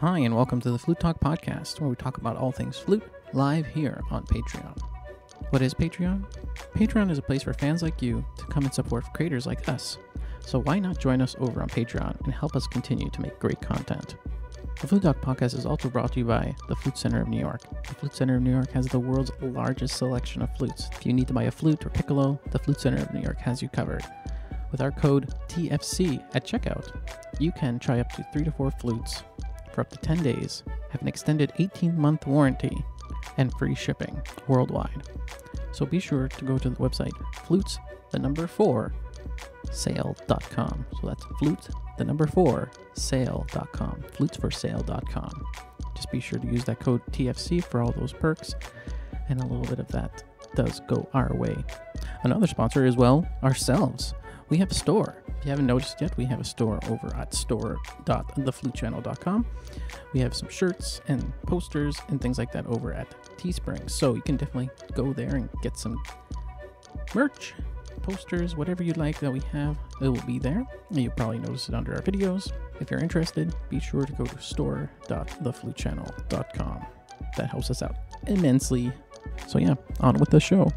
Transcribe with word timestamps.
Hi, 0.00 0.18
and 0.18 0.36
welcome 0.36 0.60
to 0.60 0.70
the 0.70 0.78
Flute 0.78 1.00
Talk 1.00 1.20
podcast, 1.20 1.80
where 1.80 1.88
we 1.88 1.96
talk 1.96 2.18
about 2.18 2.36
all 2.36 2.52
things 2.52 2.76
flute 2.76 3.02
live 3.32 3.66
here 3.66 4.02
on 4.10 4.26
Patreon. 4.26 4.78
What 5.48 5.62
is 5.62 5.72
Patreon? 5.72 6.22
Patreon 6.74 7.10
is 7.10 7.16
a 7.16 7.22
place 7.22 7.44
for 7.44 7.54
fans 7.54 7.82
like 7.82 8.02
you 8.02 8.22
to 8.36 8.44
come 8.44 8.64
and 8.64 8.74
support 8.74 9.06
creators 9.14 9.46
like 9.46 9.66
us. 9.70 9.96
So 10.40 10.60
why 10.60 10.80
not 10.80 11.00
join 11.00 11.22
us 11.22 11.34
over 11.40 11.62
on 11.62 11.70
Patreon 11.70 12.20
and 12.20 12.34
help 12.34 12.54
us 12.54 12.66
continue 12.66 13.08
to 13.08 13.22
make 13.22 13.38
great 13.38 13.62
content? 13.62 14.16
The 14.82 14.86
Flute 14.86 15.00
Talk 15.00 15.22
podcast 15.22 15.56
is 15.56 15.64
also 15.64 15.88
brought 15.88 16.12
to 16.12 16.18
you 16.18 16.26
by 16.26 16.54
the 16.68 16.76
Flute 16.76 16.98
Center 16.98 17.22
of 17.22 17.28
New 17.28 17.40
York. 17.40 17.62
The 17.88 17.94
Flute 17.94 18.14
Center 18.14 18.36
of 18.36 18.42
New 18.42 18.52
York 18.52 18.70
has 18.72 18.84
the 18.84 19.00
world's 19.00 19.32
largest 19.40 19.96
selection 19.96 20.42
of 20.42 20.54
flutes. 20.58 20.90
If 20.92 21.06
you 21.06 21.14
need 21.14 21.28
to 21.28 21.34
buy 21.34 21.44
a 21.44 21.50
flute 21.50 21.86
or 21.86 21.88
piccolo, 21.88 22.38
the 22.50 22.58
Flute 22.58 22.82
Center 22.82 23.02
of 23.02 23.14
New 23.14 23.22
York 23.22 23.38
has 23.38 23.62
you 23.62 23.70
covered. 23.70 24.04
With 24.70 24.82
our 24.82 24.92
code 24.92 25.32
TFC 25.48 26.22
at 26.34 26.46
checkout, 26.46 26.94
you 27.40 27.50
can 27.50 27.78
try 27.78 28.00
up 28.00 28.12
to 28.12 28.26
three 28.30 28.44
to 28.44 28.50
four 28.50 28.70
flutes 28.72 29.22
for 29.76 29.82
up 29.82 29.90
to 29.90 29.98
10 29.98 30.22
days, 30.22 30.64
have 30.88 31.02
an 31.02 31.08
extended 31.08 31.52
18 31.58 31.96
month 31.96 32.26
warranty, 32.26 32.82
and 33.36 33.52
free 33.58 33.74
shipping 33.74 34.20
worldwide. 34.48 35.02
So 35.72 35.84
be 35.84 36.00
sure 36.00 36.28
to 36.28 36.44
go 36.46 36.56
to 36.56 36.70
the 36.70 36.76
website 36.76 37.12
flutes, 37.44 37.78
the 38.10 38.18
number 38.18 38.46
four, 38.46 38.94
sale.com. 39.70 40.86
So 40.98 41.06
that's 41.06 41.24
flute, 41.38 41.68
the 41.98 42.04
number 42.04 42.26
four, 42.26 42.70
sale.com. 42.94 44.04
Flutesforsale.com. 44.16 45.46
Just 45.94 46.10
be 46.10 46.20
sure 46.20 46.38
to 46.38 46.46
use 46.46 46.64
that 46.64 46.80
code 46.80 47.02
TFC 47.12 47.62
for 47.62 47.82
all 47.82 47.92
those 47.92 48.14
perks, 48.14 48.54
and 49.28 49.40
a 49.40 49.46
little 49.46 49.66
bit 49.66 49.78
of 49.78 49.88
that 49.88 50.24
does 50.54 50.80
go 50.88 51.06
our 51.12 51.34
way. 51.34 51.54
Another 52.22 52.46
sponsor 52.46 52.86
as 52.86 52.96
well, 52.96 53.28
ourselves. 53.42 54.14
We 54.48 54.58
have 54.58 54.70
a 54.70 54.74
store. 54.74 55.16
If 55.26 55.44
you 55.44 55.50
haven't 55.50 55.66
noticed 55.66 56.00
yet, 56.00 56.16
we 56.16 56.24
have 56.26 56.38
a 56.40 56.44
store 56.44 56.78
over 56.88 57.12
at 57.16 57.34
store.theflutechannel.com. 57.34 59.44
We 60.12 60.20
have 60.20 60.32
some 60.34 60.48
shirts 60.48 61.00
and 61.08 61.32
posters 61.42 61.96
and 62.08 62.20
things 62.20 62.38
like 62.38 62.52
that 62.52 62.64
over 62.66 62.92
at 62.92 63.12
Teespring. 63.38 63.90
So 63.90 64.14
you 64.14 64.22
can 64.22 64.36
definitely 64.36 64.70
go 64.94 65.12
there 65.12 65.34
and 65.34 65.48
get 65.62 65.76
some 65.76 66.00
merch, 67.14 67.54
posters, 68.02 68.56
whatever 68.56 68.82
you 68.82 68.94
like 68.94 69.18
that 69.18 69.30
we 69.32 69.40
have, 69.52 69.76
it 70.00 70.08
will 70.08 70.22
be 70.22 70.38
there. 70.38 70.64
You'll 70.90 71.12
probably 71.12 71.40
notice 71.40 71.68
it 71.68 71.74
under 71.74 71.94
our 71.94 72.00
videos. 72.02 72.50
If 72.80 72.90
you're 72.90 73.00
interested, 73.00 73.54
be 73.68 73.78
sure 73.80 74.06
to 74.06 74.12
go 74.12 74.24
to 74.24 74.40
store.theflutechannel.com. 74.40 76.86
That 77.36 77.50
helps 77.50 77.70
us 77.70 77.82
out 77.82 77.96
immensely. 78.26 78.90
So 79.48 79.58
yeah, 79.58 79.74
on 80.00 80.16
with 80.18 80.30
the 80.30 80.40
show. 80.40 80.72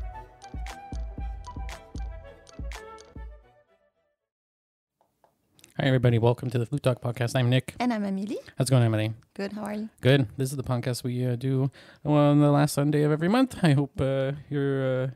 Hi 5.79 5.85
everybody, 5.85 6.19
welcome 6.19 6.49
to 6.49 6.59
the 6.59 6.65
Flute 6.65 6.83
Talk 6.83 7.01
podcast. 7.01 7.37
I'm 7.37 7.49
Nick. 7.49 7.73
And 7.79 7.93
I'm 7.93 8.03
Amelie. 8.03 8.39
How's 8.57 8.67
it 8.67 8.71
going, 8.71 8.83
Amelie? 8.83 9.13
Good. 9.33 9.53
How 9.53 9.63
are 9.63 9.73
you? 9.73 9.87
Good. 10.01 10.27
This 10.35 10.51
is 10.51 10.57
the 10.57 10.63
podcast 10.63 11.05
we 11.05 11.25
uh, 11.25 11.37
do 11.37 11.71
on 12.03 12.41
the 12.41 12.51
last 12.51 12.73
Sunday 12.73 13.03
of 13.03 13.13
every 13.13 13.29
month. 13.29 13.55
I 13.63 13.71
hope 13.71 14.01
uh, 14.01 14.33
you're 14.49 15.03
uh, 15.03 15.07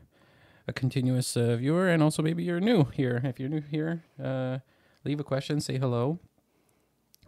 a 0.66 0.72
continuous 0.72 1.36
uh, 1.36 1.56
viewer 1.56 1.90
and 1.90 2.02
also 2.02 2.22
maybe 2.22 2.44
you're 2.44 2.60
new 2.60 2.84
here. 2.84 3.20
If 3.24 3.38
you're 3.38 3.50
new 3.50 3.60
here, 3.60 4.04
uh, 4.18 4.60
leave 5.04 5.20
a 5.20 5.22
question, 5.22 5.60
say 5.60 5.76
hello. 5.76 6.18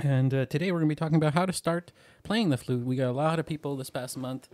And 0.00 0.32
uh, 0.32 0.46
today 0.46 0.72
we're 0.72 0.78
going 0.78 0.88
to 0.88 0.94
be 0.94 0.98
talking 0.98 1.16
about 1.16 1.34
how 1.34 1.44
to 1.44 1.52
start 1.52 1.92
playing 2.22 2.48
the 2.48 2.56
flute. 2.56 2.86
We 2.86 2.96
got 2.96 3.10
a 3.10 3.12
lot 3.12 3.38
of 3.38 3.44
people 3.44 3.76
this 3.76 3.90
past 3.90 4.16
month 4.16 4.48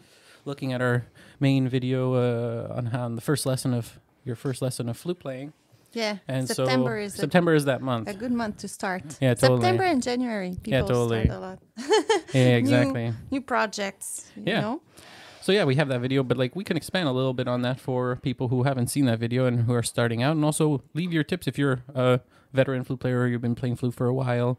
looking 0.44 0.72
at 0.72 0.82
our 0.82 1.06
main 1.38 1.68
video 1.68 2.14
uh, 2.14 2.74
on 2.74 2.86
how 2.86 3.04
on 3.04 3.14
the 3.14 3.22
first 3.22 3.46
lesson 3.46 3.74
of 3.74 4.00
your 4.24 4.34
first 4.34 4.60
lesson 4.60 4.88
of 4.88 4.96
flute 4.96 5.20
playing. 5.20 5.52
Yeah. 5.92 6.18
And 6.28 6.48
September 6.48 7.00
so 7.00 7.04
is 7.06 7.14
a, 7.14 7.18
September 7.18 7.54
is 7.54 7.64
that 7.66 7.82
month. 7.82 8.08
a 8.08 8.14
good 8.14 8.32
month 8.32 8.58
to 8.58 8.68
start. 8.68 9.02
Yeah, 9.20 9.34
totally. 9.34 9.60
September 9.60 9.84
and 9.84 10.02
January. 10.02 10.50
People 10.62 10.72
Yeah, 10.72 10.80
totally. 10.80 11.24
start 11.24 11.38
a 11.38 11.40
lot. 11.40 11.58
yeah, 12.34 12.56
exactly. 12.56 13.12
New 13.30 13.40
projects. 13.40 14.30
You 14.36 14.42
Yeah. 14.46 14.60
know? 14.60 14.82
So 15.42 15.50
yeah, 15.50 15.64
we 15.64 15.74
have 15.74 15.88
that 15.88 16.00
video, 16.00 16.22
but 16.22 16.36
like 16.36 16.54
we 16.54 16.62
can 16.64 16.76
expand 16.76 17.08
a 17.08 17.12
little 17.12 17.34
bit 17.34 17.48
on 17.48 17.62
that 17.62 17.80
for 17.80 18.16
people 18.22 18.46
who 18.48 18.62
haven't 18.62 18.88
seen 18.88 19.06
that 19.06 19.18
video 19.18 19.44
and 19.46 19.64
who 19.64 19.74
are 19.74 19.82
starting 19.82 20.22
out, 20.22 20.36
and 20.36 20.44
also 20.44 20.82
leave 20.94 21.12
your 21.12 21.24
tips 21.24 21.48
if 21.48 21.58
you're 21.58 21.82
a 21.94 22.20
veteran 22.52 22.84
flute 22.84 23.00
player 23.00 23.20
or 23.20 23.26
you've 23.26 23.40
been 23.40 23.56
playing 23.56 23.74
flute 23.76 23.94
for 23.94 24.06
a 24.06 24.14
while. 24.14 24.56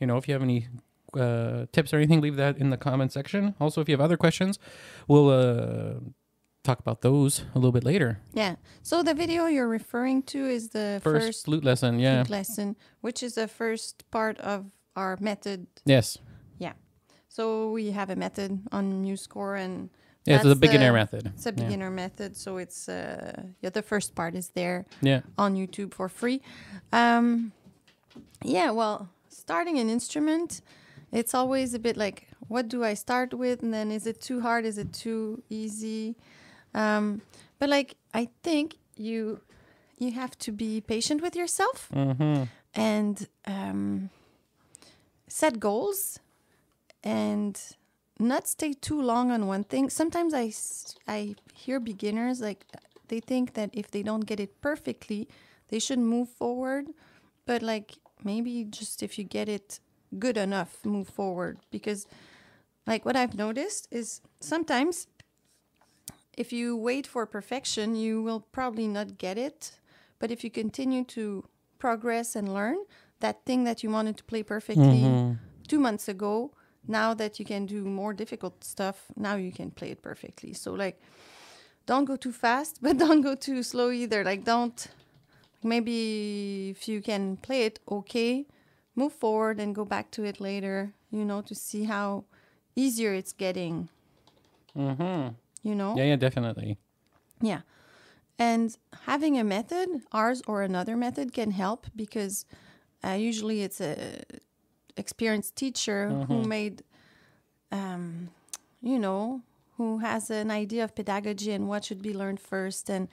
You 0.00 0.06
know, 0.06 0.16
if 0.16 0.26
you 0.26 0.32
have 0.32 0.42
any 0.42 0.68
uh, 1.14 1.66
tips 1.72 1.92
or 1.92 1.98
anything, 1.98 2.22
leave 2.22 2.36
that 2.36 2.56
in 2.56 2.70
the 2.70 2.78
comment 2.78 3.12
section. 3.12 3.54
Also, 3.60 3.82
if 3.82 3.88
you 3.90 3.92
have 3.92 4.00
other 4.00 4.16
questions, 4.16 4.58
we'll 5.06 5.28
uh, 5.28 6.00
talk 6.62 6.78
about 6.78 7.00
those 7.02 7.44
a 7.54 7.58
little 7.58 7.72
bit 7.72 7.84
later. 7.84 8.18
Yeah. 8.34 8.56
So 8.82 9.02
the 9.02 9.14
video 9.14 9.46
you're 9.46 9.68
referring 9.68 10.22
to 10.24 10.38
is 10.46 10.68
the 10.70 11.00
First, 11.02 11.26
first, 11.26 11.44
flute 11.44 11.64
lesson, 11.64 11.98
yeah, 11.98 12.22
flute 12.22 12.30
lesson, 12.30 12.76
which 13.00 13.22
is 13.22 13.34
the 13.34 13.48
first 13.48 14.08
part 14.10 14.38
of 14.40 14.66
our 14.96 15.16
method. 15.20 15.66
yes, 15.84 16.18
Yeah. 16.58 16.72
So 17.28 17.70
we 17.72 17.92
have 17.92 18.10
a 18.10 18.16
method 18.16 18.60
on 18.72 19.02
MuseScore 19.04 19.58
and 19.58 19.90
yeah. 20.24 20.36
It's 20.36 20.44
a 20.44 20.54
beginner 20.54 20.88
the- 20.92 20.98
method. 20.98 21.32
it's 21.34 21.46
a 21.46 21.48
Yeah. 21.48 21.64
beginner 21.64 21.90
method. 21.90 22.36
So 22.36 22.58
it's 22.58 22.88
uh 22.88 23.42
yeah, 23.62 23.70
the 23.70 23.82
first 23.82 24.14
part 24.14 24.34
is 24.34 24.50
there. 24.50 24.84
Yeah, 25.00 25.22
on 25.38 25.56
YouTube 25.56 25.92
for 25.94 26.08
free. 26.08 26.40
Um, 26.92 27.52
yeah, 28.44 28.70
well, 28.70 29.08
starting 29.28 29.78
an 29.78 29.88
instrument, 29.90 30.60
it's 31.10 31.34
always 31.34 31.74
a 31.74 31.78
bit 31.78 31.96
like, 31.96 32.28
what 32.48 32.68
do 32.68 32.84
I 32.84 32.94
start 32.94 33.32
with? 33.34 33.62
And 33.62 33.72
then 33.72 33.90
is 33.90 34.06
it 34.06 34.20
too 34.20 34.40
hard? 34.42 34.64
Is 34.64 34.78
it 34.78 34.92
too 34.92 35.42
easy? 35.48 36.14
Um, 36.74 37.22
but 37.58 37.68
like, 37.68 37.96
I 38.14 38.28
think 38.42 38.76
you 38.96 39.40
you 39.98 40.12
have 40.12 40.36
to 40.38 40.52
be 40.52 40.80
patient 40.80 41.22
with 41.22 41.36
yourself 41.36 41.88
mm-hmm. 41.94 42.44
and 42.74 43.28
um, 43.46 44.10
set 45.28 45.60
goals 45.60 46.18
and 47.04 47.60
not 48.18 48.48
stay 48.48 48.72
too 48.72 49.00
long 49.00 49.30
on 49.30 49.46
one 49.46 49.64
thing. 49.64 49.90
Sometimes 49.90 50.34
I 50.34 50.52
I 51.06 51.34
hear 51.54 51.80
beginners 51.80 52.40
like 52.40 52.66
they 53.08 53.20
think 53.20 53.54
that 53.54 53.70
if 53.72 53.90
they 53.90 54.02
don't 54.02 54.26
get 54.26 54.40
it 54.40 54.60
perfectly, 54.60 55.28
they 55.68 55.78
should 55.78 55.98
move 55.98 56.28
forward. 56.28 56.86
But 57.46 57.62
like 57.62 57.98
maybe 58.24 58.64
just 58.64 59.02
if 59.02 59.18
you 59.18 59.24
get 59.24 59.48
it 59.48 59.80
good 60.18 60.36
enough, 60.36 60.78
move 60.84 61.08
forward. 61.08 61.58
Because 61.70 62.06
like 62.86 63.04
what 63.04 63.16
I've 63.16 63.36
noticed 63.36 63.88
is 63.90 64.20
sometimes 64.40 65.06
if 66.36 66.52
you 66.52 66.76
wait 66.76 67.06
for 67.06 67.26
perfection, 67.26 67.94
you 67.96 68.22
will 68.22 68.40
probably 68.40 68.88
not 68.88 69.18
get 69.18 69.36
it. 69.38 69.78
But 70.18 70.30
if 70.30 70.44
you 70.44 70.50
continue 70.50 71.04
to 71.04 71.44
progress 71.78 72.36
and 72.36 72.52
learn, 72.54 72.78
that 73.20 73.44
thing 73.44 73.64
that 73.64 73.82
you 73.82 73.90
wanted 73.90 74.16
to 74.18 74.24
play 74.24 74.42
perfectly 74.42 74.84
Mm-hmm. 74.84 75.34
two 75.68 75.78
months 75.80 76.08
ago, 76.08 76.52
now 76.86 77.14
that 77.14 77.38
you 77.38 77.44
can 77.44 77.66
do 77.66 77.84
more 77.84 78.12
difficult 78.12 78.64
stuff, 78.64 79.06
now 79.16 79.36
you 79.36 79.52
can 79.52 79.70
play 79.70 79.90
it 79.90 80.02
perfectly. 80.02 80.52
So 80.52 80.72
like 80.72 81.00
don't 81.86 82.04
go 82.04 82.16
too 82.16 82.32
fast, 82.32 82.78
but 82.82 82.98
don't 82.98 83.20
go 83.22 83.34
too 83.34 83.62
slow 83.62 83.90
either. 83.90 84.24
Like 84.24 84.44
don't 84.44 84.86
maybe 85.62 86.70
if 86.70 86.88
you 86.88 87.00
can 87.02 87.36
play 87.36 87.64
it 87.64 87.78
okay, 87.88 88.46
move 88.96 89.12
forward 89.12 89.60
and 89.60 89.74
go 89.74 89.84
back 89.84 90.10
to 90.12 90.24
it 90.24 90.40
later, 90.40 90.92
you 91.10 91.24
know, 91.24 91.40
to 91.42 91.54
see 91.54 91.84
how 91.84 92.24
easier 92.76 93.12
it's 93.12 93.32
getting, 93.32 93.88
Mm-hmm. 94.76 95.34
You 95.62 95.74
know? 95.74 95.94
Yeah, 95.96 96.04
yeah, 96.04 96.16
definitely. 96.16 96.78
Yeah. 97.40 97.60
And 98.38 98.76
having 99.06 99.38
a 99.38 99.44
method, 99.44 99.88
ours 100.12 100.42
or 100.46 100.62
another 100.62 100.96
method, 100.96 101.32
can 101.32 101.50
help 101.52 101.86
because 101.94 102.44
uh, 103.04 103.10
usually 103.10 103.62
it's 103.62 103.80
a 103.80 104.22
experienced 104.96 105.56
teacher 105.56 106.24
who 106.28 106.42
made, 106.44 106.82
um, 107.70 108.30
you 108.80 108.98
know, 108.98 109.42
who 109.76 109.98
has 109.98 110.30
an 110.30 110.50
idea 110.50 110.84
of 110.84 110.94
pedagogy 110.94 111.52
and 111.52 111.68
what 111.68 111.84
should 111.84 112.02
be 112.02 112.12
learned 112.14 112.40
first, 112.40 112.90
and 112.90 113.08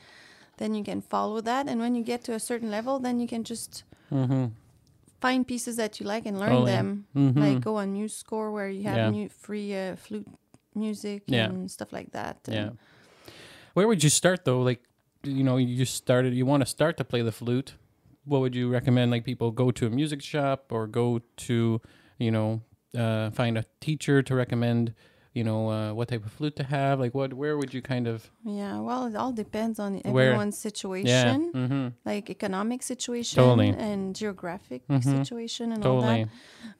then 0.58 0.74
you 0.76 0.84
can 0.84 1.02
follow 1.02 1.42
that. 1.42 1.68
And 1.68 1.80
when 1.80 1.96
you 1.96 2.04
get 2.04 2.24
to 2.26 2.34
a 2.34 2.40
certain 2.40 2.70
level, 2.72 3.00
then 3.00 3.20
you 3.20 3.28
can 3.28 3.44
just 3.44 3.84
Mm-hmm. 4.12 4.46
find 5.22 5.48
pieces 5.48 5.76
that 5.76 6.00
you 6.00 6.06
like 6.06 6.26
and 6.26 6.40
learn 6.40 6.50
Totally. 6.50 6.72
them. 6.72 7.06
Mhm. 7.16 7.38
Like 7.38 7.62
go 7.62 7.76
on 7.78 7.94
MuseScore 7.94 8.52
where 8.52 8.70
you 8.70 8.84
have 8.84 8.96
Yeah. 8.98 9.10
new 9.12 9.30
free 9.30 9.76
uh, 9.76 9.96
flute 9.96 10.28
music 10.76 11.24
Yeah. 11.28 11.46
and 11.50 11.70
stuff 11.72 11.92
like 11.92 12.12
that. 12.12 12.38
Yeah. 12.48 12.72
Where 13.74 13.88
would 13.88 14.04
you 14.04 14.10
start 14.10 14.46
though? 14.46 14.62
Like, 14.62 14.82
you 15.24 15.44
know, 15.44 15.58
you 15.58 15.76
just 15.78 15.96
started. 15.96 16.34
You 16.34 16.46
want 16.46 16.62
to 16.62 16.66
start 16.70 16.98
to 16.98 17.04
play 17.04 17.22
the 17.22 17.32
flute. 17.32 17.76
What 18.26 18.42
would 18.42 18.56
you 18.56 18.70
recommend? 18.70 19.12
Like, 19.12 19.26
people 19.26 19.52
go 19.52 19.72
to 19.72 19.86
a 19.88 19.90
music 19.90 20.22
shop 20.22 20.72
or 20.72 20.88
go 20.88 21.22
to, 21.48 21.82
you 22.18 22.32
know, 22.32 22.62
uh, 22.98 23.30
find 23.32 23.58
a 23.58 23.66
teacher 23.82 24.22
to 24.24 24.36
recommend. 24.36 24.94
You 25.34 25.44
know, 25.44 25.70
uh, 25.70 25.94
what 25.94 26.08
type 26.08 26.26
of 26.26 26.32
flute 26.32 26.56
to 26.56 26.64
have. 26.64 27.00
Like, 27.00 27.14
what? 27.14 27.34
Where 27.34 27.56
would 27.56 27.72
you 27.74 27.84
kind 27.84 28.08
of? 28.08 28.30
Yeah, 28.44 28.80
well, 28.80 29.06
it 29.06 29.16
all 29.16 29.32
depends 29.32 29.78
on 29.80 30.00
Where- 30.00 30.30
everyone's 30.32 30.58
Yeah. 30.58 30.70
situation, 30.70 31.52
Mm-hmm. 31.54 31.88
like 32.04 32.30
economic 32.32 32.82
situation 32.82 33.36
Totally. 33.44 33.70
and 33.70 34.16
geographic 34.16 34.82
Mhm. 34.88 35.04
situation 35.04 35.72
and 35.72 35.86
all 35.86 36.02
that. 36.02 36.28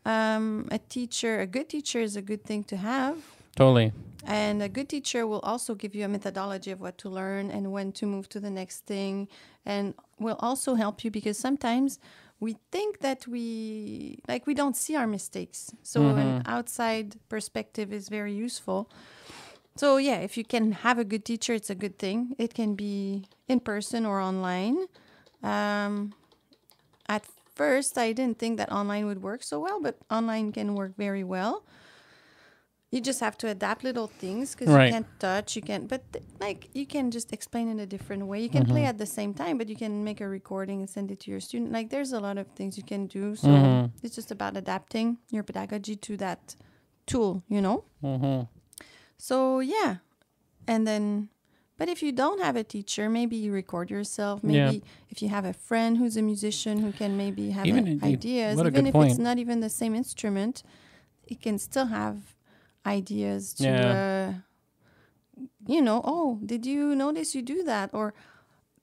Um, 0.04 0.68
a 0.72 0.80
teacher, 0.80 1.40
a 1.40 1.46
good 1.48 1.70
teacher 1.70 2.00
is 2.02 2.16
a 2.16 2.24
good 2.24 2.44
thing 2.44 2.64
to 2.66 2.78
have. 2.78 3.18
Totally. 3.60 3.92
And 4.26 4.64
a 4.64 4.70
good 4.70 4.88
teacher 4.88 5.28
will 5.28 5.42
also 5.42 5.76
give 5.76 5.94
you 5.94 6.06
a 6.06 6.08
methodology 6.08 6.72
of 6.72 6.80
what 6.80 6.98
to 7.00 7.10
learn 7.10 7.52
and 7.52 7.74
when 7.74 7.92
to 7.94 8.06
move 8.06 8.30
to 8.30 8.40
the 8.40 8.50
next 8.50 8.86
thing, 8.86 9.28
and 9.66 9.96
will 10.18 10.38
also 10.40 10.76
help 10.76 11.04
you 11.04 11.12
because 11.12 11.38
sometimes 11.38 12.00
we 12.40 12.56
think 12.72 13.00
that 13.00 13.28
we 13.28 14.20
like 14.30 14.48
we 14.48 14.54
don't 14.54 14.78
see 14.78 14.96
our 14.96 15.08
mistakes. 15.08 15.72
So 15.84 16.08
an 16.16 16.42
outside 16.46 17.18
perspective 17.28 17.92
is 17.92 18.08
very 18.08 18.34
useful. 18.34 18.90
So 19.76 19.98
yeah, 19.98 20.20
if 20.20 20.38
you 20.38 20.46
can 20.46 20.72
have 20.72 20.98
a 20.98 21.04
good 21.04 21.26
teacher, 21.26 21.54
it's 21.54 21.70
a 21.70 21.76
good 21.76 22.00
thing. 22.00 22.36
It 22.38 22.54
can 22.54 22.76
be 22.76 23.26
in 23.50 23.60
person 23.60 24.06
or 24.06 24.22
online. 24.22 24.88
Um, 25.44 26.14
at 27.10 27.26
first, 27.56 27.98
I 27.98 28.14
didn't 28.14 28.40
think 28.40 28.58
that 28.58 28.72
online 28.72 29.06
would 29.06 29.22
work 29.22 29.44
so 29.44 29.60
well, 29.60 29.82
but 29.82 29.98
online 30.10 30.54
can 30.54 30.76
work 30.76 30.96
very 30.98 31.26
well. 31.26 31.64
You 32.92 33.02
just 33.02 33.20
have 33.20 33.38
to 33.40 33.48
adapt 33.48 33.84
little 33.84 34.08
things 34.08 34.56
because 34.56 34.74
Right. 34.74 34.88
you 34.88 34.92
can't 34.94 35.20
touch. 35.20 35.56
You 35.56 35.62
can't 35.62 35.88
but 35.88 36.02
th- 36.12 36.26
like 36.40 36.70
you 36.74 36.86
can 36.88 37.12
just 37.12 37.32
explain 37.32 37.68
in 37.68 37.80
a 37.80 37.86
different 37.86 38.26
way. 38.26 38.42
You 38.42 38.50
can 38.50 38.66
play 38.66 38.86
at 38.86 38.98
the 38.98 39.06
same 39.06 39.34
time, 39.36 39.58
but 39.60 39.70
you 39.70 39.76
can 39.76 40.04
make 40.04 40.20
a 40.22 40.28
recording 40.28 40.80
and 40.82 40.90
send 40.90 41.12
it 41.12 41.20
to 41.22 41.32
your 41.32 41.40
student. 41.40 41.72
Like 41.72 41.90
there's 41.92 42.14
a 42.14 42.20
lot 42.20 42.38
of 42.40 42.48
things 42.58 42.78
you 42.78 42.84
can 42.84 43.06
do. 43.06 43.36
So 43.36 43.50
it's 44.02 44.16
just 44.16 44.32
about 44.32 44.58
adapting 44.58 45.18
your 45.30 45.44
pedagogy 45.44 45.96
to 45.98 46.18
that 46.18 46.56
tool. 47.06 47.44
You 47.48 47.62
know. 47.62 47.84
Mm-hmm. 48.04 48.46
So 49.18 49.60
yeah, 49.60 49.98
and 50.68 50.88
then, 50.88 51.30
but 51.78 51.90
if 51.90 52.02
you 52.02 52.12
don't 52.12 52.42
have 52.42 52.56
a 52.56 52.64
teacher, 52.64 53.08
maybe 53.10 53.36
you 53.36 53.52
record 53.52 53.92
yourself. 53.92 54.44
Maybe 54.44 54.78
Yeah. 54.78 54.90
if 55.10 55.22
you 55.22 55.30
have 55.30 55.46
a 55.46 55.54
friend 55.54 55.98
who's 56.00 56.18
a 56.18 56.24
musician 56.24 56.80
who 56.80 56.92
can 56.92 57.16
maybe 57.18 57.52
have 57.52 57.68
Even 57.68 58.00
a- 58.02 58.06
ideas, 58.06 58.60
even 58.60 58.88
if 58.88 58.94
point. 58.94 59.12
it's 59.12 59.20
not 59.20 59.38
even 59.38 59.60
the 59.60 59.70
same 59.70 59.94
instrument, 59.94 60.64
it 61.28 61.40
can 61.40 61.60
still 61.60 61.88
have 61.88 62.16
ideas 62.86 63.54
to. 63.56 63.70
Uh, 63.70 64.34
you 65.68 65.82
know, 65.82 66.02
oh, 66.04 66.40
did 66.46 66.66
you 66.66 66.96
notice 66.96 67.36
you 67.36 67.42
do 67.42 67.64
that? 67.64 67.94
Or 67.94 68.14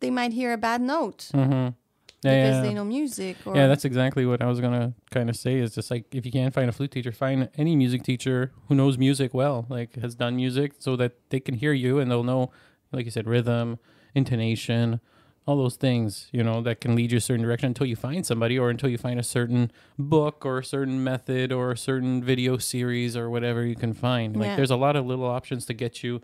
they 0.00 0.10
might 0.10 0.32
hear 0.32 0.52
a 0.52 0.58
bad 0.58 0.80
note 0.80 1.30
Mm-hmm. 1.34 1.74
Yeah, 2.22 2.34
because 2.34 2.56
yeah. 2.56 2.62
they 2.62 2.74
know 2.74 2.84
music. 2.84 3.36
Or 3.44 3.54
Yeah, 3.54 3.66
that's 3.66 3.84
exactly 3.84 4.24
what 4.26 4.42
I 4.42 4.46
was 4.46 4.60
gonna 4.60 4.94
kind 5.10 5.28
of 5.28 5.36
say. 5.36 5.56
Is 5.58 5.74
just 5.74 5.90
like 5.90 6.14
if 6.14 6.24
you 6.24 6.32
can't 6.32 6.52
find 6.54 6.68
a 6.68 6.72
flute 6.72 6.90
teacher, 6.90 7.12
find 7.12 7.48
any 7.56 7.76
music 7.76 8.02
teacher 8.02 8.52
who 8.68 8.74
knows 8.74 8.98
music 8.98 9.34
well, 9.34 9.66
like 9.68 9.96
has 9.96 10.14
done 10.14 10.36
music, 10.36 10.72
so 10.78 10.96
that 10.96 11.12
they 11.30 11.40
can 11.40 11.54
hear 11.54 11.72
you 11.72 11.98
and 11.98 12.10
they'll 12.10 12.24
know, 12.24 12.50
like 12.90 13.04
you 13.04 13.10
said, 13.10 13.26
rhythm, 13.26 13.78
intonation, 14.14 15.00
all 15.46 15.56
those 15.56 15.76
things. 15.76 16.28
You 16.32 16.42
know 16.42 16.60
that 16.62 16.80
can 16.80 16.94
lead 16.94 17.12
you 17.12 17.18
a 17.18 17.20
certain 17.20 17.42
direction 17.44 17.68
until 17.68 17.86
you 17.86 17.96
find 17.96 18.26
somebody, 18.26 18.58
or 18.58 18.68
until 18.70 18.88
you 18.90 18.98
find 18.98 19.18
a 19.20 19.22
certain 19.22 19.70
book 19.98 20.44
or 20.44 20.58
a 20.58 20.64
certain 20.64 21.02
method 21.02 21.52
or 21.52 21.72
a 21.72 21.76
certain 21.76 22.22
video 22.22 22.58
series 22.58 23.16
or 23.16 23.30
whatever 23.30 23.64
you 23.64 23.76
can 23.76 23.92
find. 23.94 24.36
Like 24.36 24.56
there's 24.56 24.70
a 24.70 24.76
lot 24.76 24.96
of 24.96 25.06
little 25.06 25.24
options 25.26 25.64
to 25.66 25.74
get 25.74 26.02
you 26.02 26.20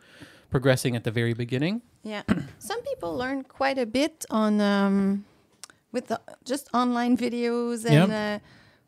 progressing 0.50 0.96
at 0.96 1.04
the 1.04 1.10
very 1.10 1.32
beginning. 1.34 1.82
Yeah, 2.02 2.22
some 2.58 2.82
people 2.82 3.16
learn 3.16 3.44
quite 3.44 3.78
a 3.78 3.86
bit 3.86 4.24
on 4.30 4.60
um, 4.60 5.24
with 5.92 6.08
the, 6.08 6.20
just 6.44 6.68
online 6.74 7.16
videos 7.16 7.86
and 7.88 8.12
uh, 8.12 8.38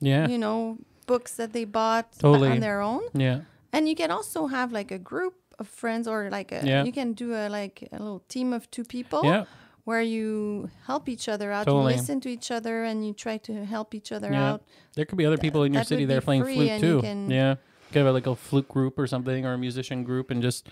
Yeah, 0.00 0.26
you 0.28 0.38
know 0.38 0.78
books 1.06 1.36
that 1.36 1.52
they 1.52 1.64
bought 1.64 2.12
Totally. 2.18 2.48
on 2.50 2.60
their 2.60 2.80
own. 2.80 3.02
yeah, 3.12 3.40
And 3.72 3.86
you 3.88 3.94
can 3.94 4.10
also 4.10 4.46
have 4.46 4.72
like 4.72 4.90
a 4.90 4.98
group 4.98 5.34
of 5.58 5.68
friends 5.68 6.08
or 6.08 6.28
like 6.30 6.50
a, 6.50 6.62
Yeah. 6.64 6.82
you 6.84 6.92
can 6.92 7.12
do 7.12 7.34
a 7.34 7.48
like 7.48 7.86
a 7.92 7.98
little 7.98 8.22
team 8.28 8.52
of 8.54 8.70
two 8.70 8.84
people 8.84 9.20
yeah. 9.22 9.44
Where 9.84 10.02
you 10.02 10.70
help 10.86 11.08
each 11.08 11.28
other 11.28 11.52
out. 11.52 11.66
Totally. 11.66 11.92
You 11.94 11.98
listen 12.00 12.20
to 12.22 12.28
each 12.30 12.50
other 12.50 12.84
and 12.84 13.06
you 13.06 13.12
try 13.12 13.36
to 13.38 13.64
help 13.64 13.94
each 13.94 14.12
other 14.12 14.30
Yeah. 14.32 14.52
out. 14.52 14.62
There 14.94 15.04
could 15.04 15.18
be 15.18 15.26
other 15.26 15.36
people 15.38 15.62
in 15.64 15.72
your 15.74 15.80
that 15.82 15.88
city 15.88 16.04
that 16.06 16.16
are 16.16 16.20
playing 16.22 16.42
flute 16.44 16.70
you 16.72 16.78
too. 16.80 17.00
can- 17.02 17.30
yeah. 17.30 17.56
Get 17.92 18.06
a, 18.06 18.10
like 18.12 18.26
a 18.26 18.34
flute 18.34 18.68
group 18.68 18.98
or 18.98 19.06
something 19.06 19.44
or 19.46 19.52
a 19.52 19.58
musician 19.58 20.02
group 20.02 20.30
and 20.30 20.42
just 20.42 20.68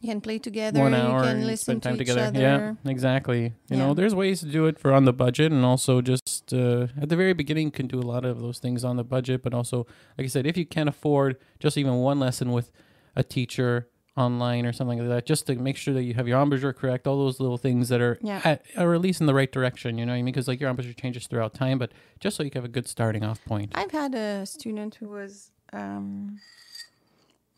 You 0.00 0.08
can 0.08 0.20
play 0.20 0.38
together. 0.40 0.80
one 0.80 0.90
you 0.92 0.98
hour 0.98 1.20
can 1.22 1.36
and 1.36 1.46
listen 1.46 1.64
spend 1.80 1.82
time 1.84 1.96
to 1.96 2.02
each 2.02 2.08
together. 2.08 2.26
other. 2.36 2.76
Yeah, 2.84 2.90
exactly. 2.90 3.52
You 3.70 3.76
know, 3.76 3.94
there's 3.94 4.14
ways 4.14 4.40
to 4.40 4.46
do 4.46 4.66
it 4.66 4.78
for 4.78 4.92
on 4.92 5.04
the 5.04 5.12
budget 5.12 5.52
and 5.52 5.64
also 5.64 6.02
just 6.02 6.52
uh, 6.52 6.88
at 7.00 7.08
the 7.08 7.16
very 7.16 7.32
beginning 7.32 7.66
you 7.66 7.70
can 7.72 7.86
do 7.86 8.00
a 8.00 8.02
lot 8.02 8.24
of 8.24 8.40
those 8.40 8.58
things 8.58 8.84
on 8.84 8.96
the 8.96 9.04
budget, 9.04 9.42
but 9.42 9.54
also 9.54 9.86
like 10.18 10.24
I 10.24 10.28
said, 10.28 10.46
if 10.46 10.56
you 10.56 10.66
can't 10.66 10.88
afford 10.88 11.36
just 11.60 11.78
even 11.78 11.94
one 11.94 12.18
lesson 12.18 12.50
with 12.50 12.72
a 13.14 13.22
teacher 13.22 13.88
online 14.16 14.66
or 14.66 14.72
something 14.72 14.98
like 14.98 15.08
that, 15.08 15.24
just 15.26 15.46
to 15.46 15.54
make 15.54 15.76
sure 15.76 15.94
that 15.94 16.02
you 16.02 16.12
have 16.14 16.28
your 16.28 16.40
embouchure 16.40 16.72
correct, 16.72 17.06
all 17.06 17.16
those 17.18 17.40
little 17.40 17.56
things 17.56 17.88
that 17.88 18.00
are 18.00 18.18
Yeah. 18.22 18.40
at, 18.44 18.62
or 18.76 18.94
at 18.94 19.00
least 19.00 19.20
in 19.20 19.26
the 19.26 19.34
right 19.34 19.50
direction, 19.50 19.96
you 19.98 20.04
know 20.04 20.12
what 20.12 20.16
I 20.18 20.22
mean? 20.22 20.26
Because 20.32 20.48
like 20.48 20.60
your 20.60 20.68
embouchure 20.68 20.92
changes 20.92 21.26
throughout 21.26 21.54
time, 21.54 21.78
but 21.78 21.92
just 22.20 22.36
so 22.36 22.42
you 22.42 22.50
have 22.54 22.64
a 22.64 22.68
good 22.68 22.86
starting 22.86 23.24
off 23.24 23.42
point. 23.46 23.72
I've 23.74 23.90
had 23.92 24.14
a 24.14 24.44
student 24.44 24.96
who 24.96 25.08
was 25.08 25.50
um, 25.72 26.38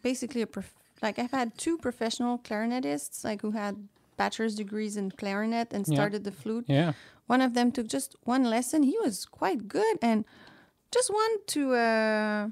basically 0.03 0.43
a 0.43 0.47
prof- 0.47 0.75
like 1.03 1.19
I've 1.19 1.33
had 1.33 1.59
two 1.59 1.77
professional 1.79 2.39
clarinetists 2.39 3.25
like 3.25 3.43
who 3.43 3.51
had 3.51 3.89
bachelor's 4.17 4.55
degrees 4.55 4.97
in 4.97 5.11
clarinet 5.11 5.73
and 5.73 5.85
Yeah. 5.89 5.95
started 5.97 6.23
the 6.25 6.31
flute. 6.33 6.67
Yeah. 6.69 6.93
One 7.27 7.41
of 7.41 7.55
them 7.55 7.73
took 7.73 7.89
just 7.89 8.15
one 8.23 8.45
lesson. 8.45 8.85
He 8.85 8.97
was 9.03 9.25
quite 9.25 9.67
good 9.67 9.99
and 10.01 10.25
just 10.93 11.11
wanted 11.11 11.47
to 11.49 11.75
uh, 11.75 12.49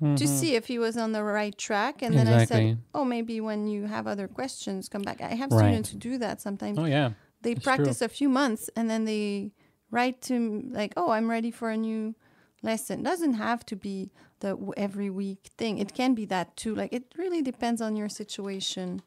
to 0.00 0.26
see 0.26 0.54
if 0.54 0.66
he 0.66 0.78
was 0.78 0.96
on 0.96 1.12
the 1.12 1.22
right 1.22 1.56
track. 1.58 2.02
And 2.02 2.16
then 2.16 2.26
I 2.28 2.44
Mm-hmm. 2.44 2.44
Said, 2.54 2.78
"Oh, 2.94 3.04
maybe 3.04 3.40
when 3.40 3.66
you 3.66 3.86
have 3.86 4.06
other 4.06 4.28
questions, 4.28 4.88
come 4.88 5.02
back." 5.02 5.20
I 5.20 5.34
have 5.34 5.50
Right. 5.50 5.58
students 5.66 5.90
who 5.90 5.98
do 5.98 6.18
that 6.18 6.40
sometimes. 6.40 6.78
Oh 6.78 6.84
yeah. 6.86 7.10
they 7.42 7.52
It's 7.52 7.62
true. 7.62 7.74
practice 7.76 8.00
a 8.02 8.08
few 8.08 8.28
months 8.28 8.68
and 8.76 8.88
then 8.90 9.04
they 9.04 9.52
write 9.90 10.20
to 10.28 10.34
m- 10.34 10.70
like 10.80 10.92
oh 10.96 11.10
i'm 11.16 11.30
ready 11.30 11.50
for 11.52 11.70
a 11.70 11.76
new 11.76 12.14
lesson 12.62 13.02
doesn't 13.02 13.34
have 13.34 13.64
to 13.64 13.76
be 13.76 14.10
the 14.40 14.50
w- 14.50 14.72
every 14.76 15.08
week 15.08 15.42
thing 15.56 15.78
it 15.78 15.94
can 15.94 16.14
be 16.14 16.24
that 16.26 16.56
too 16.56 16.74
like 16.74 16.92
it 16.92 17.04
really 17.16 17.40
depends 17.40 17.80
on 17.80 17.94
your 17.96 18.08
situation 18.08 19.00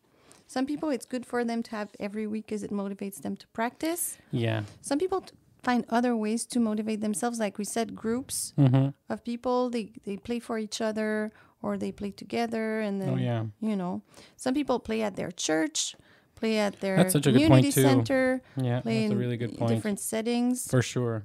some 0.48 0.66
people 0.66 0.90
it's 0.90 1.06
good 1.06 1.26
for 1.26 1.44
them 1.46 1.62
to 1.62 1.72
have 1.72 1.90
every 2.00 2.26
week 2.26 2.46
because 2.48 2.64
it 2.64 2.72
motivates 2.72 3.22
them 3.22 3.36
to 3.36 3.46
practice 3.50 4.18
Yeah. 4.32 4.64
some 4.82 4.98
people 4.98 5.20
t- 5.22 5.34
find 5.64 5.86
other 5.90 6.16
ways 6.16 6.46
to 6.48 6.60
motivate 6.60 7.02
themselves 7.02 7.40
like 7.40 7.58
we 7.58 7.66
said 7.66 7.96
groups 7.96 8.54
Mm-hmm. 8.58 8.90
of 9.10 9.24
people 9.24 9.70
they, 9.70 9.92
they 10.06 10.18
play 10.18 10.40
for 10.40 10.58
each 10.58 10.82
other 10.82 11.32
or 11.62 11.78
they 11.78 11.92
play 11.92 12.12
together 12.12 12.80
and 12.82 13.00
then 13.02 13.10
Oh 13.10 13.18
yeah. 13.18 13.46
you 13.62 13.76
know 13.76 14.02
some 14.38 14.54
people 14.54 14.80
play 14.80 15.02
at 15.04 15.16
their 15.16 15.32
church 15.32 15.96
play 16.36 16.58
at 16.58 16.80
their 16.82 16.98
That's 16.98 17.14
such 17.14 17.28
a 17.28 17.32
good 17.32 17.42
community 17.44 17.68
point, 17.72 17.76
too. 17.76 17.82
center 17.84 18.42
Yeah. 18.58 18.82
play 18.82 19.02
That's 19.04 19.14
a 19.14 19.18
really 19.18 19.38
good 19.38 19.58
point. 19.58 19.70
different 19.72 20.00
settings. 20.00 20.66
For 20.68 20.82
sure. 20.82 21.24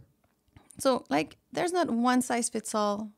So 0.79 1.05
like 1.09 1.38
there's 1.53 1.73
not 1.73 1.88
one 1.91 2.21
size 2.21 2.50
fits 2.50 2.75
all. 2.75 3.11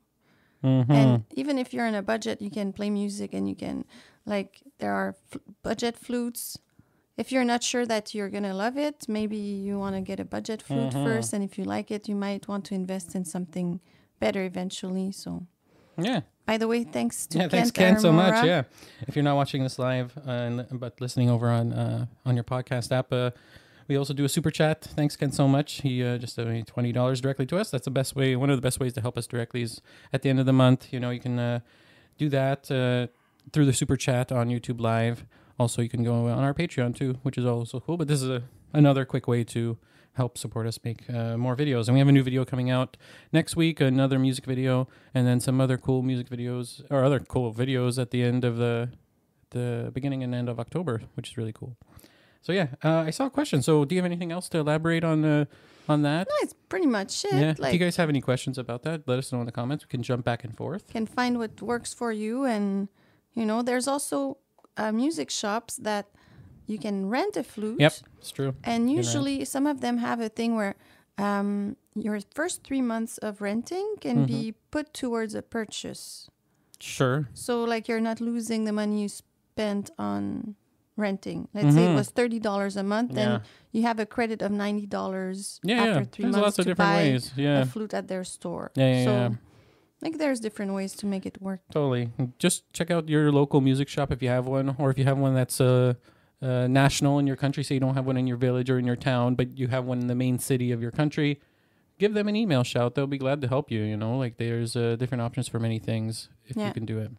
Mm-hmm. 0.63 0.93
And 0.93 1.25
even 1.35 1.59
if 1.59 1.75
you're 1.75 1.87
in 1.87 1.95
a 1.97 2.03
budget, 2.03 2.41
you 2.41 2.51
can 2.51 2.73
play 2.73 2.91
music 2.91 3.35
and 3.35 3.49
you 3.49 3.57
can 3.57 3.85
like 4.27 4.63
there 4.79 4.93
are 4.93 5.17
f- 5.33 5.41
budget 5.65 5.97
flutes. 5.99 6.59
If 7.19 7.33
you're 7.33 7.45
not 7.45 7.63
sure 7.65 7.85
that 7.87 8.15
you're 8.15 8.31
going 8.37 8.45
to 8.53 8.55
love 8.55 8.77
it, 8.89 9.07
maybe 9.09 9.37
you 9.37 9.79
want 9.85 9.95
to 9.97 10.01
get 10.11 10.19
a 10.21 10.25
budget 10.25 10.63
flute 10.63 10.95
Mhm. 10.95 11.05
first 11.05 11.33
and 11.35 11.43
if 11.49 11.59
you 11.59 11.65
like 11.65 11.89
it, 11.97 12.09
you 12.09 12.15
might 12.15 12.47
want 12.51 12.65
to 12.67 12.75
invest 12.75 13.15
in 13.17 13.25
something 13.25 13.81
better 14.21 14.43
eventually. 14.45 15.11
So 15.13 15.31
yeah. 15.99 16.21
by 16.47 16.57
the 16.59 16.69
way, 16.69 16.85
thanks 16.85 17.27
to 17.27 17.39
Yeah, 17.39 17.49
thanks 17.49 17.71
Ken 17.73 17.99
so 17.99 18.13
much. 18.13 18.45
Yeah, 18.45 18.63
if 19.09 19.17
you're 19.17 19.25
not 19.31 19.37
watching 19.37 19.63
this 19.65 19.79
live, 19.79 20.09
uh, 20.27 20.31
and 20.31 20.81
but 20.85 21.01
listening 21.01 21.29
over 21.29 21.49
on 21.51 21.73
uh, 21.73 22.07
on 22.25 22.35
your 22.39 22.45
podcast 22.45 22.93
app, 22.93 23.13
uh, 23.13 23.31
we 23.89 23.97
also 23.97 24.15
do 24.15 24.25
a 24.25 24.29
super 24.29 24.53
chat. 24.53 24.79
Thanks 24.99 25.17
Ken 25.17 25.33
so 25.33 25.49
much. 25.49 25.81
He 25.83 26.05
uh, 26.05 26.19
just 26.19 26.37
donated 26.37 26.67
twenty 26.75 26.93
dollars 26.93 27.21
directly 27.21 27.47
to 27.47 27.57
us. 27.59 27.71
That's 27.73 27.85
the 27.91 27.97
best 28.01 28.15
way. 28.15 28.37
One 28.37 28.51
of 28.51 28.57
the 28.57 28.63
best 28.69 28.79
ways 28.81 28.93
to 28.95 29.01
help 29.01 29.19
us 29.19 29.27
directly 29.27 29.63
is 29.63 29.81
at 30.13 30.23
the 30.23 30.31
end 30.31 30.39
of 30.41 30.47
the 30.47 30.53
month. 30.53 30.93
You 30.93 31.01
know, 31.01 31.11
you 31.11 31.21
can 31.21 31.39
uh, 31.39 31.61
do 32.17 32.29
that 32.31 32.71
uh, 32.71 33.09
through 33.53 33.67
the 33.67 33.73
super 33.73 33.97
chat 33.97 34.31
on 34.31 34.49
YouTube 34.49 34.81
Live. 34.81 35.25
Also, 35.59 35.83
you 35.83 35.89
can 35.89 36.05
go 36.05 36.27
on 36.27 36.45
our 36.45 36.55
Patreon 36.55 36.95
too, 36.95 37.19
which 37.23 37.37
is 37.37 37.45
also 37.45 37.81
cool. 37.81 37.97
But 37.97 38.09
this 38.09 38.23
is 38.23 38.31
a, 38.31 38.43
another 38.73 39.05
quick 39.05 39.27
way 39.27 39.45
to 39.45 39.77
help 40.15 40.37
support 40.37 40.67
us 40.67 40.79
make 40.85 41.09
uh, 41.11 41.37
more 41.37 41.57
videos. 41.57 41.87
And 41.87 41.95
we 41.95 42.01
have 42.01 42.09
a 42.09 42.13
new 42.13 42.23
video 42.23 42.45
coming 42.45 42.71
out 42.71 42.97
next 43.33 43.57
week, 43.57 43.81
another 43.81 44.19
music 44.19 44.45
video, 44.45 44.89
and 45.15 45.27
then 45.27 45.41
some 45.41 45.61
other 45.61 45.79
cool 45.79 46.03
music 46.03 46.29
videos 46.29 46.85
or 46.91 47.05
other 47.05 47.21
cool 47.21 47.53
videos 47.55 48.01
at 48.01 48.11
the 48.11 48.23
end 48.23 48.45
of 48.45 48.57
the 48.57 48.91
the 49.51 49.91
beginning 49.95 50.23
and 50.23 50.35
end 50.35 50.49
of 50.49 50.61
October, 50.61 51.01
which 51.15 51.31
is 51.31 51.39
really 51.39 51.53
cool. 51.55 51.77
So 52.43 52.53
yeah, 52.53 52.69
uh, 52.85 52.99
I 53.07 53.11
saw 53.11 53.27
a 53.27 53.31
question. 53.31 53.63
So 53.63 53.85
do 53.85 53.95
you 53.95 54.01
have 54.01 54.07
anything 54.07 54.31
else 54.31 54.49
to 54.51 54.59
elaborate 54.59 55.05
on 55.05 55.25
uh, 55.25 55.45
on 55.89 56.03
that? 56.03 56.29
No, 56.29 56.35
it's 56.43 56.55
pretty 56.69 56.87
much 56.87 57.25
it. 57.25 57.33
yeah. 57.35 57.55
Like 57.59 57.69
if 57.69 57.81
you 57.81 57.87
guys 57.87 57.97
have 57.97 58.09
any 58.09 58.21
questions 58.21 58.59
about 58.59 58.83
that, 58.83 59.09
let 59.09 59.19
us 59.19 59.33
know 59.33 59.41
in 59.41 59.47
the 59.47 59.53
comments. 59.53 59.85
We 59.85 59.89
can 59.89 60.03
jump 60.03 60.25
back 60.25 60.45
and 60.45 60.57
forth. 60.57 60.89
can 60.89 61.07
find 61.07 61.39
what 61.39 61.61
works 61.63 61.95
for 61.95 62.13
you 62.13 62.45
and 62.45 62.89
you 63.35 63.47
know 63.47 63.63
there's 63.63 63.89
also 63.89 64.39
uh, 64.79 64.93
music 64.93 65.31
shops 65.31 65.77
that 65.77 66.07
you 66.67 66.79
can 66.79 67.09
rent 67.09 67.37
a 67.37 67.43
flute 67.43 67.81
Yep, 67.81 67.93
it's 68.19 68.31
true. 68.31 68.55
and 68.65 68.91
usually 68.91 69.45
some 69.45 69.67
of 69.67 69.81
them 69.81 69.99
have 69.99 70.21
a 70.21 70.29
thing 70.29 70.55
where 70.57 70.75
um, 71.19 71.77
your 71.95 72.19
first 72.35 72.63
three 72.63 72.83
months 72.83 73.19
of 73.19 73.41
renting 73.41 73.97
can 74.01 74.25
be 74.27 74.41
Mm-hmm. 74.53 74.59
put 74.71 74.87
towards 74.95 75.35
a 75.35 75.43
purchase 75.43 76.29
Sure. 76.81 77.29
so 77.35 77.65
like 77.65 77.89
you're 77.89 78.01
not 78.11 78.21
losing 78.21 78.65
the 78.65 78.73
money 78.73 79.03
you 79.03 79.09
spent 79.09 79.91
on 79.99 80.55
renting 80.97 81.49
let's 81.55 81.75
say 81.75 81.85
it 81.87 81.91
Mhm. 81.91 81.95
was 81.97 82.11
$30 82.13 82.77
a 82.77 82.83
month 82.83 83.13
Yeah. 83.17 83.23
and 83.23 83.43
you 83.73 83.83
have 83.83 83.99
a 83.99 84.07
credit 84.07 84.43
of 84.43 84.51
$90 84.53 85.61
Yeah, 85.63 85.77
after 85.77 85.91
yeah. 85.91 86.05
three 86.13 86.23
There's 86.25 86.33
months 86.37 86.45
lots 86.45 86.59
of 86.59 86.65
to 86.65 86.71
different 86.71 86.91
buy 86.91 87.03
ways. 87.03 87.33
Yeah. 87.37 87.61
a 87.63 87.67
flute 87.67 87.95
at 87.95 88.07
their 88.09 88.25
store 88.25 88.71
Yeah, 88.75 88.93
yeah, 88.93 89.05
so 89.05 89.11
yeah. 89.11 89.31
Like 90.01 90.19
there's 90.19 90.41
different 90.41 90.73
ways 90.75 90.95
to 90.95 91.07
make 91.07 91.27
it 91.27 91.41
work 91.43 91.61
Totally. 91.73 92.11
Just 92.39 92.73
check 92.73 92.91
out 92.91 93.09
your 93.09 93.33
local 93.33 93.61
music 93.61 93.89
shop 93.89 94.13
if 94.13 94.23
you 94.23 94.29
have 94.29 94.47
one, 94.47 94.77
or 94.79 94.91
if 94.91 94.99
you 94.99 95.05
have 95.05 95.19
one 95.19 95.35
that's 95.35 95.61
uh, 95.61 95.95
uh, 96.41 96.67
national 96.69 97.19
in 97.19 97.27
your 97.27 97.37
country. 97.37 97.65
Say 97.65 97.75
you 97.75 97.81
don't 97.81 97.95
have 97.95 98.07
one 98.07 98.17
in 98.17 98.27
your 98.27 98.37
village 98.37 98.71
or 98.71 98.79
in 98.79 98.85
your 98.87 98.97
town, 98.97 99.35
but 99.35 99.59
you 99.59 99.69
have 99.69 99.85
one 99.85 99.99
in 100.01 100.07
the 100.07 100.15
main 100.15 100.39
city 100.39 100.71
of 100.73 100.81
your 100.81 100.93
country. 100.93 101.41
give 101.99 102.15
them 102.15 102.29
an 102.29 102.37
email 102.37 102.63
shout. 102.63 102.95
They'll 102.95 103.09
be 103.09 103.19
glad 103.19 103.41
to 103.43 103.49
help 103.49 103.71
you. 103.73 103.83
You 103.83 103.97
know, 103.97 104.17
like 104.17 104.37
there's 104.37 104.77
uh, 104.77 104.95
different 104.97 105.23
options 105.23 105.49
for 105.49 105.59
many 105.59 105.79
things 105.81 106.29
if 106.47 106.57
Yeah. 106.57 106.69
you 106.69 106.75
can 106.75 106.87
do 106.87 106.99
it. 107.01 107.11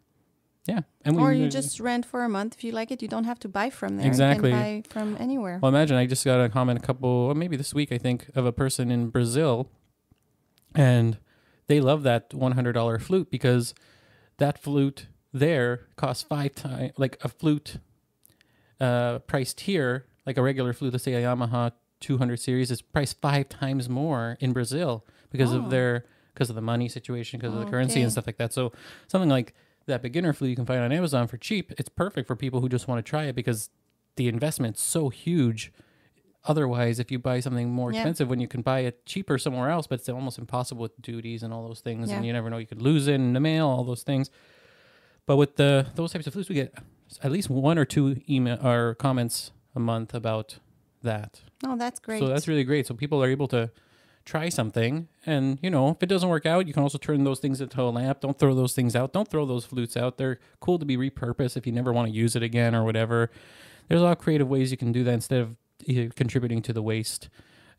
Yeah, 0.66 0.80
and 1.04 1.18
or 1.18 1.32
you 1.32 1.48
just 1.48 1.80
rent 1.80 2.04
for 2.06 2.22
a 2.22 2.28
month 2.28 2.54
if 2.56 2.62
you 2.64 2.72
like 2.72 2.90
it. 2.90 3.02
You 3.02 3.08
don't 3.08 3.24
have 3.24 3.38
to 3.40 3.48
buy 3.48 3.70
from 3.70 3.96
there. 3.96 4.06
Exactly. 4.06 4.50
You 4.50 4.56
can 4.56 4.80
buy 4.82 4.88
from 4.88 5.16
anywhere. 5.18 5.58
Well, 5.60 5.68
imagine 5.70 5.96
I 5.96 6.06
just 6.06 6.24
got 6.24 6.38
a 6.40 6.48
comment 6.48 6.78
a 6.78 6.82
couple, 6.82 7.34
maybe 7.34 7.56
this 7.56 7.72
week, 7.74 7.90
I 7.92 7.98
think, 7.98 8.28
of 8.34 8.44
a 8.46 8.52
person 8.52 8.90
in 8.90 9.08
Brazil, 9.08 9.68
and 10.74 11.18
they 11.70 11.80
love 11.80 12.02
that 12.02 12.34
one 12.34 12.52
hundred 12.52 12.72
dollar 12.72 12.98
flute 12.98 13.30
because 13.30 13.74
that 14.38 14.58
flute 14.58 15.06
there 15.32 15.86
costs 15.96 16.22
five 16.24 16.54
times, 16.56 16.92
like 16.98 17.16
a 17.22 17.28
flute 17.28 17.76
uh, 18.80 19.20
priced 19.20 19.60
here, 19.60 20.06
like 20.26 20.36
a 20.36 20.42
regular 20.42 20.72
flute, 20.72 20.92
let's 20.92 21.04
say 21.04 21.14
a 21.14 21.22
Yamaha 21.22 21.72
two 22.00 22.18
hundred 22.18 22.40
series, 22.40 22.70
is 22.70 22.82
priced 22.82 23.20
five 23.20 23.48
times 23.48 23.88
more 23.88 24.36
in 24.40 24.52
Brazil 24.52 25.04
because 25.30 25.52
Oh. 25.54 25.58
of 25.58 25.70
their 25.70 26.04
because 26.34 26.48
of 26.50 26.56
the 26.56 26.62
money 26.62 26.88
situation, 26.88 27.38
because 27.38 27.54
of 27.54 27.60
the 27.64 27.70
currency 27.70 28.00
and 28.02 28.10
stuff 28.10 28.26
like 28.26 28.38
that. 28.38 28.52
So 28.52 28.72
something 29.08 29.28
like 29.28 29.52
that 29.86 30.00
beginner 30.00 30.32
flute 30.32 30.50
you 30.50 30.56
can 30.56 30.64
find 30.66 30.80
on 30.80 30.90
Amazon 30.92 31.26
for 31.26 31.36
cheap. 31.36 31.72
It's 31.78 31.88
perfect 31.88 32.26
for 32.26 32.34
people 32.36 32.60
who 32.60 32.68
just 32.68 32.88
want 32.88 33.04
to 33.04 33.08
try 33.08 33.24
it 33.24 33.34
because 33.34 33.68
the 34.16 34.26
investment's 34.28 34.80
so 34.82 35.08
huge. 35.10 35.72
Otherwise, 36.44 36.98
if 36.98 37.10
you 37.10 37.18
buy 37.18 37.38
something 37.40 37.70
more 37.70 37.92
Yeah. 37.92 37.98
expensive 38.00 38.30
when 38.30 38.40
you 38.40 38.48
can 38.48 38.62
buy 38.62 38.80
it 38.80 39.04
cheaper 39.04 39.36
somewhere 39.36 39.68
else, 39.70 39.86
but 39.86 39.98
it's 40.00 40.08
almost 40.08 40.38
impossible 40.38 40.80
with 40.82 41.00
duties 41.02 41.42
and 41.42 41.52
all 41.52 41.66
those 41.68 41.80
things, 41.80 42.10
and 42.10 42.24
you 42.26 42.32
never 42.32 42.48
know 42.48 42.56
you 42.58 42.66
could 42.66 42.80
lose 42.82 43.08
it 43.08 43.14
in 43.14 43.34
the 43.34 43.40
mail, 43.40 43.66
all 43.68 43.84
those 43.84 44.02
things. 44.02 44.30
But 45.26 45.36
with 45.36 45.56
the 45.56 45.86
those 45.94 46.12
types 46.12 46.26
of 46.26 46.32
flutes, 46.32 46.48
we 46.48 46.54
get 46.54 46.74
at 47.22 47.30
least 47.30 47.50
one 47.50 47.78
or 47.78 47.84
two 47.84 48.20
email 48.28 48.58
or 48.66 48.94
comments 48.94 49.52
a 49.74 49.80
month 49.80 50.14
about 50.14 50.58
that. 51.02 51.40
oh 51.66 51.76
that's 51.76 52.00
great. 52.00 52.20
So 52.20 52.26
that's 52.28 52.48
really 52.48 52.64
great. 52.64 52.86
So 52.86 52.94
people 52.94 53.22
are 53.22 53.28
able 53.28 53.48
to 53.48 53.70
try 54.24 54.48
something, 54.48 55.08
and 55.26 55.58
you 55.62 55.70
know, 55.70 55.90
if 55.90 56.02
it 56.02 56.06
doesn't 56.06 56.28
work 56.28 56.46
out, 56.46 56.66
you 56.66 56.72
can 56.72 56.82
also 56.82 56.98
turn 56.98 57.24
those 57.24 57.38
things 57.40 57.60
into 57.60 57.80
a 57.82 57.90
lamp. 57.90 58.20
Don't 58.20 58.38
throw 58.38 58.54
those 58.54 58.74
things 58.74 58.96
out. 58.96 59.12
Don't 59.12 59.28
throw 59.28 59.44
those 59.44 59.64
flutes 59.66 59.96
out. 59.96 60.16
They're 60.18 60.38
cool 60.60 60.78
to 60.78 60.84
be 60.86 60.96
repurposed 60.96 61.56
if 61.56 61.66
you 61.66 61.72
never 61.72 61.92
want 61.92 62.08
to 62.08 62.14
use 62.14 62.34
it 62.34 62.42
again 62.42 62.74
or 62.74 62.82
whatever. 62.84 63.30
There's 63.88 64.00
a 64.00 64.04
lot 64.04 64.12
of 64.12 64.18
creative 64.18 64.48
ways 64.48 64.70
you 64.70 64.76
can 64.78 64.92
do 64.92 65.04
that 65.04 65.12
instead 65.12 65.40
of 65.40 65.56
contributing 66.16 66.62
to 66.62 66.72
the 66.72 66.82
waste. 66.82 67.28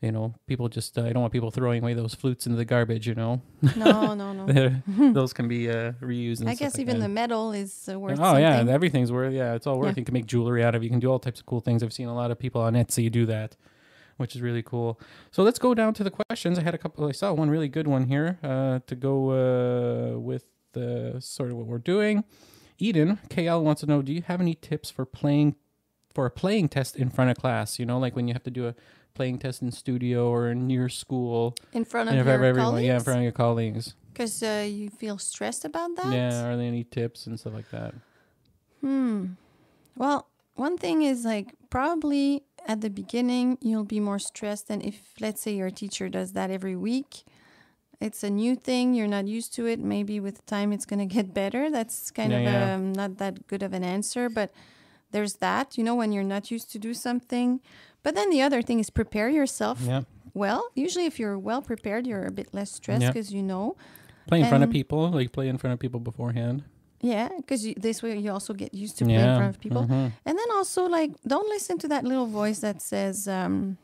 You 0.00 0.10
know, 0.10 0.34
people 0.48 0.68
just 0.68 0.98
uh, 0.98 1.02
I 1.04 1.12
don't 1.12 1.20
want 1.22 1.32
people 1.32 1.52
throwing 1.52 1.80
away 1.80 1.94
those 1.94 2.12
flutes 2.12 2.46
into 2.46 2.56
the 2.58 2.64
garbage. 2.64 3.06
You 3.06 3.14
know, 3.14 3.40
no, 3.76 4.14
no, 4.14 4.32
no. 4.32 4.82
Those 5.12 5.32
can 5.32 5.46
be 5.46 5.70
uh, 5.70 5.92
reused. 6.00 6.44
I 6.44 6.56
guess 6.56 6.74
like 6.74 6.80
even 6.80 6.98
that. 6.98 7.04
the 7.04 7.08
metal 7.08 7.52
is 7.52 7.88
uh, 7.88 8.00
worth 8.00 8.18
Oh 8.18 8.24
something. 8.24 8.42
yeah, 8.42 8.64
everything's 8.66 9.12
worth. 9.12 9.32
Yeah, 9.32 9.54
it's 9.54 9.64
all 9.68 9.78
worth. 9.78 9.94
Yeah. 9.96 10.00
You 10.00 10.04
can 10.04 10.12
make 10.14 10.26
jewelry 10.26 10.64
out 10.64 10.74
of. 10.74 10.82
it. 10.82 10.86
You 10.86 10.90
can 10.90 10.98
do 10.98 11.08
all 11.08 11.20
types 11.20 11.38
of 11.38 11.46
cool 11.46 11.60
things. 11.60 11.84
I've 11.84 11.92
seen 11.92 12.08
a 12.08 12.14
lot 12.16 12.32
of 12.32 12.38
people 12.40 12.60
on 12.60 12.74
Etsy 12.74 13.12
do 13.12 13.26
that, 13.26 13.54
which 14.16 14.34
is 14.34 14.42
really 14.42 14.64
cool. 14.64 14.98
So 15.30 15.44
let's 15.44 15.60
go 15.60 15.72
down 15.72 15.94
to 15.94 16.02
the 16.02 16.10
questions. 16.10 16.58
I 16.58 16.62
had 16.64 16.74
a 16.74 16.78
couple. 16.78 17.06
I 17.06 17.12
saw 17.12 17.32
one 17.32 17.48
really 17.48 17.68
good 17.68 17.86
one 17.86 18.08
here 18.08 18.40
uh, 18.42 18.80
to 18.88 18.96
go 18.96 19.30
uh, 20.16 20.18
with 20.18 20.46
uh, 20.76 21.20
sort 21.20 21.52
of 21.52 21.56
what 21.58 21.66
we're 21.68 21.78
doing. 21.78 22.24
Eden 22.78 23.20
KL 23.28 23.62
wants 23.62 23.82
to 23.82 23.86
know: 23.86 24.02
Do 24.02 24.12
you 24.12 24.22
have 24.22 24.40
any 24.40 24.54
tips 24.56 24.90
for 24.90 25.04
playing 25.04 25.54
for 26.14 26.26
a 26.26 26.30
playing 26.30 26.68
test 26.68 26.96
in 26.96 27.10
front 27.10 27.30
of 27.30 27.36
class? 27.36 27.78
You 27.78 27.86
know, 27.86 27.98
like 27.98 28.14
when 28.16 28.28
you 28.28 28.34
have 28.34 28.44
to 28.44 28.50
do 28.50 28.66
a 28.68 28.74
playing 29.14 29.38
test 29.38 29.60
in 29.62 29.70
studio 29.70 30.28
or 30.28 30.50
in 30.50 30.70
your 30.70 30.88
school, 30.88 31.54
in 31.72 31.84
front 31.84 32.08
of 32.08 32.12
and 32.12 32.20
if 32.20 32.26
your 32.26 32.42
everyone, 32.44 32.82
yeah, 32.82 32.96
in 32.96 33.00
front 33.02 33.18
of 33.18 33.22
your 33.22 33.32
colleagues. 33.32 33.94
because 34.12 34.42
uh, 34.42 34.66
you 34.68 34.88
feel 34.90 35.18
stressed 35.18 35.64
about 35.64 35.96
that. 35.96 36.12
Yeah, 36.12 36.44
are 36.46 36.56
there 36.56 36.66
any 36.66 36.84
tips 36.84 37.26
and 37.26 37.38
stuff 37.38 37.54
like 37.54 37.70
that? 37.70 37.94
Hmm. 38.80 39.26
Well, 39.96 40.28
one 40.54 40.76
thing 40.78 41.02
is 41.02 41.24
like 41.24 41.54
probably 41.70 42.42
at 42.66 42.80
the 42.80 42.90
beginning 42.90 43.58
you'll 43.60 43.84
be 43.84 44.00
more 44.00 44.18
stressed 44.18 44.68
than 44.68 44.80
if 44.80 45.00
let's 45.20 45.42
say 45.42 45.54
your 45.54 45.70
teacher 45.70 46.08
does 46.08 46.32
that 46.32 46.50
every 46.50 46.76
week. 46.76 47.24
It's 48.00 48.24
a 48.24 48.30
new 48.30 48.56
thing, 48.56 48.94
you're 48.94 49.06
not 49.06 49.28
used 49.28 49.54
to 49.54 49.66
it. 49.66 49.78
Maybe 49.78 50.18
with 50.18 50.44
time 50.46 50.72
it's 50.72 50.84
going 50.86 50.98
to 51.08 51.14
get 51.14 51.32
better. 51.32 51.70
That's 51.70 52.10
kind 52.10 52.32
Yeah, 52.32 52.38
of 52.38 52.44
yeah. 52.44 52.74
Um, 52.74 52.92
not 52.92 53.18
that 53.18 53.46
good 53.46 53.62
of 53.62 53.72
an 53.72 53.84
answer, 53.84 54.28
but 54.28 54.52
there's 55.12 55.34
that, 55.36 55.78
you 55.78 55.84
know, 55.84 55.94
when 55.94 56.10
you're 56.12 56.24
not 56.36 56.50
used 56.50 56.70
to 56.72 56.78
do 56.78 56.92
something. 56.94 57.60
But 58.02 58.14
then 58.16 58.30
the 58.30 58.42
other 58.42 58.62
thing 58.62 58.80
is 58.80 58.90
prepare 58.90 59.28
yourself 59.28 59.78
Yeah, 59.80 60.02
well. 60.34 60.62
Usually 60.74 61.06
if 61.06 61.20
you're 61.20 61.38
well 61.38 61.62
prepared, 61.62 62.06
you're 62.06 62.26
a 62.26 62.32
bit 62.32 62.48
less 62.52 62.70
stressed 62.72 63.02
Yeah. 63.02 63.10
because 63.12 63.32
you 63.32 63.42
know. 63.42 63.76
play 64.26 64.40
in 64.40 64.46
front 64.48 64.64
of 64.64 64.70
people, 64.70 65.10
like 65.10 65.30
play 65.32 65.48
in 65.48 65.56
front 65.58 65.72
of 65.74 65.78
people 65.78 66.00
beforehand. 66.00 66.64
Yeah, 67.00 67.28
because 67.36 67.62
this 67.76 68.02
way 68.02 68.16
you 68.18 68.30
also 68.30 68.54
get 68.54 68.72
used 68.74 68.96
to 68.98 69.04
playing 69.04 69.20
in 69.20 69.36
front 69.36 69.54
of 69.54 69.60
people. 69.60 69.82
mhm. 69.86 70.12
And 70.24 70.34
then 70.38 70.48
also, 70.54 70.86
like, 70.86 71.10
don't 71.26 71.48
listen 71.48 71.76
to 71.78 71.88
that 71.88 72.04
little 72.04 72.26
voice 72.26 72.60
that 72.60 72.80
says, 72.80 73.26
um, 73.26 73.76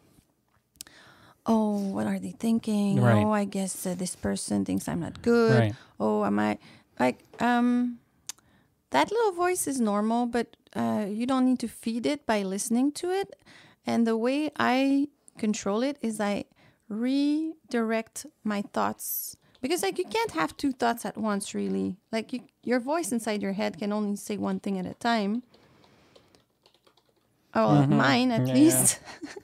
"Oh, 1.46 1.78
what 1.94 2.06
are 2.06 2.18
they 2.18 2.30
thinking? 2.32 3.00
Right. 3.00 3.24
Oh, 3.24 3.30
I 3.32 3.44
guess 3.44 3.86
uh, 3.86 3.94
this 3.96 4.14
person 4.16 4.64
thinks 4.64 4.88
I'm 4.88 5.00
not 5.00 5.22
good. 5.22 5.58
Right. 5.58 5.74
Oh, 5.98 6.24
am 6.24 6.38
I 6.38 6.58
like 7.00 7.18
um?" 7.40 7.98
That 8.90 9.10
little 9.10 9.32
voice 9.32 9.66
is 9.66 9.80
normal, 9.80 10.26
but 10.26 10.56
uh, 10.74 11.06
you 11.08 11.26
don't 11.26 11.44
need 11.44 11.58
to 11.60 11.68
feed 11.68 12.06
it 12.06 12.26
by 12.26 12.42
listening 12.42 12.92
to 12.92 13.10
it. 13.10 13.36
And 13.86 14.06
the 14.06 14.16
way 14.16 14.50
I 14.58 15.08
control 15.38 15.82
it 15.82 15.98
is 16.00 16.20
I 16.20 16.44
redirect 16.88 18.26
my 18.44 18.62
thoughts. 18.62 19.36
Because 19.60 19.82
like 19.82 19.98
you 19.98 20.04
can't 20.04 20.32
have 20.32 20.56
two 20.56 20.72
thoughts 20.72 21.04
at 21.04 21.16
once 21.18 21.54
really. 21.54 21.96
Like 22.12 22.32
you, 22.32 22.40
your 22.62 22.80
voice 22.80 23.12
inside 23.12 23.42
your 23.42 23.52
head 23.52 23.78
can 23.78 23.92
only 23.92 24.16
say 24.16 24.36
one 24.36 24.60
thing 24.60 24.78
at 24.78 24.86
a 24.86 24.94
time. 24.94 25.42
Oh 27.54 27.84
Mhm. 27.86 27.88
mine 27.90 28.30
at 28.32 28.46
Yeah, 28.46 28.54
least. 28.54 29.00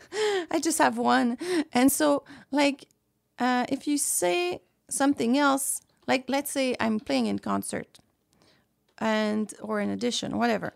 I 0.50 0.60
just 0.60 0.78
have 0.78 0.96
one. 0.98 1.36
And 1.72 1.90
so 1.90 2.24
like 2.50 2.86
uh, 3.38 3.66
if 3.68 3.86
you 3.88 3.98
say 3.98 4.60
something 4.88 5.36
else 5.38 5.80
like 6.06 6.24
let's 6.28 6.50
say 6.50 6.76
i'm 6.78 7.00
playing 7.00 7.24
in 7.26 7.38
concert 7.38 7.98
and 8.98 9.54
or 9.60 9.80
in 9.80 9.90
addition 9.90 10.38
whatever 10.38 10.74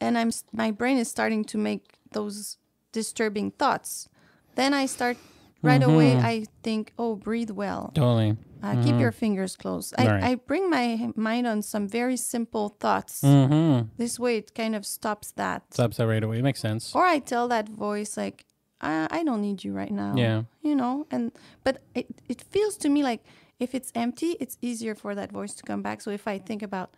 and 0.00 0.18
i'm 0.18 0.30
my 0.52 0.70
brain 0.70 0.98
is 0.98 1.08
starting 1.10 1.44
to 1.44 1.56
make 1.58 1.94
those 2.12 2.58
disturbing 2.92 3.50
thoughts 3.50 4.08
then 4.54 4.74
i 4.74 4.86
start 4.86 5.16
right 5.62 5.82
away 5.82 6.14
Mhm. 6.14 6.22
i 6.24 6.44
think 6.62 6.92
oh 6.98 7.16
breathe 7.16 7.50
well 7.50 7.90
Totally. 7.94 8.36
uh, 8.62 8.74
keep 8.82 8.94
Mhm. 8.96 9.00
your 9.00 9.12
fingers 9.12 9.56
closed 9.56 9.94
I, 9.98 10.06
Right. 10.06 10.22
I 10.24 10.34
bring 10.36 10.68
my 10.70 11.10
mind 11.16 11.46
on 11.46 11.62
some 11.62 11.88
very 11.88 12.16
simple 12.16 12.76
thoughts 12.80 13.22
Mm-hmm. 13.22 13.88
this 13.96 14.18
way 14.18 14.36
it 14.36 14.54
kind 14.54 14.74
of 14.74 14.84
stops 14.84 15.32
that 15.32 15.62
Stops 15.72 15.96
that 15.96 16.06
right 16.06 16.22
away. 16.22 16.38
It 16.38 16.42
makes 16.44 16.60
sense. 16.60 16.94
or 16.94 17.04
i 17.04 17.18
tell 17.18 17.48
that 17.48 17.68
voice 17.68 18.16
like 18.16 18.44
I, 18.80 19.08
I 19.10 19.24
don't 19.24 19.40
need 19.40 19.64
you 19.64 19.72
right 19.72 19.90
now 19.90 20.14
Yeah. 20.16 20.42
you 20.62 20.74
know 20.76 21.06
and 21.10 21.32
but 21.64 21.80
it, 21.94 22.06
it 22.28 22.42
feels 22.52 22.76
to 22.78 22.88
me 22.90 23.02
like 23.02 23.24
if 23.58 23.74
it's 23.74 23.90
empty 23.94 24.36
it's 24.40 24.58
easier 24.60 24.94
for 24.94 25.14
that 25.14 25.32
voice 25.32 25.54
to 25.54 25.62
come 25.62 25.80
back 25.82 26.00
so 26.02 26.10
if 26.10 26.28
i 26.28 26.36
think 26.38 26.62
about 26.62 26.90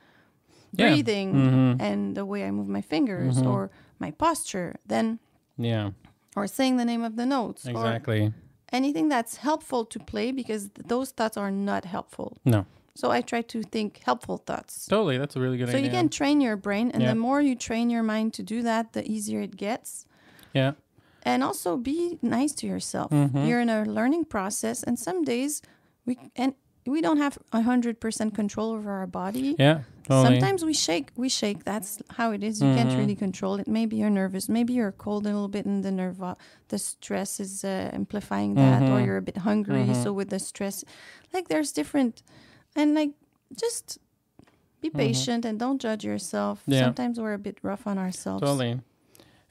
Yeah. 0.72 0.88
breathing 0.88 1.34
Mhm. 1.34 1.80
and 1.80 2.16
the 2.16 2.24
way 2.24 2.44
i 2.44 2.50
move 2.50 2.68
my 2.68 2.82
fingers 2.82 3.36
Mhm. 3.42 3.46
or 3.52 3.70
my 3.98 4.10
posture 4.10 4.76
then 4.86 5.18
Yeah. 5.56 5.90
or 6.36 6.46
saying 6.46 6.76
the 6.76 6.84
name 6.84 7.02
of 7.02 7.16
the 7.16 7.26
notes 7.26 7.66
or 7.66 7.70
Exactly. 7.70 8.32
anything 8.72 9.08
that's 9.08 9.36
helpful 9.38 9.84
to 9.86 9.98
play 9.98 10.30
because 10.32 10.68
those 10.86 11.10
thoughts 11.10 11.36
are 11.36 11.50
not 11.50 11.84
helpful 11.86 12.36
No. 12.44 12.66
so 12.94 13.10
i 13.10 13.20
try 13.22 13.40
to 13.42 13.62
think 13.62 14.00
helpful 14.04 14.36
thoughts 14.38 14.86
Totally. 14.86 15.16
That's 15.18 15.36
a 15.36 15.40
really 15.40 15.56
good 15.58 15.68
so 15.68 15.76
idea. 15.76 15.80
So 15.80 15.84
you 15.86 15.90
can 15.98 16.08
train 16.08 16.40
your 16.40 16.56
brain 16.56 16.90
and 16.92 17.02
Yeah. 17.02 17.10
the 17.12 17.18
more 17.18 17.40
you 17.40 17.54
train 17.56 17.88
your 17.90 18.02
mind 18.02 18.34
to 18.34 18.42
do 18.42 18.62
that 18.62 18.92
the 18.92 19.02
easier 19.10 19.40
it 19.40 19.56
gets 19.56 20.04
Yeah. 20.52 20.72
and 21.22 21.42
also 21.42 21.76
be 21.76 22.18
nice 22.22 22.52
to 22.60 22.66
yourself 22.66 23.10
Mhm. 23.10 23.46
you're 23.48 23.60
in 23.66 23.70
a 23.70 23.84
learning 23.84 24.24
process 24.26 24.82
and 24.82 24.98
some 24.98 25.22
days 25.24 25.62
we 26.06 26.16
and 26.36 26.54
we 26.94 27.00
don't 27.00 27.18
have 27.18 27.36
100% 27.52 28.34
control 28.34 28.68
over 28.72 28.90
our 29.00 29.06
body 29.06 29.54
Yeah. 29.58 29.80
Totally. 30.04 30.26
sometimes 30.40 30.64
we 30.64 30.72
shake 30.72 31.08
we 31.16 31.28
shake 31.28 31.64
that's 31.64 31.90
how 32.18 32.28
it 32.36 32.42
is 32.42 32.54
you 32.62 32.74
can't 32.74 32.90
Mhm. 32.90 32.98
really 33.00 33.14
control 33.26 33.54
it 33.60 33.66
maybe 33.68 33.94
you're 34.00 34.16
nervous 34.22 34.48
maybe 34.48 34.72
you're 34.78 34.92
cold 35.06 35.22
a 35.26 35.28
little 35.28 35.48
bit 35.56 35.66
and 35.66 35.84
the 35.84 35.90
nerve 35.90 36.18
the 36.72 36.78
stress 36.78 37.40
is 37.40 37.52
uh, 37.64 37.90
amplifying 38.00 38.54
that 38.54 38.82
or 38.82 38.96
Mhm. 38.98 39.04
you're 39.06 39.16
a 39.24 39.26
bit 39.30 39.38
hungry 39.50 39.84
Mhm. 39.84 40.02
so 40.02 40.08
with 40.18 40.30
the 40.30 40.38
stress 40.38 40.76
like 41.34 41.48
there's 41.48 41.72
different 41.72 42.22
and 42.74 42.94
like 42.94 43.12
just 43.64 43.98
be 44.80 44.88
patient 44.90 45.44
and 45.44 45.58
don't 45.58 45.80
judge 45.80 46.04
yourself 46.04 46.56
Mm-hmm. 46.62 46.72
Yeah. 46.72 46.84
sometimes 46.84 47.14
we're 47.20 47.34
a 47.34 47.44
bit 47.48 47.58
rough 47.62 47.86
on 47.86 47.98
ourselves 47.98 48.40
Totally. 48.42 48.80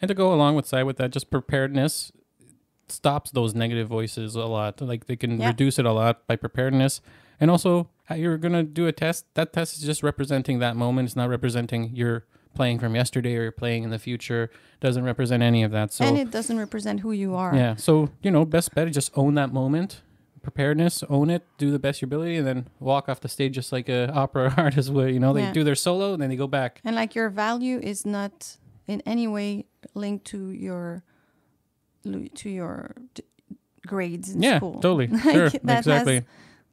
And 0.02 0.08
to 0.10 0.14
go 0.24 0.32
along 0.34 0.56
with 0.56 0.68
side 0.68 0.84
with 0.84 0.98
that, 0.98 1.10
just 1.12 1.30
preparedness 1.32 2.12
stops 2.88 3.32
those 3.32 3.54
negative 3.56 3.88
voices 3.88 4.36
a 4.36 4.46
lot. 4.46 4.80
Like 4.80 5.08
they 5.08 5.16
can 5.16 5.40
Yeah. 5.42 5.48
reduce 5.48 5.78
it 5.80 5.86
a 5.86 5.92
lot 5.92 6.26
by 6.28 6.36
preparedness. 6.36 7.02
And 7.40 7.52
also, 7.52 7.90
uh, 8.10 8.16
you're 8.16 8.38
gonna 8.38 8.64
do 8.64 8.88
a 8.88 8.92
test. 8.92 9.26
That 9.36 9.54
test 9.54 9.78
is 9.78 9.84
just 9.84 10.02
representing 10.04 10.60
that 10.60 10.76
moment. 10.76 11.08
It's 11.08 11.16
not 11.16 11.30
representing 11.30 11.96
your 11.96 12.26
playing 12.56 12.80
from 12.80 12.96
yesterday 12.96 13.36
or 13.36 13.44
you're 13.44 13.52
playing 13.52 13.84
in 13.84 13.92
the 13.92 14.00
future. 14.00 14.50
Doesn't 14.80 15.04
represent 15.04 15.44
any 15.44 15.62
of 15.64 15.72
that. 15.72 15.94
So 15.94 16.06
and 16.06 16.18
it 16.18 16.32
doesn't 16.32 16.58
represent 16.58 17.02
who 17.02 17.12
you 17.12 17.36
are 17.36 17.56
yeah. 17.56 17.76
So 17.76 18.10
you 18.24 18.32
know, 18.32 18.46
best 18.46 18.74
bet 18.74 18.88
is 18.88 18.94
just 18.96 19.12
own 19.16 19.36
that 19.36 19.54
moment. 19.54 20.02
Preparedness, 20.42 21.04
own 21.10 21.30
it, 21.30 21.44
do 21.58 21.72
the 21.72 21.80
best 21.80 21.98
of 21.98 22.04
your 22.04 22.08
ability, 22.08 22.38
and 22.38 22.48
then 22.48 22.68
walk 22.80 23.10
off 23.10 23.20
the 23.20 23.28
stage 23.28 23.54
just 23.56 23.72
like 23.74 23.90
a 23.90 24.10
opera 24.14 24.54
artist 24.58 24.90
would. 24.92 25.14
You 25.14 25.20
know, 25.20 25.34
they 25.34 25.42
Yeah. 25.42 25.52
do 25.54 25.64
their 25.66 25.76
solo 25.76 26.14
and 26.14 26.22
then 26.22 26.30
they 26.30 26.38
go 26.38 26.48
back. 26.48 26.80
And 26.86 26.96
like 26.96 27.16
your 27.16 27.30
value 27.30 27.80
is 27.84 28.06
not 28.06 28.56
in 28.88 29.02
any 29.06 29.28
way 29.28 29.66
linked 29.94 30.26
to 30.28 30.50
your 30.52 31.04
to 32.36 32.50
your 32.50 32.96
d- 33.14 33.24
grades 33.86 34.34
in 34.34 34.42
yeah, 34.42 34.58
school. 34.58 34.76
totally. 34.80 35.08
Like, 35.12 35.22
sure, 35.36 35.46
exactly. 35.68 36.24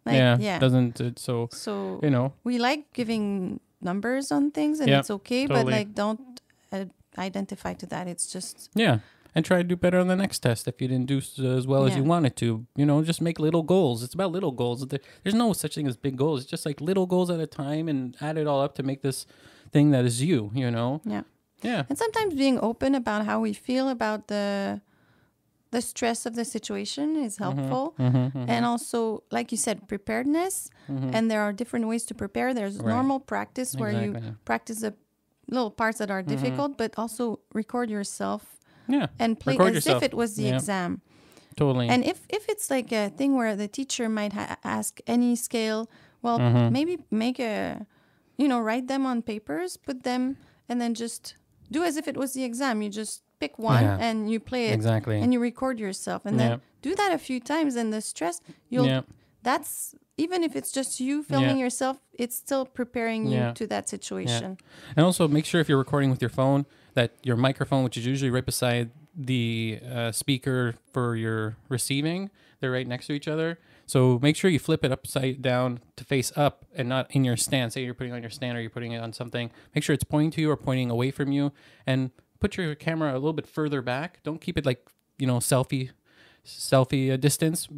Like, 0.04 0.16
yeah, 0.16 0.36
yeah. 0.38 0.58
doesn't 0.58 1.00
it, 1.00 1.18
so 1.18 1.48
So 1.52 2.00
you 2.02 2.10
know 2.10 2.32
we 2.44 2.58
like 2.58 2.92
giving 2.92 3.60
numbers 3.80 4.32
on 4.32 4.50
things, 4.50 4.80
and 4.80 4.88
Yeah, 4.88 5.00
it's 5.00 5.10
okay. 5.10 5.46
But 5.46 5.66
like, 5.66 5.94
don't 5.94 6.40
uh, 6.72 6.86
identify 7.18 7.74
to 7.74 7.86
that. 7.86 8.08
It's 8.08 8.30
just 8.32 8.70
Yeah. 8.74 8.98
And 9.36 9.44
try 9.44 9.58
to 9.58 9.64
do 9.64 9.74
better 9.74 9.98
on 9.98 10.06
the 10.06 10.14
next 10.14 10.38
test 10.40 10.68
if 10.68 10.80
you 10.80 10.86
didn't 10.86 11.06
do 11.06 11.18
as 11.18 11.66
well 11.66 11.86
as 11.86 11.96
you 11.96 12.04
wanted 12.04 12.36
to. 12.36 12.66
You 12.76 12.86
know, 12.86 13.02
just 13.02 13.20
make 13.20 13.40
little 13.40 13.64
goals. 13.64 14.04
It's 14.04 14.14
about 14.14 14.30
little 14.30 14.52
goals. 14.52 14.86
There's 14.86 15.34
no 15.34 15.52
such 15.52 15.74
thing 15.74 15.88
as 15.88 15.96
big 15.96 16.16
goals. 16.16 16.42
It's 16.42 16.48
just 16.48 16.64
like 16.64 16.80
little 16.80 17.04
goals 17.06 17.30
at 17.30 17.40
a 17.40 17.46
time 17.48 17.88
and 17.88 18.16
add 18.20 18.38
it 18.38 18.46
all 18.46 18.60
up 18.60 18.76
to 18.76 18.84
make 18.84 19.02
this 19.02 19.26
thing 19.72 19.90
that 19.90 20.04
is 20.04 20.22
you, 20.22 20.52
you 20.54 20.70
know? 20.70 21.00
yeah. 21.04 21.22
Yeah. 21.62 21.84
And 21.88 21.98
sometimes 21.98 22.34
being 22.34 22.60
open 22.60 22.94
about 22.94 23.24
how 23.24 23.40
we 23.40 23.54
feel 23.54 23.88
about 23.88 24.28
the 24.28 24.82
the 25.76 25.82
stress 25.92 26.20
of 26.28 26.32
the 26.40 26.44
situation 26.56 27.06
is 27.26 27.32
helpful. 27.44 27.84
Mm-hmm, 27.98 28.50
And 28.52 28.62
also, 28.72 28.98
like 29.36 29.46
you 29.54 29.58
said, 29.66 29.76
preparedness. 29.92 30.54
And 31.14 31.22
there 31.30 31.42
are 31.46 31.52
different 31.60 31.84
ways 31.90 32.04
to 32.10 32.14
prepare. 32.14 32.48
There's 32.60 32.76
Right. 32.78 32.94
normal 32.96 33.18
practice 33.32 33.70
where 33.80 33.92
you 34.02 34.08
practice 34.50 34.78
the 34.86 34.92
little 35.56 35.70
parts 35.80 35.98
that 35.98 36.10
are 36.14 36.22
Mm-hmm. 36.22 36.34
difficult, 36.34 36.70
but 36.82 36.90
also 37.02 37.24
record 37.60 37.88
yourself 37.96 38.42
Yeah. 38.88 39.06
and 39.22 39.30
play 39.42 39.54
Record 39.54 39.68
as 39.70 39.74
yourself. 39.86 40.02
if 40.02 40.06
it 40.10 40.14
was 40.22 40.30
the 40.40 40.48
exam. 40.54 40.90
Totally. 41.56 41.86
And 41.92 42.00
if 42.12 42.18
if 42.38 42.42
it's 42.52 42.66
like 42.76 42.90
a 43.02 43.04
thing 43.18 43.30
where 43.40 43.54
the 43.62 43.68
teacher 43.78 44.06
might 44.18 44.32
ha- 44.38 44.56
ask 44.78 44.92
any 45.06 45.32
scale, 45.36 45.80
well, 46.24 46.38
Mm-hmm. 46.38 46.66
maybe 46.76 46.94
make 47.10 47.38
a, 47.54 47.86
you 48.40 48.46
know, 48.50 48.60
write 48.68 48.86
them 48.92 49.02
on 49.10 49.22
papers, 49.22 49.70
put 49.88 49.98
them, 50.10 50.22
and 50.68 50.76
then 50.80 50.92
just 50.94 51.22
do 51.70 51.80
as 51.88 51.94
if 52.00 52.06
it 52.12 52.16
was 52.22 52.30
the 52.36 52.44
exam. 52.50 52.82
You 52.82 52.90
just 53.02 53.22
pick 53.44 53.58
one 53.58 53.82
Yeah. 53.84 53.98
and 54.06 54.16
you 54.32 54.38
play 54.50 54.64
it, 54.70 54.74
exactly. 54.74 55.16
and 55.22 55.28
you 55.32 55.40
record 55.50 55.76
yourself, 55.86 56.20
and 56.26 56.34
Yeah. 56.38 56.48
then 56.48 56.60
do 56.82 56.92
that 57.00 57.10
a 57.12 57.18
few 57.28 57.38
times. 57.52 57.72
And 57.76 57.92
the 57.92 58.00
stress, 58.00 58.36
you'll 58.72 58.86
yeah. 58.86 59.02
that's 59.42 59.94
even 60.16 60.44
if 60.44 60.52
it's 60.58 60.70
just 60.78 61.00
you 61.00 61.22
filming 61.24 61.58
yourself, 61.58 61.96
it's 62.22 62.36
still 62.36 62.64
preparing 62.80 63.26
you 63.32 63.52
to 63.60 63.66
that 63.66 63.88
situation. 63.88 64.56
And 64.96 65.04
also 65.04 65.26
make 65.28 65.44
sure 65.50 65.60
if 65.60 65.68
you're 65.68 65.82
recording 65.86 66.10
with 66.10 66.22
your 66.22 66.34
phone 66.40 66.66
that 66.98 67.10
your 67.28 67.36
microphone, 67.36 67.82
which 67.86 67.96
is 67.96 68.06
usually 68.06 68.30
right 68.30 68.46
beside 68.46 68.90
the 69.16 69.80
uh, 69.96 70.12
speaker 70.12 70.74
for 70.92 71.16
your 71.16 71.56
receiving, 71.68 72.30
they're 72.60 72.70
right 72.78 72.86
next 72.86 73.06
to 73.08 73.12
each 73.12 73.26
other. 73.34 73.58
So 73.86 74.18
make 74.22 74.36
sure 74.36 74.50
you 74.50 74.58
flip 74.60 74.84
it 74.84 74.92
upside 74.92 75.42
down 75.42 75.80
to 75.96 76.04
face 76.04 76.32
up 76.36 76.64
and 76.74 76.88
not 76.88 77.10
in 77.10 77.24
your 77.24 77.36
stand. 77.36 77.72
Say 77.72 77.84
you're 77.84 77.92
putting 77.94 78.12
it 78.12 78.16
on 78.16 78.22
your 78.22 78.30
stand 78.30 78.56
or 78.56 78.60
you're 78.60 78.70
putting 78.78 78.92
it 78.92 79.02
on 79.06 79.12
something. 79.12 79.50
Make 79.74 79.82
sure 79.84 79.94
it's 79.94 80.04
pointing 80.14 80.30
to 80.32 80.40
you 80.40 80.50
or 80.50 80.56
pointing 80.56 80.90
away 80.90 81.10
from 81.10 81.32
you, 81.32 81.52
and 81.86 82.10
put 82.44 82.56
your 82.58 82.74
camera 82.74 83.10
a 83.12 83.20
little 83.22 83.32
bit 83.40 83.46
further 83.58 83.80
back. 83.82 84.10
Don't 84.22 84.40
keep 84.46 84.56
it 84.58 84.66
like 84.70 84.80
you 85.18 85.26
know 85.30 85.38
selfie 85.52 85.90
selfie 86.46 87.10
uh, 87.10 87.16
distance 87.16 87.68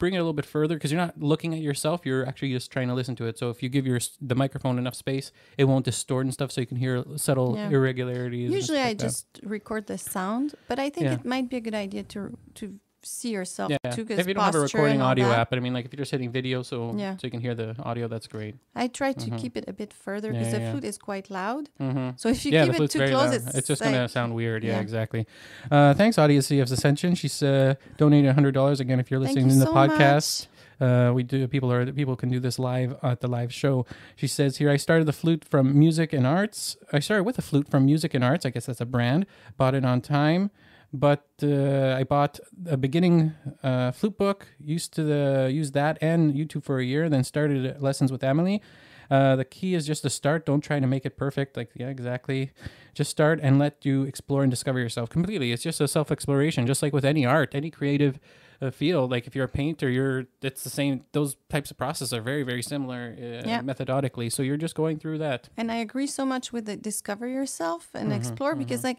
bring 0.00 0.12
it 0.12 0.18
a 0.18 0.24
little 0.24 0.34
bit 0.40 0.44
further 0.44 0.74
because 0.74 0.92
you're 0.92 1.00
not 1.06 1.16
looking 1.32 1.54
at 1.54 1.60
yourself 1.68 1.98
you're 2.04 2.26
actually 2.30 2.52
just 2.52 2.70
trying 2.70 2.86
to 2.92 2.92
listen 3.00 3.16
to 3.16 3.24
it 3.30 3.38
so 3.38 3.48
if 3.48 3.62
you 3.62 3.68
give 3.76 3.86
your 3.86 3.98
the 4.20 4.34
microphone 4.34 4.76
enough 4.82 4.94
space 4.94 5.32
it 5.56 5.64
won't 5.64 5.86
distort 5.86 6.26
and 6.26 6.34
stuff 6.34 6.50
so 6.52 6.60
you 6.60 6.66
can 6.66 6.76
hear 6.76 7.02
subtle 7.16 7.50
Yeah. 7.56 7.70
irregularities 7.70 8.50
Usually, 8.52 8.78
I 8.78 8.88
like 8.88 8.98
just 8.98 9.26
record 9.56 9.86
the 9.86 9.96
sound, 9.96 10.54
but 10.68 10.78
I 10.78 10.90
think 10.90 11.04
Yeah. 11.06 11.14
it 11.14 11.24
might 11.24 11.48
be 11.48 11.56
a 11.56 11.64
good 11.66 11.78
idea 11.86 12.02
to 12.14 12.36
to 12.58 12.64
see 13.02 13.30
yourself 13.30 13.70
yeah 13.70 13.90
too. 13.90 14.06
if 14.08 14.26
you 14.26 14.34
don't 14.34 14.44
have 14.44 14.54
a 14.54 14.60
recording 14.60 15.00
audio 15.00 15.28
that. 15.28 15.38
app 15.40 15.50
but 15.50 15.58
i 15.58 15.62
mean 15.62 15.72
like 15.72 15.84
if 15.86 15.92
you're 15.92 15.98
just 15.98 16.10
hitting 16.10 16.30
video 16.30 16.62
so 16.62 16.94
Yeah. 16.96 17.16
so 17.16 17.26
you 17.26 17.30
can 17.30 17.40
hear 17.40 17.54
the 17.54 17.74
audio 17.82 18.08
that's 18.08 18.26
great 18.26 18.56
I 18.74 18.88
try 18.88 19.12
to 19.12 19.30
keep 19.36 19.56
it 19.56 19.64
a 19.68 19.72
bit 19.72 19.92
further 19.92 20.30
Mm-hmm. 20.30 20.38
Because 20.38 20.52
yeah, 20.52 20.58
the 20.66 20.70
flute 20.70 20.84
is 20.84 20.98
quite 20.98 21.30
loud. 21.30 21.68
mm-hmm. 21.80 22.10
So 22.16 22.28
if 22.28 22.44
you 22.44 22.52
yeah, 22.52 22.66
keep 22.66 22.80
it 22.80 22.90
too 22.90 22.98
close, 22.98 23.12
loud. 23.12 23.54
it's, 23.54 23.66
just 23.66 23.80
like, 23.82 23.92
gonna 23.92 24.08
sound 24.08 24.34
weird. 24.34 24.62
Yeah, 24.64 24.80
exactly. 24.80 25.26
Uh, 25.70 25.94
thanks, 25.94 26.18
Audience 26.18 26.50
of 26.50 26.70
Ascension. 26.72 27.14
She's 27.14 27.42
uh, 27.42 27.74
donated 27.96 28.32
hundred 28.34 28.52
dollars 28.52 28.80
again. 28.80 29.00
If 29.00 29.10
you're 29.10 29.20
listening 29.20 29.46
you 29.48 29.54
to 29.54 29.58
the 29.60 29.66
so 29.66 29.74
podcast, 29.74 30.46
uh, 30.80 31.12
we 31.14 31.22
do. 31.22 31.46
People 31.48 31.72
are 31.72 31.84
people 31.92 32.16
can 32.16 32.28
do 32.30 32.40
this 32.40 32.58
live 32.58 32.96
at 33.02 33.20
the 33.20 33.28
live 33.28 33.52
show. 33.52 33.86
She 34.16 34.26
says 34.26 34.56
here, 34.58 34.70
I 34.70 34.76
started 34.76 35.06
the 35.06 35.12
flute 35.12 35.44
from 35.44 35.78
Music 35.78 36.12
and 36.12 36.26
Arts. 36.26 36.76
I 36.92 37.00
started 37.00 37.24
with 37.24 37.38
a 37.38 37.42
flute 37.42 37.68
from 37.68 37.84
Music 37.86 38.14
and 38.14 38.24
Arts. 38.24 38.46
I 38.46 38.50
guess 38.50 38.66
that's 38.66 38.80
a 38.80 38.86
brand. 38.86 39.26
Bought 39.56 39.74
it 39.74 39.84
on 39.84 40.00
time. 40.00 40.50
But 40.92 41.24
uh, 41.42 41.94
I 41.96 42.04
bought 42.04 42.40
a 42.66 42.76
beginning 42.76 43.32
uh, 43.62 43.92
flute 43.92 44.18
book. 44.18 44.48
Used 44.58 44.92
to 44.94 45.04
the, 45.04 45.50
use 45.52 45.70
that 45.72 45.98
and 46.00 46.34
YouTube 46.34 46.64
for 46.64 46.78
a 46.78 46.84
year. 46.84 47.08
Then 47.08 47.22
started 47.22 47.80
lessons 47.80 48.10
with 48.10 48.24
Amelie. 48.24 48.60
Uh, 49.10 49.34
the 49.36 49.44
key 49.44 49.74
is 49.74 49.86
just 49.86 50.02
to 50.02 50.10
start. 50.10 50.46
Don't 50.46 50.60
try 50.60 50.78
to 50.78 50.86
make 50.86 51.04
it 51.04 51.16
perfect. 51.16 51.56
Like, 51.56 51.70
yeah, 51.74 51.88
exactly. 51.88 52.52
Just 52.94 53.10
start 53.10 53.40
and 53.42 53.58
let 53.58 53.84
you 53.84 54.02
explore 54.04 54.42
and 54.42 54.50
discover 54.50 54.78
yourself 54.78 55.10
completely. 55.10 55.52
It's 55.52 55.62
just 55.62 55.80
a 55.80 55.88
self 55.88 56.10
exploration, 56.12 56.66
just 56.66 56.82
like 56.82 56.92
with 56.92 57.04
any 57.04 57.26
art, 57.26 57.54
any 57.54 57.70
creative 57.70 58.20
field. 58.70 59.10
Like, 59.10 59.26
if 59.26 59.34
you're 59.34 59.46
a 59.52 59.56
painter, 59.62 59.88
you're 59.88 60.26
it's 60.42 60.62
the 60.62 60.68
same. 60.80 61.04
Those 61.12 61.36
types 61.48 61.70
of 61.70 61.76
processes 61.78 62.12
are 62.12 62.20
very, 62.20 62.42
very 62.42 62.62
similar 62.62 63.02
uh, 63.16 63.48
Yeah. 63.48 63.62
methodically. 63.62 64.28
So 64.28 64.42
you're 64.42 64.62
just 64.66 64.74
going 64.74 64.98
through 64.98 65.18
that. 65.18 65.48
And 65.56 65.72
I 65.72 65.76
agree 65.76 66.06
so 66.06 66.24
much 66.26 66.52
with 66.52 66.64
the 66.66 66.76
discover 66.76 67.26
yourself 67.26 67.80
Mm-hmm, 67.94 67.98
and 68.02 68.12
explore 68.12 68.54
because, 68.54 68.82
like, 68.84 68.98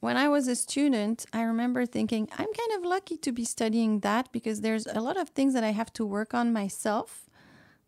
when 0.00 0.16
I 0.24 0.28
was 0.28 0.44
a 0.48 0.54
student, 0.66 1.24
I 1.32 1.42
remember 1.52 1.86
thinking, 1.86 2.28
I'm 2.38 2.52
kind 2.60 2.72
of 2.76 2.82
lucky 2.84 3.16
to 3.26 3.32
be 3.32 3.44
studying 3.44 4.00
that 4.00 4.24
because 4.32 4.60
there's 4.60 4.86
a 4.86 5.00
lot 5.08 5.16
of 5.16 5.26
things 5.30 5.54
that 5.54 5.64
I 5.64 5.72
have 5.80 5.90
to 5.94 6.04
work 6.04 6.34
on 6.34 6.52
myself 6.52 7.08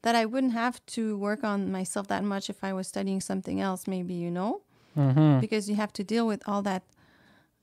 that 0.04 0.14
I 0.22 0.24
wouldn't 0.32 0.54
have 0.64 0.76
to 0.96 1.02
work 1.28 1.44
on 1.44 1.70
myself 1.70 2.04
that 2.08 2.24
much 2.24 2.50
if 2.50 2.64
I 2.64 2.72
was 2.72 2.86
studying 2.88 3.20
something 3.20 3.60
else, 3.60 3.86
maybe, 3.86 4.14
you 4.14 4.30
know? 4.38 4.62
Mm-hmm. 4.96 5.40
Because 5.40 5.68
you 5.70 5.76
have 5.76 5.92
to 5.92 6.02
deal 6.02 6.26
with 6.26 6.42
all 6.48 6.62
that, 6.62 6.82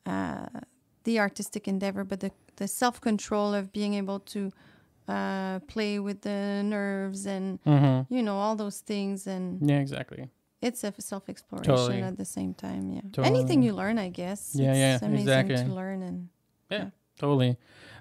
uh, 0.05 0.47
the 1.09 1.17
artistic 1.27 1.63
endeavor, 1.73 2.03
but 2.11 2.19
the, 2.25 2.31
the 2.61 2.67
self 2.81 2.95
control 3.09 3.49
of 3.59 3.63
being 3.79 3.93
able 4.01 4.19
to 4.33 4.41
uh, 5.15 5.57
play 5.73 5.93
with 6.07 6.19
the 6.29 6.61
nerves 6.75 7.21
and, 7.35 7.45
Mm-hmm. 7.65 8.13
you 8.15 8.21
know, 8.27 8.37
all 8.43 8.55
those 8.63 8.79
things. 8.91 9.25
And 9.35 9.43
Yeah, 9.69 9.79
exactly. 9.85 10.21
it's 10.67 10.83
a 10.83 10.91
self 11.11 11.25
exploration 11.33 11.75
Totally. 11.75 12.01
at 12.11 12.15
the 12.23 12.25
same 12.37 12.53
time. 12.53 12.83
Yeah. 12.95 13.01
Totally. 13.11 13.27
Anything 13.35 13.59
you 13.67 13.73
learn, 13.81 13.97
I 14.07 14.09
guess. 14.21 14.41
Yeah, 14.53 14.71
it's 14.73 15.01
yeah, 15.01 15.07
amazing 15.09 15.27
exactly. 15.27 15.55
to 15.65 15.73
learn 15.81 15.99
and 16.09 16.17
Yeah, 16.75 16.87
totally. 17.23 17.57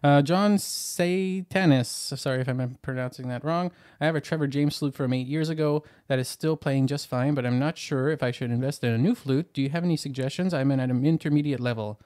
Uh, 0.07 0.21
John 0.31 0.59
Satanis. 0.59 1.89
Sorry 2.25 2.41
if 2.43 2.49
I'm 2.49 2.77
pronouncing 2.83 3.27
that 3.29 3.43
wrong. 3.45 3.71
I 4.01 4.07
have 4.07 4.17
a 4.17 4.21
Trevor 4.21 4.47
James 4.47 4.79
flute 4.79 4.95
from 4.95 5.13
eight 5.13 5.27
years 5.35 5.49
ago 5.49 5.83
that 6.09 6.19
is 6.19 6.29
still 6.29 6.57
playing 6.57 6.87
just 6.87 7.07
fine, 7.09 7.35
but 7.35 7.45
I'm 7.47 7.59
not 7.59 7.79
sure 7.79 8.05
if 8.11 8.23
I 8.23 8.31
should 8.31 8.51
invest 8.51 8.85
in 8.85 8.93
a 8.93 8.99
new 9.07 9.15
flute. 9.15 9.53
Do 9.55 9.61
you 9.63 9.71
have 9.71 9.85
any 9.85 9.97
suggestions? 9.97 10.53
I'm 10.55 10.71
at 10.73 10.79
an 10.91 11.05
intermediate 11.05 11.59
level. 11.71 11.99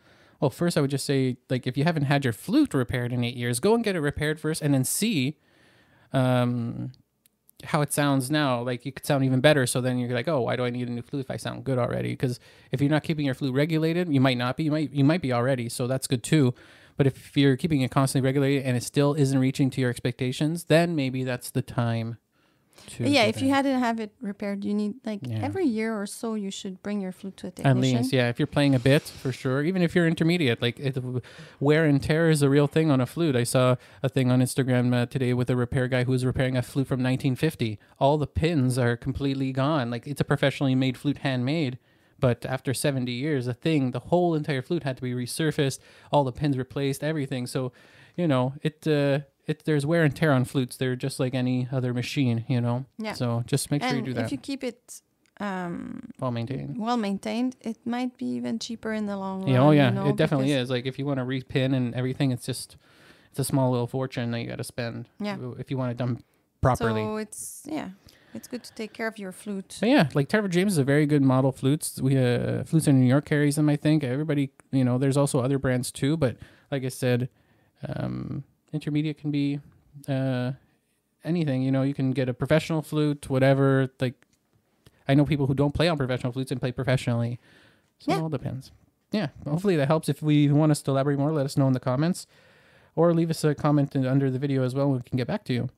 Well, 0.42 0.50
first 0.50 0.76
I 0.76 0.80
would 0.80 0.90
just 0.90 1.06
say, 1.06 1.36
like, 1.48 1.68
if 1.68 1.76
you 1.76 1.84
haven't 1.84 2.06
had 2.06 2.24
your 2.24 2.32
flute 2.32 2.74
repaired 2.74 3.12
in 3.12 3.22
eight 3.22 3.36
years, 3.36 3.60
go 3.60 3.76
and 3.76 3.84
get 3.84 3.94
it 3.94 4.00
repaired 4.00 4.40
first, 4.40 4.60
and 4.60 4.74
then 4.74 4.82
see 4.82 5.38
um, 6.12 6.90
how 7.62 7.80
it 7.80 7.92
sounds 7.92 8.28
now. 8.28 8.60
Like, 8.60 8.84
you 8.84 8.90
could 8.90 9.06
sound 9.06 9.22
even 9.24 9.40
better. 9.40 9.68
So 9.68 9.80
then 9.80 9.98
you're 9.98 10.10
like, 10.10 10.26
oh, 10.26 10.40
why 10.40 10.56
do 10.56 10.64
I 10.64 10.70
need 10.70 10.88
a 10.88 10.90
new 10.90 11.02
flute 11.02 11.24
if 11.26 11.30
I 11.30 11.36
sound 11.36 11.62
good 11.62 11.78
already? 11.78 12.10
Because 12.10 12.40
if 12.72 12.80
you're 12.80 12.90
not 12.90 13.04
keeping 13.04 13.24
your 13.24 13.36
flute 13.36 13.54
regulated, 13.54 14.12
you 14.12 14.20
might 14.20 14.36
not 14.36 14.56
be. 14.56 14.64
You 14.64 14.72
might 14.72 14.92
you 14.92 15.04
might 15.04 15.22
be 15.22 15.32
already. 15.32 15.68
So 15.68 15.86
that's 15.86 16.08
good 16.08 16.24
too. 16.24 16.54
But 16.96 17.06
if 17.06 17.36
you're 17.36 17.56
keeping 17.56 17.82
it 17.82 17.92
constantly 17.92 18.26
regulated 18.26 18.64
and 18.64 18.76
it 18.76 18.82
still 18.82 19.14
isn't 19.14 19.38
reaching 19.38 19.70
to 19.70 19.80
your 19.80 19.90
expectations, 19.90 20.64
then 20.64 20.96
maybe 20.96 21.22
that's 21.22 21.50
the 21.52 21.62
time. 21.62 22.18
Yeah, 22.98 23.24
if 23.24 23.40
you 23.42 23.48
had 23.48 23.62
to 23.62 23.78
have 23.78 24.00
it 24.00 24.12
repaired, 24.20 24.64
you 24.64 24.74
need 24.74 24.94
like 25.04 25.20
Yeah. 25.26 25.40
every 25.42 25.66
year 25.66 25.98
or 26.00 26.06
so 26.06 26.34
you 26.34 26.50
should 26.50 26.82
bring 26.82 27.00
your 27.00 27.12
flute 27.12 27.36
to 27.38 27.48
a 27.48 27.50
technician. 27.50 27.76
At 27.96 28.00
least, 28.02 28.12
yeah. 28.12 28.28
If 28.28 28.38
you're 28.38 28.46
playing 28.46 28.74
a 28.74 28.78
bit, 28.78 29.02
for 29.02 29.32
sure. 29.32 29.62
Even 29.62 29.82
if 29.82 29.94
you're 29.94 30.06
intermediate, 30.06 30.60
like 30.62 30.78
it, 30.80 30.96
wear 31.60 31.84
and 31.84 32.02
tear 32.02 32.30
is 32.30 32.42
a 32.42 32.48
real 32.48 32.66
thing 32.66 32.90
on 32.90 33.00
a 33.00 33.06
flute. 33.06 33.36
I 33.36 33.44
saw 33.44 33.76
a 34.02 34.08
thing 34.08 34.30
on 34.30 34.40
Instagram 34.40 34.94
uh, 34.94 35.06
today 35.06 35.32
with 35.34 35.48
a 35.50 35.56
repair 35.56 35.88
guy 35.88 36.04
who 36.04 36.12
was 36.12 36.24
repairing 36.24 36.56
a 36.56 36.62
flute 36.62 36.86
from 36.86 37.00
1950. 37.02 37.78
All 37.98 38.18
the 38.18 38.26
pins 38.26 38.78
are 38.78 38.96
completely 38.96 39.52
gone. 39.52 39.90
Like 39.90 40.06
it's 40.06 40.20
a 40.20 40.24
professionally 40.24 40.74
made 40.74 40.96
flute, 40.96 41.18
handmade. 41.18 41.78
But 42.18 42.46
after 42.46 42.72
70 42.72 43.10
years, 43.10 43.48
a 43.48 43.54
thing, 43.54 43.90
the 43.90 43.98
whole 43.98 44.34
entire 44.36 44.62
flute 44.62 44.84
had 44.84 44.96
to 44.96 45.02
be 45.02 45.12
resurfaced, 45.12 45.80
all 46.12 46.22
the 46.22 46.30
pins 46.30 46.56
replaced, 46.56 47.02
everything. 47.02 47.48
So, 47.48 47.72
you 48.16 48.28
know, 48.28 48.54
it 48.62 48.86
uh, 48.86 49.20
it 49.46 49.64
there's 49.64 49.84
wear 49.84 50.04
and 50.04 50.14
tear 50.14 50.32
on 50.32 50.44
flutes. 50.44 50.76
They're 50.76 50.96
just 50.96 51.18
like 51.18 51.34
any 51.34 51.68
other 51.72 51.92
machine, 51.92 52.44
you 52.48 52.60
know. 52.60 52.86
Yeah. 52.98 53.14
So 53.14 53.42
just 53.46 53.70
make 53.70 53.82
sure 53.82 53.94
you 53.94 54.02
do 54.02 54.14
that. 54.14 54.26
if 54.26 54.32
you 54.32 54.38
keep 54.38 54.62
it 54.64 55.00
um, 55.40 56.10
well 56.20 56.30
maintained. 56.30 56.78
well 56.78 56.96
maintained, 56.96 57.56
it 57.60 57.78
might 57.84 58.16
be 58.16 58.26
even 58.26 58.58
cheaper 58.58 58.92
in 58.92 59.06
the 59.06 59.16
long 59.16 59.42
run. 59.42 59.50
Yeah, 59.50 59.62
oh 59.62 59.70
yeah, 59.70 59.88
you 59.88 59.94
know, 59.94 60.08
it 60.08 60.16
definitely 60.16 60.52
is. 60.52 60.70
Like 60.70 60.86
if 60.86 60.98
you 60.98 61.06
want 61.06 61.18
to 61.18 61.24
repin 61.24 61.74
and 61.74 61.94
everything, 61.94 62.30
it's 62.30 62.46
just 62.46 62.76
it's 63.30 63.38
a 63.38 63.44
small 63.44 63.70
little 63.70 63.86
fortune 63.86 64.30
that 64.30 64.40
you 64.40 64.46
got 64.46 64.58
to 64.58 64.64
spend. 64.64 65.08
Yeah. 65.18 65.36
If 65.58 65.70
you 65.70 65.78
want 65.78 65.90
it 65.90 65.96
done 65.96 66.22
properly. 66.60 67.02
So 67.02 67.16
it's 67.16 67.62
yeah, 67.66 67.88
it's 68.34 68.46
good 68.46 68.62
to 68.64 68.72
take 68.74 68.92
care 68.92 69.06
of 69.06 69.18
your 69.18 69.32
flute. 69.32 69.72
So 69.72 69.86
yeah, 69.86 70.08
like 70.14 70.28
Trevor 70.28 70.48
James 70.48 70.72
is 70.72 70.78
a 70.78 70.84
very 70.84 71.06
good 71.06 71.22
model 71.22 71.50
flutes. 71.50 72.00
We 72.00 72.16
uh, 72.16 72.64
flutes 72.64 72.86
in 72.86 73.00
New 73.00 73.08
York 73.08 73.24
carries 73.24 73.56
them. 73.56 73.68
I 73.68 73.76
think 73.76 74.04
everybody, 74.04 74.50
you 74.70 74.84
know, 74.84 74.98
there's 74.98 75.16
also 75.16 75.40
other 75.40 75.58
brands 75.58 75.90
too. 75.90 76.16
But 76.16 76.36
like 76.70 76.84
I 76.84 76.88
said, 76.88 77.28
um, 77.86 78.44
intermediate 78.72 79.18
can 79.18 79.30
be 79.30 79.60
uh, 80.08 80.52
anything. 81.24 81.62
You 81.62 81.70
know, 81.72 81.82
you 81.82 81.94
can 81.94 82.12
get 82.12 82.28
a 82.28 82.34
professional 82.34 82.82
flute, 82.82 83.28
whatever. 83.30 83.90
Like 84.00 84.14
I 85.08 85.14
know 85.14 85.24
people 85.24 85.46
who 85.46 85.54
don't 85.54 85.74
play 85.74 85.88
on 85.88 85.96
professional 85.96 86.32
flutes 86.32 86.50
and 86.50 86.60
play 86.60 86.72
professionally. 86.72 87.38
So 87.98 88.12
Yeah. 88.12 88.18
it 88.18 88.22
all 88.22 88.28
depends. 88.28 88.70
Yeah, 89.12 89.28
hopefully 89.46 89.76
that 89.76 89.88
helps. 89.88 90.08
If 90.08 90.22
we 90.22 90.50
want 90.50 90.72
us 90.72 90.80
to 90.82 90.90
elaborate 90.90 91.18
more, 91.18 91.32
let 91.32 91.44
us 91.44 91.56
know 91.56 91.66
in 91.66 91.72
the 91.74 91.80
comments. 91.80 92.26
or 92.94 93.14
leave 93.14 93.30
us 93.30 93.42
a 93.42 93.54
comment 93.54 93.96
under 93.96 94.30
the 94.30 94.38
video 94.38 94.62
as 94.62 94.74
well. 94.74 94.90
We 94.90 95.00
can 95.00 95.16
get 95.16 95.26
back 95.26 95.44
to 95.44 95.54
you. 95.54 95.68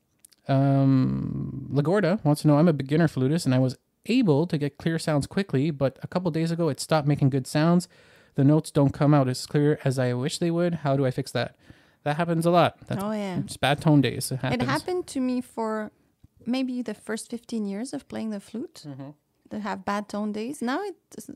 Um, 0.49 1.67
Lagorda 1.71 2.23
wants 2.25 2.41
to 2.41 2.47
know 2.47 2.57
I'm 2.57 2.67
a 2.67 2.73
beginner 2.73 3.07
flutist 3.07 3.45
and 3.45 3.55
I 3.55 3.59
was 3.59 3.77
able 4.07 4.45
to 4.47 4.57
get 4.57 4.77
clear 4.77 4.99
sounds 4.99 5.25
quickly, 5.27 5.71
but 5.71 5.97
a 6.03 6.07
couple 6.07 6.29
days 6.31 6.51
ago 6.51 6.69
it 6.69 6.79
stopped 6.79 7.07
making 7.07 7.29
good 7.29 7.47
sounds. 7.47 7.87
The 8.35 8.43
notes 8.43 8.69
don't 8.69 8.91
come 8.93 9.13
out 9.13 9.27
as 9.29 9.45
clear 9.45 9.79
as 9.85 9.97
I 9.97 10.13
wish 10.13 10.37
they 10.39 10.51
would. 10.51 10.75
How 10.83 10.95
do 10.97 11.05
I 11.05 11.11
fix 11.11 11.31
that? 11.31 11.55
That 12.05 12.15
happens 12.17 12.45
a 12.45 12.51
lot. 12.51 12.77
That's 12.87 13.03
oh 13.03 13.11
yeah. 13.11 13.39
it's 13.39 13.57
bad 13.57 13.81
tone 13.81 13.99
days. 14.01 14.31
It 14.31 14.37
happens. 14.39 14.63
It 14.63 14.69
happened 14.69 15.07
to 15.07 15.19
me 15.19 15.41
for 15.41 15.91
maybe 16.45 16.81
the 16.81 16.93
first 16.93 17.29
15 17.29 17.65
years 17.65 17.93
of 17.93 18.07
playing 18.07 18.29
the 18.29 18.39
flute 18.39 18.83
Mm-hmm. 18.87 19.09
to 19.49 19.59
have 19.59 19.83
bad 19.83 20.07
tone 20.07 20.31
days. 20.31 20.61
Now 20.61 20.79
it's 20.83 21.29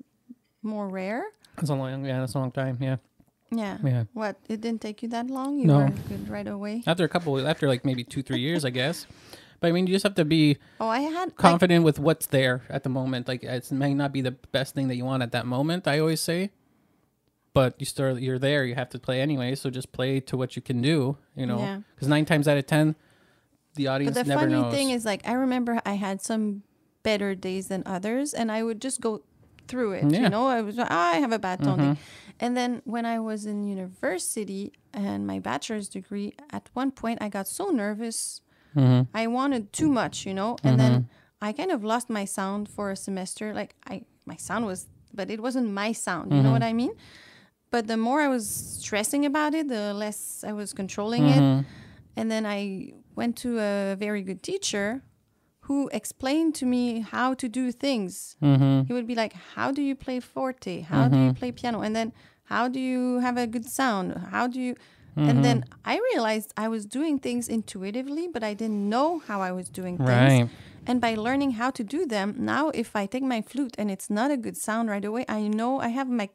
more 0.62 0.88
rare. 0.88 1.24
That's 1.58 1.70
a 1.70 1.76
long, 1.76 2.06
yeah, 2.06 2.20
that's 2.22 2.36
a 2.36 2.40
long 2.40 2.52
time. 2.52 2.78
Yeah, 2.80 2.98
Yeah. 3.52 3.78
yeah. 3.84 4.04
What? 4.14 4.38
It 4.48 4.62
didn't 4.62 4.82
take 4.82 5.02
you 5.04 5.10
that 5.10 5.28
long? 5.30 5.58
You 5.60 5.66
No. 5.68 5.78
were 5.80 5.90
good 6.08 6.30
right 6.30 6.48
away? 6.48 6.84
After 6.86 7.04
a 7.04 7.10
couple, 7.10 7.36
after 7.48 7.68
like 7.68 7.84
maybe 7.84 8.04
two, 8.04 8.22
three 8.22 8.40
years, 8.40 8.64
I 8.64 8.70
guess. 8.70 9.08
But 9.60 9.68
I 9.70 9.72
mean, 9.74 9.88
you 9.88 9.94
just 9.94 10.04
have 10.04 10.16
to 10.16 10.24
be 10.26 10.58
Oh, 10.80 10.88
I 10.88 11.00
had. 11.02 11.30
I, 11.30 11.42
confident 11.50 11.84
with 11.84 11.98
what's 12.00 12.28
there 12.28 12.62
at 12.70 12.84
the 12.84 12.90
moment. 12.90 13.28
Like 13.28 13.44
it 13.44 13.72
may 13.72 13.94
not 13.94 14.14
be 14.14 14.22
the 14.22 14.32
best 14.54 14.74
thing 14.76 14.88
that 14.90 14.96
you 14.96 15.04
want 15.06 15.24
at 15.24 15.32
that 15.34 15.46
moment. 15.46 15.88
I 15.88 16.00
always 16.00 16.22
say, 16.22 16.52
but 17.54 17.76
you 17.80 17.86
still 17.86 18.18
you're 18.20 18.40
there. 18.40 18.64
You 18.66 18.76
have 18.76 18.90
to 18.90 19.00
play 19.00 19.22
anyway. 19.22 19.56
So 19.56 19.70
just 19.70 19.92
play 19.92 20.20
to 20.22 20.38
what 20.38 20.56
you 20.56 20.62
can 20.62 20.82
do. 20.82 21.18
You 21.36 21.46
know, 21.46 21.60
Yeah. 21.60 21.80
because 21.96 22.08
nine 22.08 22.26
times 22.26 22.48
out 22.48 22.58
of 22.58 22.66
ten, 22.68 22.96
the 23.76 23.88
audience 23.88 24.16
but 24.16 24.26
the 24.26 24.30
never 24.30 24.42
funny 24.42 24.54
knows. 24.54 24.74
thing 24.74 24.90
is, 24.90 25.06
like, 25.06 25.28
I 25.28 25.34
remember 25.34 25.80
I 25.86 25.94
had 25.94 26.22
some 26.22 26.64
better 27.04 27.36
days 27.36 27.68
than 27.68 27.84
others, 27.86 28.34
and 28.34 28.52
I 28.52 28.64
would 28.64 28.82
just 28.82 29.00
go 29.02 29.22
through 29.68 29.94
it. 29.94 30.04
Yeah. 30.04 30.10
Mm-hmm. 30.10 30.24
You 30.24 30.30
know, 30.30 30.48
I 30.48 30.62
was, 30.62 30.78
"Ah, 30.80 31.12
I 31.14 31.18
have 31.18 31.32
a 31.32 31.40
bad 31.40 31.64
tone 31.64 31.78
day. 31.80 32.00
And 32.40 32.56
then 32.56 32.82
when 32.86 33.06
I 33.06 33.20
was 33.20 33.46
in 33.46 33.64
university 33.64 34.72
and 34.94 35.28
my 35.28 35.40
bachelor's 35.40 35.88
degree, 35.90 36.34
at 36.52 36.70
one 36.74 36.92
point 36.92 37.20
I 37.22 37.30
got 37.30 37.48
so 37.48 37.70
nervous. 37.70 38.42
Mm-hmm. 38.76 39.16
I 39.16 39.28
wanted 39.28 39.74
too 39.74 39.90
much, 39.90 40.26
you 40.26 40.34
know, 40.34 40.58
and 40.64 40.80
then 40.80 41.10
I 41.42 41.52
kind 41.54 41.72
of 41.72 41.84
lost 41.84 42.10
my 42.10 42.26
sound 42.26 42.70
for 42.70 42.92
a 42.92 42.96
semester. 42.96 43.54
Like 43.54 43.76
I, 43.88 44.04
my 44.26 44.36
sound 44.38 44.66
was, 44.66 44.88
but 45.14 45.30
it 45.30 45.42
wasn't 45.42 45.70
my 45.72 45.92
sound. 45.92 46.32
You 46.34 46.42
know 46.42 46.52
what 46.52 46.64
I 46.64 46.74
mean? 46.74 46.92
But 47.72 47.88
the 47.88 47.98
more 47.98 48.22
I 48.22 48.28
was 48.28 48.48
stressing 48.50 49.26
about 49.26 49.54
it, 49.54 49.68
the 49.68 49.94
less 49.94 50.44
I 50.48 50.54
was 50.54 50.74
controlling 50.74 51.24
Mm-hmm. 51.24 51.60
it. 51.60 51.66
And 52.16 52.30
then 52.32 52.46
I 52.46 52.94
went 53.16 53.36
to 53.38 53.60
a 53.60 53.96
very 53.96 54.22
good 54.24 54.42
teacher 54.44 55.02
who 55.62 55.88
explained 55.94 56.56
to 56.56 56.66
me 56.66 57.02
how 57.02 57.34
to 57.36 57.48
do 57.48 57.72
things. 57.72 58.36
Mm-hmm. 58.42 58.88
He 58.88 58.94
would 58.94 59.06
be 59.08 59.16
like, 59.16 59.34
How 59.56 59.72
do 59.72 59.82
you 59.82 59.96
play 59.96 60.20
forte? 60.20 60.82
How 60.82 61.08
do 61.08 61.18
you 61.18 61.34
play 61.34 61.52
piano? 61.52 61.82
And 61.82 61.96
then, 61.96 62.12
How 62.46 62.68
do 62.68 62.80
you 62.80 63.20
have 63.20 63.38
a 63.38 63.46
good 63.46 63.66
sound? 63.66 64.08
How 64.32 64.48
do 64.48 64.60
you. 64.60 64.76
And 65.16 65.44
then 65.44 65.58
Mm-hmm. 65.62 65.92
I 65.92 66.00
realized 66.14 66.54
I 66.58 66.68
was 66.70 66.86
doing 66.86 67.20
things 67.20 67.48
intuitively, 67.50 68.28
but 68.36 68.42
I 68.44 68.54
didn't 68.54 68.88
know 68.90 69.20
how 69.28 69.42
I 69.42 69.52
was 69.52 69.68
doing 69.70 69.98
things. 69.98 70.10
Right. 70.10 70.50
And 70.88 71.00
by 71.02 71.14
learning 71.16 71.52
how 71.62 71.70
to 71.72 71.84
do 71.84 72.06
them, 72.06 72.36
now 72.38 72.70
if 72.70 72.96
I 72.96 73.06
take 73.06 73.24
my 73.24 73.42
flute 73.42 73.76
and 73.78 73.92
it's 73.92 74.10
not 74.10 74.32
a 74.32 74.38
good 74.38 74.58
sound 74.58 74.90
right 74.90 75.06
away, 75.06 75.24
I 75.28 75.42
know 75.48 75.80
I 75.80 75.90
have 75.90 76.10
my 76.10 76.30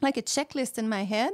like 0.00 0.16
a 0.16 0.22
checklist 0.22 0.78
in 0.78 0.88
my 0.88 1.04
head 1.04 1.32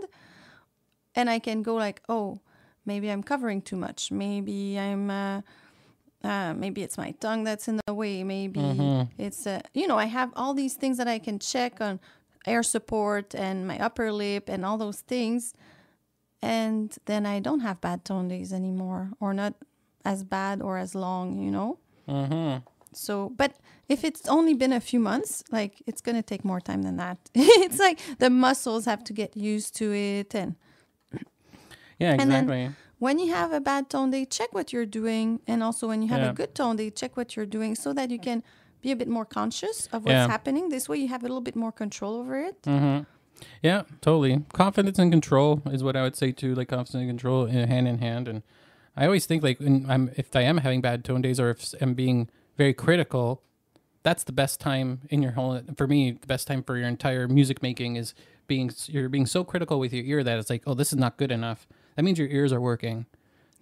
and 1.14 1.30
I 1.30 1.38
can 1.38 1.62
go 1.62 1.74
like, 1.74 2.02
oh, 2.08 2.40
maybe 2.84 3.10
I'm 3.10 3.22
covering 3.22 3.62
too 3.62 3.76
much. 3.76 4.10
Maybe 4.10 4.78
I'm 4.78 5.10
uh, 5.10 5.40
uh, 6.22 6.54
maybe 6.54 6.82
it's 6.82 6.98
my 6.98 7.12
tongue 7.12 7.44
that's 7.44 7.68
in 7.68 7.80
the 7.86 7.94
way. 7.94 8.24
Maybe 8.24 8.60
it's 9.18 9.46
uh, 9.46 9.60
you 9.74 9.86
know, 9.86 9.98
I 9.98 10.06
have 10.06 10.32
all 10.36 10.54
these 10.54 10.74
things 10.74 10.98
that 10.98 11.08
I 11.08 11.18
can 11.18 11.38
check 11.38 11.80
on 11.80 12.00
air 12.46 12.62
support 12.62 13.34
and 13.34 13.66
my 13.66 13.78
upper 13.78 14.12
lip 14.12 14.48
and 14.48 14.64
all 14.64 14.78
those 14.78 15.00
things. 15.00 15.54
And 16.42 16.94
then 17.06 17.26
I 17.26 17.40
don't 17.40 17.60
have 17.60 17.80
bad 17.80 18.04
tone 18.04 18.28
days 18.28 18.52
anymore 18.52 19.10
or 19.20 19.34
not 19.34 19.54
as 20.04 20.22
bad 20.22 20.62
or 20.62 20.78
as 20.78 20.94
long, 20.94 21.38
you 21.38 21.50
know? 21.50 21.78
Mm-hmm. 22.08 22.58
So, 22.96 23.32
but 23.36 23.52
if 23.88 24.04
it's 24.04 24.26
only 24.28 24.54
been 24.54 24.72
a 24.72 24.80
few 24.80 24.98
months, 25.00 25.44
like 25.52 25.82
it's 25.86 26.00
going 26.00 26.16
to 26.16 26.22
take 26.22 26.44
more 26.44 26.60
time 26.60 26.82
than 26.82 26.96
that. 26.96 27.18
it's 27.34 27.78
like 27.78 28.00
the 28.18 28.30
muscles 28.30 28.84
have 28.86 29.04
to 29.04 29.12
get 29.12 29.36
used 29.36 29.76
to 29.76 29.92
it. 29.92 30.34
And 30.34 30.56
Yeah, 31.98 32.12
And 32.12 32.30
then- 32.30 32.44
exactly. 32.44 32.74
when 32.98 33.18
you 33.18 33.32
have 33.32 33.52
a 33.52 33.60
bad 33.60 33.88
tone 33.90 34.10
day, 34.10 34.24
check 34.24 34.52
what 34.52 34.72
you're 34.72 34.86
doing. 34.86 35.40
And 35.46 35.62
also 35.62 35.88
when 35.88 36.02
you 36.02 36.08
have 36.08 36.20
Yeah. 36.20 36.30
a 36.30 36.34
good 36.34 36.54
tone 36.54 36.76
day, 36.76 36.90
check 36.90 37.16
what 37.16 37.36
you're 37.36 37.46
doing 37.46 37.74
so 37.74 37.92
that 37.92 38.10
you 38.10 38.18
can 38.18 38.42
be 38.82 38.90
a 38.92 38.96
bit 38.96 39.08
more 39.08 39.24
conscious 39.24 39.86
of 39.92 40.04
what's 40.04 40.12
Yeah. 40.12 40.26
happening. 40.28 40.68
This 40.68 40.88
way 40.88 40.98
you 40.98 41.08
have 41.08 41.22
a 41.22 41.26
little 41.28 41.40
bit 41.40 41.56
more 41.56 41.72
control 41.72 42.16
over 42.16 42.36
it. 42.38 42.62
Mm-hmm. 42.62 43.04
Yeah, 43.62 43.82
totally. 44.00 44.42
Confidence 44.52 44.98
and 44.98 45.10
control 45.12 45.60
is 45.66 45.82
what 45.82 45.96
I 45.96 46.02
would 46.02 46.16
say 46.16 46.32
too. 46.32 46.54
Like 46.54 46.68
confidence 46.68 46.94
and 47.02 47.08
control 47.08 47.44
in 47.46 47.68
hand 47.68 47.86
in 47.88 47.98
hand. 47.98 48.28
And 48.28 48.42
I 48.96 49.04
always 49.04 49.26
think 49.26 49.42
like 49.42 49.60
when 49.60 49.84
I'm 49.90 50.10
if 50.16 50.34
I 50.34 50.40
am 50.42 50.58
having 50.58 50.80
bad 50.80 51.04
tone 51.04 51.20
days 51.22 51.38
or 51.38 51.50
if 51.50 51.74
I'm 51.82 51.92
being 51.94 52.30
very 52.56 52.74
critical, 52.74 53.42
that's 54.02 54.24
the 54.24 54.32
best 54.32 54.60
time 54.60 55.00
in 55.10 55.22
your 55.22 55.32
whole. 55.32 55.60
For 55.76 55.86
me, 55.86 56.12
the 56.12 56.26
best 56.26 56.46
time 56.46 56.62
for 56.62 56.76
your 56.76 56.88
entire 56.88 57.26
music 57.28 57.62
making 57.62 57.96
is 57.96 58.14
being 58.46 58.70
you're 58.86 59.08
being 59.08 59.26
so 59.26 59.44
critical 59.44 59.80
with 59.80 59.92
your 59.92 60.04
ear 60.04 60.22
that 60.22 60.38
it's 60.38 60.50
like, 60.50 60.62
oh, 60.66 60.74
this 60.74 60.92
is 60.92 60.98
not 60.98 61.16
good 61.16 61.32
enough. 61.32 61.66
That 61.96 62.04
means 62.04 62.18
your 62.18 62.28
ears 62.28 62.52
are 62.52 62.60
working. 62.60 63.06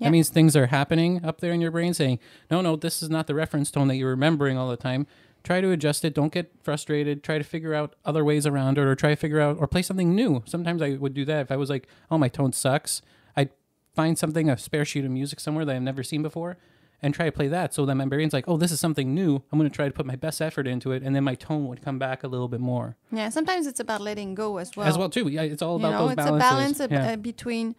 That 0.00 0.10
means 0.10 0.28
things 0.28 0.56
are 0.56 0.66
happening 0.66 1.24
up 1.24 1.40
there 1.40 1.52
in 1.52 1.60
your 1.60 1.70
brain 1.70 1.94
saying, 1.94 2.18
no, 2.50 2.60
no, 2.60 2.76
this 2.76 3.02
is 3.02 3.08
not 3.08 3.26
the 3.26 3.34
reference 3.34 3.70
tone 3.70 3.88
that 3.88 3.96
you're 3.96 4.10
remembering 4.10 4.58
all 4.58 4.68
the 4.68 4.76
time. 4.76 5.06
Try 5.44 5.60
to 5.60 5.70
adjust 5.70 6.04
it. 6.04 6.14
Don't 6.14 6.32
get 6.32 6.52
frustrated. 6.62 7.22
Try 7.22 7.38
to 7.38 7.44
figure 7.44 7.74
out 7.74 7.94
other 8.04 8.24
ways 8.24 8.44
around 8.44 8.76
it 8.76 8.82
or 8.82 8.94
try 8.96 9.10
to 9.10 9.16
figure 9.16 9.40
out 9.40 9.56
or 9.58 9.66
play 9.68 9.82
something 9.82 10.14
new. 10.14 10.42
Sometimes 10.46 10.82
I 10.82 10.96
would 10.96 11.14
do 11.14 11.24
that. 11.26 11.42
If 11.42 11.52
I 11.52 11.56
was 11.56 11.70
like, 11.70 11.86
oh, 12.10 12.18
my 12.18 12.28
tone 12.28 12.52
sucks, 12.52 13.02
I'd 13.36 13.50
find 13.94 14.18
something, 14.18 14.50
a 14.50 14.58
spare 14.58 14.84
sheet 14.84 15.04
of 15.04 15.10
music 15.10 15.38
somewhere 15.38 15.64
that 15.64 15.76
I've 15.76 15.82
never 15.82 16.02
seen 16.02 16.22
before 16.22 16.58
and 17.04 17.14
try 17.14 17.26
to 17.26 17.32
play 17.32 17.48
that. 17.48 17.72
So 17.74 17.84
then 17.86 17.96
my 17.98 18.06
brain's 18.06 18.32
like, 18.32 18.46
oh, 18.48 18.56
this 18.56 18.72
is 18.72 18.80
something 18.80 19.14
new. 19.14 19.42
I'm 19.50 19.58
going 19.58 19.70
to 19.70 19.74
try 19.80 19.86
to 19.86 19.92
put 19.94 20.06
my 20.06 20.16
best 20.16 20.40
effort 20.40 20.66
into 20.66 20.90
it. 20.92 21.02
And 21.04 21.14
then 21.14 21.22
my 21.22 21.34
tone 21.36 21.68
would 21.68 21.80
come 21.86 21.98
back 21.98 22.24
a 22.24 22.28
little 22.28 22.48
bit 22.48 22.60
more 22.60 22.96
Yeah, 23.12 23.28
sometimes 23.28 23.66
it's 23.66 23.78
about 23.80 24.00
letting 24.00 24.34
go 24.34 24.56
as 24.58 24.74
well. 24.76 24.86
as 24.88 24.96
well, 24.98 25.10
too. 25.10 25.28
Yeah, 25.28 25.42
it's 25.42 25.62
all 25.62 25.78
you 25.78 25.86
about 25.86 25.92
know, 25.92 26.02
those 26.08 26.12
it's 26.12 26.24
balances. 26.24 26.40
a 26.40 26.48
balance 26.50 26.80
ab- 26.80 26.92
yeah. 26.92 27.12
uh, 27.12 27.16
between 27.16 27.76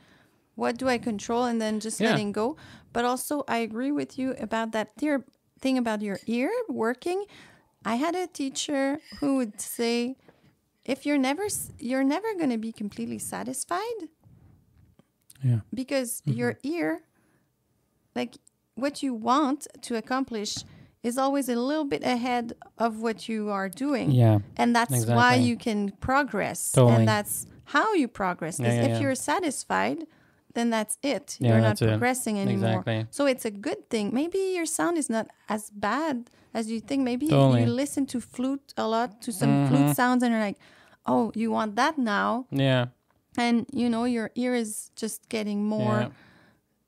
what 0.55 0.77
do 0.77 0.87
I 0.87 0.97
control 0.99 1.43
and 1.45 1.59
then 1.59 1.79
just 1.79 1.99
Yeah. 1.99 2.11
letting 2.11 2.31
go. 2.31 2.55
But 2.93 3.03
also, 3.03 3.43
I 3.47 3.57
agree 3.57 3.91
with 3.91 4.17
you 4.19 4.35
about 4.39 4.71
that 4.71 4.95
dear 4.97 5.25
thing 5.59 5.77
about 5.77 6.01
your 6.01 6.19
ear 6.27 6.51
working. 6.69 7.25
I 7.83 7.95
had 7.95 8.15
a 8.15 8.27
teacher 8.27 8.99
who 9.19 9.35
would 9.37 9.59
say, 9.59 10.15
if 10.85 11.05
you're 11.05 11.17
never 11.29 11.45
you're 11.79 12.03
never 12.15 12.29
going 12.35 12.51
to 12.51 12.57
be 12.59 12.71
completely 12.71 13.19
satisfied 13.19 14.01
yeah. 15.43 15.59
because 15.73 16.21
Mm-hmm. 16.21 16.37
your 16.39 16.57
ear 16.63 17.01
like 18.15 18.35
what 18.75 19.01
you 19.03 19.13
want 19.13 19.67
to 19.81 19.95
accomplish 19.95 20.57
is 21.03 21.17
always 21.17 21.49
a 21.49 21.55
little 21.55 21.85
bit 21.85 22.03
ahead 22.03 22.53
of 22.77 22.99
what 23.01 23.29
you 23.29 23.49
are 23.49 23.69
doing 23.69 24.11
Yeah. 24.11 24.39
and 24.57 24.75
that's 24.75 25.05
why 25.05 25.35
you 25.35 25.55
can 25.57 25.91
progress 25.99 26.71
Totally. 26.71 26.95
and 26.95 27.07
that's 27.07 27.45
how 27.65 27.93
you 27.93 28.07
progress 28.07 28.59
Yeah, 28.59 28.67
yeah, 28.73 28.81
if 28.83 28.89
yeah. 28.89 28.99
you're 28.99 29.15
satisfied 29.15 30.05
then 30.53 30.69
that's 30.69 30.97
it 31.03 31.37
you're 31.39 31.57
not 31.57 31.61
that's 31.61 31.81
it. 31.81 31.87
progressing 31.87 32.39
anymore 32.39 32.79
Exactly. 32.79 33.07
so 33.11 33.25
it's 33.25 33.45
a 33.45 33.51
good 33.51 33.89
thing 33.89 34.11
maybe 34.13 34.39
your 34.55 34.65
sound 34.65 34.97
is 34.97 35.09
not 35.09 35.27
as 35.49 35.69
bad 35.69 36.29
as 36.53 36.69
you 36.71 36.79
think 36.79 37.03
maybe 37.03 37.27
Totally. 37.27 37.61
you 37.63 37.67
listen 37.67 38.05
to 38.07 38.19
flute 38.21 38.73
a 38.77 38.87
lot 38.87 39.21
to 39.21 39.31
some 39.31 39.49
Mhm. 39.49 39.67
flute 39.69 39.95
sounds 39.95 40.23
and 40.23 40.31
you're 40.33 40.41
like 40.49 40.57
oh 41.05 41.31
you 41.35 41.51
want 41.51 41.75
that 41.75 41.97
now 41.97 42.45
Yeah. 42.51 42.85
and 43.37 43.65
you 43.71 43.89
know 43.89 44.05
your 44.05 44.31
ear 44.35 44.53
is 44.55 44.89
just 44.95 45.27
getting 45.29 45.63
more 45.63 46.09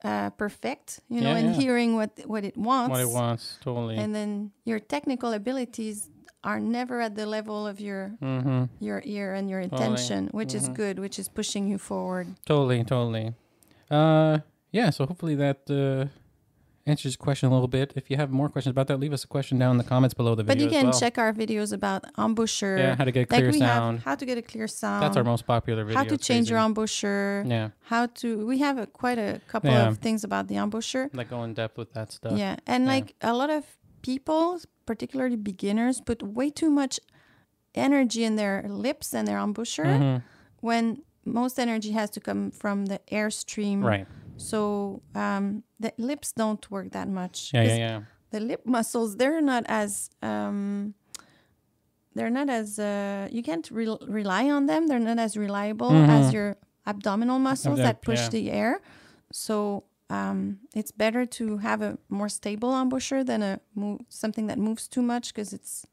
uh, 0.10 0.30
perfect 0.44 0.88
you 1.14 1.20
know 1.26 1.34
Yeah, 1.34 1.40
and 1.42 1.48
yeah. 1.52 1.62
hearing 1.62 1.92
what 2.00 2.12
what 2.34 2.44
it 2.50 2.56
wants 2.70 2.92
What 2.94 3.02
it 3.08 3.12
wants. 3.22 3.44
Totally. 3.68 3.96
and 4.02 4.10
then 4.18 4.30
your 4.70 4.80
technical 4.96 5.32
abilities 5.42 5.98
are 6.50 6.60
never 6.78 6.96
at 7.08 7.14
the 7.20 7.26
level 7.38 7.60
of 7.72 7.78
your 7.88 8.04
mm-hmm. 8.22 8.62
your 8.88 9.00
ear 9.16 9.30
and 9.38 9.46
your 9.54 9.62
Totally. 9.64 9.82
intention 9.82 10.20
which 10.40 10.54
is 10.60 10.66
Mhm. 10.70 10.76
good 10.82 10.96
which 11.04 11.18
is 11.22 11.28
pushing 11.40 11.64
you 11.72 11.78
forward 11.92 12.28
Totally, 12.52 12.80
totally. 12.94 13.28
Uh, 13.98 14.36
yeah. 14.72 14.90
So 14.96 15.06
hopefully 15.10 15.36
that 15.46 15.60
uh, 15.70 16.08
answers 16.88 17.14
your 17.16 17.24
question 17.24 17.50
a 17.50 17.54
little 17.54 17.68
bit. 17.68 17.94
If 17.96 18.10
you 18.10 18.16
have 18.18 18.32
more 18.32 18.50
questions 18.50 18.72
about 18.72 18.88
that, 18.88 18.98
leave 19.00 19.14
us 19.14 19.24
a 19.24 19.28
question 19.28 19.60
down 19.60 19.72
in 19.72 19.78
the 19.78 19.84
comments 19.84 20.14
below 20.14 20.34
the 20.36 20.44
video. 20.44 20.56
but 20.56 20.64
you 20.64 20.70
can 20.78 20.90
well. 20.90 21.00
check 21.00 21.18
our 21.18 21.34
videos 21.34 21.72
about 21.74 22.06
embouchure 22.18 22.78
Yeah, 22.78 22.96
how 22.96 23.04
to 23.04 23.12
get 23.12 23.20
a 23.30 23.34
like 23.34 23.42
clear 23.44 23.52
we 23.52 23.60
sound. 23.60 23.98
have 24.00 24.06
how 24.06 24.16
to 24.16 24.26
get 24.26 24.38
a 24.38 24.42
clear 24.42 24.68
sound 24.68 25.04
That's 25.04 25.18
our 25.18 25.24
most 25.24 25.46
popular 25.46 25.84
video. 25.84 25.98
how 26.00 26.06
to 26.06 26.16
It's 26.16 26.26
change 26.26 26.50
your 26.50 26.60
crazy. 26.60 26.68
embouchure 26.68 27.44
Yeah, 27.46 27.70
how 27.92 28.06
to 28.22 28.28
we 28.48 28.58
have 28.60 28.78
a, 28.78 28.88
quite 28.88 29.20
a 29.20 29.42
couple 29.48 29.70
Yeah. 29.72 29.88
of 29.90 29.98
things 30.06 30.24
about 30.24 30.48
the 30.48 30.56
embouchure 30.56 31.10
like 31.14 31.30
go 31.30 31.44
in 31.44 31.54
depth 31.54 31.78
with 31.78 31.92
that 31.94 32.12
stuff. 32.12 32.34
Yeah, 32.38 32.56
and 32.66 32.86
Yeah. 32.86 32.92
like 32.96 33.08
a 33.22 33.34
lot 33.34 33.50
of 33.50 33.64
people, 34.02 34.60
particularly 34.86 35.36
beginners, 35.36 36.00
put 36.02 36.24
way 36.24 36.50
too 36.50 36.70
much 36.70 37.00
energy 37.76 38.24
in 38.24 38.36
their 38.38 38.64
lips 38.68 39.14
and 39.14 39.28
their 39.28 39.38
embouchure 39.40 39.86
Mhm. 39.86 40.22
when 40.62 41.02
most 41.26 41.60
energy 41.60 41.92
has 41.92 42.10
to 42.12 42.20
come 42.22 42.52
from 42.52 42.86
the 42.86 43.00
airstream. 43.12 43.84
Right. 43.84 44.08
So 44.38 45.02
um, 45.16 45.64
the 45.80 45.92
lips 45.98 46.32
don't 46.32 46.70
work 46.72 46.92
that 46.92 47.08
much. 47.08 47.52
Yeah, 47.54 47.64
yeah, 47.64 47.76
yeah. 47.76 48.02
The 48.32 48.40
lip 48.40 48.62
muscles, 48.66 49.18
they're 49.18 49.42
not 49.42 49.64
as. 49.68 50.10
Um, 50.22 50.94
they're 52.16 52.32
not 52.32 52.50
as 52.50 52.80
uh, 52.80 53.28
you 53.32 53.44
can't 53.44 53.70
re- 53.70 53.98
rely 54.08 54.50
on 54.50 54.66
them. 54.66 54.88
They're 54.88 55.00
not 55.00 55.20
as 55.20 55.38
reliable 55.38 55.92
Mhm. 55.92 56.10
as 56.10 56.34
your 56.34 56.56
abdominal 56.88 57.38
muscles 57.38 57.78
that 57.78 58.02
push 58.02 58.20
yeah. 58.22 58.30
the 58.30 58.52
air. 58.52 58.82
So 59.32 59.84
um, 60.10 60.60
it's 60.74 60.92
better 60.92 61.26
to 61.28 61.58
have 61.58 61.82
a 61.84 61.98
more 62.10 62.30
stable 62.30 62.74
embouchure 62.82 63.24
than 63.24 63.44
a 63.44 63.60
move, 63.76 64.02
something 64.10 64.48
that 64.48 64.58
moves 64.58 64.88
too 64.88 65.02
much 65.04 65.34
because 65.34 65.54
it's 65.54 65.86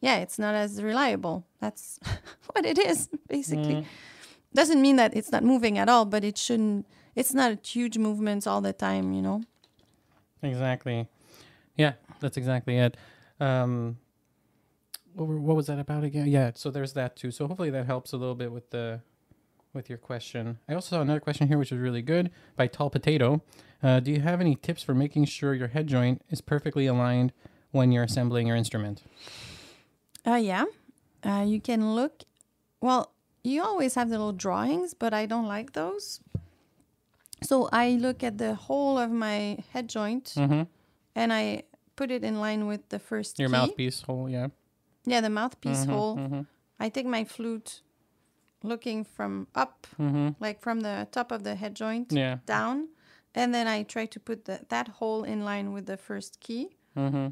yeah, 0.00 0.16
it's 0.16 0.38
not 0.38 0.54
as 0.54 0.82
reliable. 0.82 1.44
That's 1.60 2.00
what 2.52 2.64
it 2.66 2.78
is 2.78 3.08
basically. 3.28 3.74
Mm. 3.74 3.84
Doesn't 4.54 4.80
mean 4.82 4.96
that 4.96 5.14
it's 5.16 5.30
not 5.30 5.44
moving 5.44 5.78
at 5.78 5.88
all, 5.88 6.04
but 6.04 6.24
it 6.24 6.36
shouldn't. 6.36 6.86
It's 7.14 7.34
not 7.34 7.66
huge 7.66 7.98
movements 7.98 8.46
all 8.46 8.60
the 8.60 8.72
time, 8.72 9.12
you 9.12 9.22
know. 9.22 9.42
Exactly. 10.42 11.06
Yeah, 11.76 11.94
that's 12.20 12.36
exactly 12.36 12.76
it. 12.78 12.96
Um, 13.40 13.98
what, 15.14 15.28
were- 15.28 15.40
what 15.40 15.56
was 15.56 15.66
that 15.66 15.78
about 15.78 16.04
again? 16.04 16.26
Yeah, 16.28 16.52
so 16.54 16.70
there's 16.70 16.92
that 16.94 17.16
too. 17.16 17.30
So 17.30 17.46
hopefully 17.46 17.70
that 17.70 17.86
helps 17.86 18.12
a 18.12 18.16
little 18.16 18.34
bit 18.34 18.52
with 18.52 18.70
the 18.70 19.00
with 19.72 19.88
your 19.88 19.98
question. 19.98 20.58
I 20.68 20.74
also 20.74 20.96
saw 20.96 21.00
another 21.02 21.20
question 21.20 21.46
here, 21.46 21.56
which 21.56 21.70
is 21.70 21.78
really 21.78 22.02
good 22.02 22.30
by 22.56 22.66
Tall 22.66 22.90
Potato. 22.90 23.40
Uh, 23.82 24.00
do 24.00 24.10
you 24.10 24.20
have 24.20 24.40
any 24.40 24.56
tips 24.56 24.82
for 24.82 24.94
making 24.94 25.26
sure 25.26 25.54
your 25.54 25.68
head 25.68 25.86
joint 25.86 26.22
is 26.28 26.40
perfectly 26.40 26.86
aligned 26.86 27.32
when 27.70 27.92
you're 27.92 28.02
assembling 28.02 28.48
your 28.48 28.56
instrument? 28.56 29.02
Uh, 30.26 30.34
yeah. 30.34 30.64
Uh, 31.22 31.44
you 31.46 31.60
can 31.60 31.94
look. 31.94 32.24
Well, 32.80 33.12
you 33.44 33.62
always 33.62 33.94
have 33.94 34.08
the 34.08 34.16
little 34.18 34.32
drawings, 34.32 34.92
but 34.92 35.14
I 35.14 35.24
don't 35.26 35.46
like 35.46 35.72
those. 35.74 36.18
So 37.42 37.68
I 37.72 37.92
look 38.00 38.22
at 38.22 38.38
the 38.38 38.54
whole 38.54 38.98
of 38.98 39.10
my 39.10 39.58
head 39.72 39.88
joint 39.88 40.34
Mm-hmm. 40.36 40.62
and 41.14 41.32
I 41.32 41.62
put 41.96 42.10
it 42.10 42.22
in 42.24 42.40
line 42.40 42.66
with 42.66 42.88
the 42.88 42.98
first 42.98 43.38
Your 43.38 43.48
key. 43.48 43.52
mouthpiece 43.56 44.02
hole, 44.02 44.28
yeah. 44.28 44.48
Yeah, 45.06 45.20
the 45.22 45.30
mouthpiece 45.30 45.84
Mhm, 45.86 45.90
hole. 45.92 46.16
mhm, 46.16 46.46
I 46.78 46.88
take 46.90 47.06
my 47.06 47.24
flute 47.24 47.82
looking 48.62 49.04
from 49.04 49.46
up, 49.54 49.86
mhm. 49.98 50.34
like 50.40 50.60
from 50.60 50.80
the 50.80 51.08
top 51.10 51.32
of 51.32 51.42
the 51.42 51.54
head 51.54 51.74
joint 51.74 52.12
Yeah. 52.12 52.38
down, 52.46 52.88
and 53.34 53.54
then 53.54 53.66
I 53.66 53.82
try 53.84 54.06
to 54.06 54.20
put 54.20 54.44
the, 54.44 54.60
that 54.68 54.88
hole 55.00 55.24
in 55.24 55.44
line 55.44 55.72
with 55.72 55.86
the 55.86 55.96
first 55.96 56.40
key. 56.40 56.76
Mm-hmm. 56.96 57.28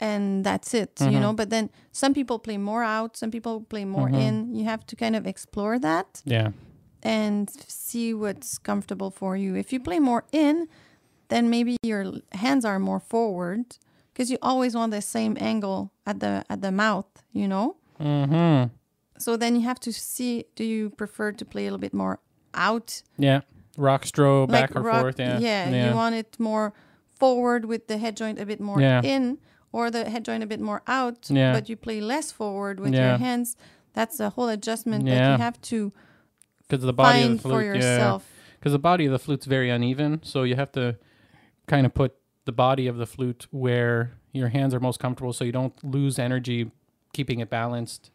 and 0.00 0.44
that's 0.44 0.74
it 0.74 1.00
you 1.00 1.06
Mhm. 1.06 1.20
know 1.20 1.32
but 1.32 1.48
then 1.50 1.70
some 1.92 2.12
people 2.12 2.38
play 2.38 2.58
more 2.58 2.82
out 2.82 3.16
some 3.16 3.30
people 3.30 3.60
play 3.60 3.84
more 3.84 4.08
in 4.08 4.52
you 4.54 4.64
have 4.64 4.84
to 4.86 4.96
kind 4.96 5.14
of 5.16 5.26
explore 5.26 5.78
that 5.78 6.22
Yeah. 6.24 6.50
And 7.02 7.50
see 7.68 8.14
what's 8.14 8.58
comfortable 8.58 9.10
for 9.10 9.36
you 9.36 9.54
if 9.56 9.72
you 9.72 9.80
play 9.80 9.98
more 9.98 10.24
in 10.32 10.68
then 11.28 11.48
maybe 11.50 11.76
your 11.82 12.12
hands 12.32 12.64
are 12.64 12.78
more 12.78 13.00
forward 13.00 13.64
because 14.12 14.30
you 14.30 14.38
always 14.42 14.74
want 14.74 14.92
the 14.92 15.00
same 15.00 15.36
angle 15.40 15.90
at 16.06 16.20
the 16.20 16.44
at 16.48 16.60
the 16.62 16.70
mouth 16.72 17.06
you 17.32 17.48
know 17.48 17.76
Mm-hmm. 18.00 18.74
so 19.18 19.36
then 19.36 19.54
you 19.54 19.62
have 19.62 19.78
to 19.80 19.92
see 19.92 20.44
do 20.56 20.64
you 20.64 20.90
prefer 20.90 21.32
to 21.32 21.44
play 21.44 21.62
a 21.62 21.66
little 21.66 21.78
bit 21.78 21.94
more 21.94 22.18
out 22.54 23.02
Yeah. 23.18 23.40
Rock 23.78 24.04
strobe 24.04 24.48
back 24.50 24.70
like 24.74 24.76
or 24.76 24.82
rock- 24.82 25.00
forth. 25.02 25.18
Yeah. 25.20 25.38
yeah 25.38 25.88
you 25.88 25.94
want 25.94 26.14
it 26.16 26.36
more 26.38 26.72
forward 27.18 27.64
with 27.64 27.86
the 27.86 27.98
head 27.98 28.16
joint 28.16 28.38
a 28.40 28.46
bit 28.46 28.60
more 28.60 28.80
Yeah. 28.80 29.00
in 29.04 29.38
or 29.72 29.90
the 29.90 30.08
head 30.10 30.24
joint 30.24 30.42
a 30.42 30.46
bit 30.46 30.60
more 30.60 30.82
out 30.86 31.30
Yeah. 31.30 31.52
but 31.52 31.68
you 31.68 31.76
play 31.76 32.00
less 32.00 32.32
forward 32.32 32.80
with 32.80 32.92
Yeah. 32.94 33.10
your 33.10 33.18
hands 33.18 33.56
that's 33.92 34.18
a 34.20 34.30
whole 34.30 34.48
adjustment 34.48 35.04
that 35.06 35.30
you 35.32 35.38
have 35.42 35.60
to 35.62 35.92
Because 36.72 36.84
the 36.86 36.92
body 36.92 37.22
of 37.22 37.32
the 37.32 37.38
flute, 37.38 37.52
for 37.54 37.74
yeah. 37.76 38.18
because 38.58 38.72
the 38.72 38.78
body 38.78 39.04
of 39.06 39.12
the 39.12 39.18
flute's 39.18 39.44
very 39.46 39.68
uneven 39.70 40.20
so 40.22 40.42
you 40.42 40.56
have 40.56 40.72
to 40.72 40.96
kind 41.66 41.84
of 41.84 41.92
put 41.92 42.14
the 42.46 42.52
body 42.52 42.86
of 42.86 42.96
the 42.96 43.06
flute 43.06 43.46
where 43.50 44.12
your 44.32 44.48
hands 44.48 44.72
are 44.74 44.80
most 44.80 44.98
comfortable 44.98 45.32
so 45.34 45.44
you 45.44 45.52
don't 45.52 45.74
lose 45.84 46.18
energy 46.18 46.70
keeping 47.12 47.40
it 47.40 47.50
balanced 47.50 48.10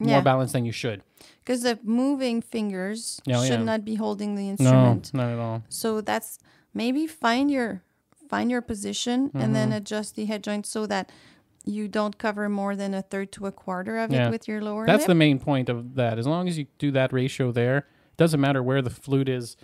more 0.00 0.10
Yeah. 0.10 0.20
balanced 0.22 0.54
than 0.54 0.64
you 0.64 0.72
should 0.72 1.02
because 1.44 1.62
the 1.62 1.78
moving 1.84 2.42
fingers 2.42 3.20
Yeah, 3.26 3.42
should 3.44 3.60
yeah. 3.60 3.64
not 3.72 3.84
be 3.84 3.94
holding 3.94 4.34
the 4.34 4.48
instrument. 4.48 5.12
no 5.14 5.22
not 5.22 5.32
at 5.32 5.38
all 5.38 5.62
so 5.68 6.00
that's 6.00 6.38
maybe 6.72 7.06
find 7.06 7.50
your 7.50 7.82
find 8.28 8.50
your 8.50 8.62
position 8.62 9.30
and 9.34 9.54
then 9.54 9.70
Mhm. 9.70 9.76
adjust 9.76 10.16
the 10.16 10.24
head 10.24 10.42
joint 10.42 10.66
so 10.66 10.86
that 10.86 11.10
you 11.64 11.88
don't 11.88 12.18
cover 12.18 12.48
more 12.48 12.76
than 12.76 12.92
a 12.94 13.02
third 13.02 13.32
to 13.32 13.46
a 13.46 13.52
quarter 13.52 13.96
of 13.98 14.10
Yeah. 14.10 14.28
it 14.28 14.30
with 14.30 14.46
your 14.48 14.60
lower 14.60 14.84
that's 14.86 15.02
lip. 15.02 15.06
the 15.08 15.14
main 15.14 15.38
point 15.38 15.68
of 15.68 15.94
that 15.94 16.18
as 16.18 16.26
long 16.26 16.46
as 16.48 16.58
you 16.58 16.66
do 16.78 16.90
that 16.92 17.12
ratio 17.12 17.52
there 17.52 17.78
it 17.78 18.16
doesn't 18.18 18.40
matter 18.40 18.62
where 18.62 18.82
the 18.82 18.90
flute 18.90 19.28
is 19.28 19.56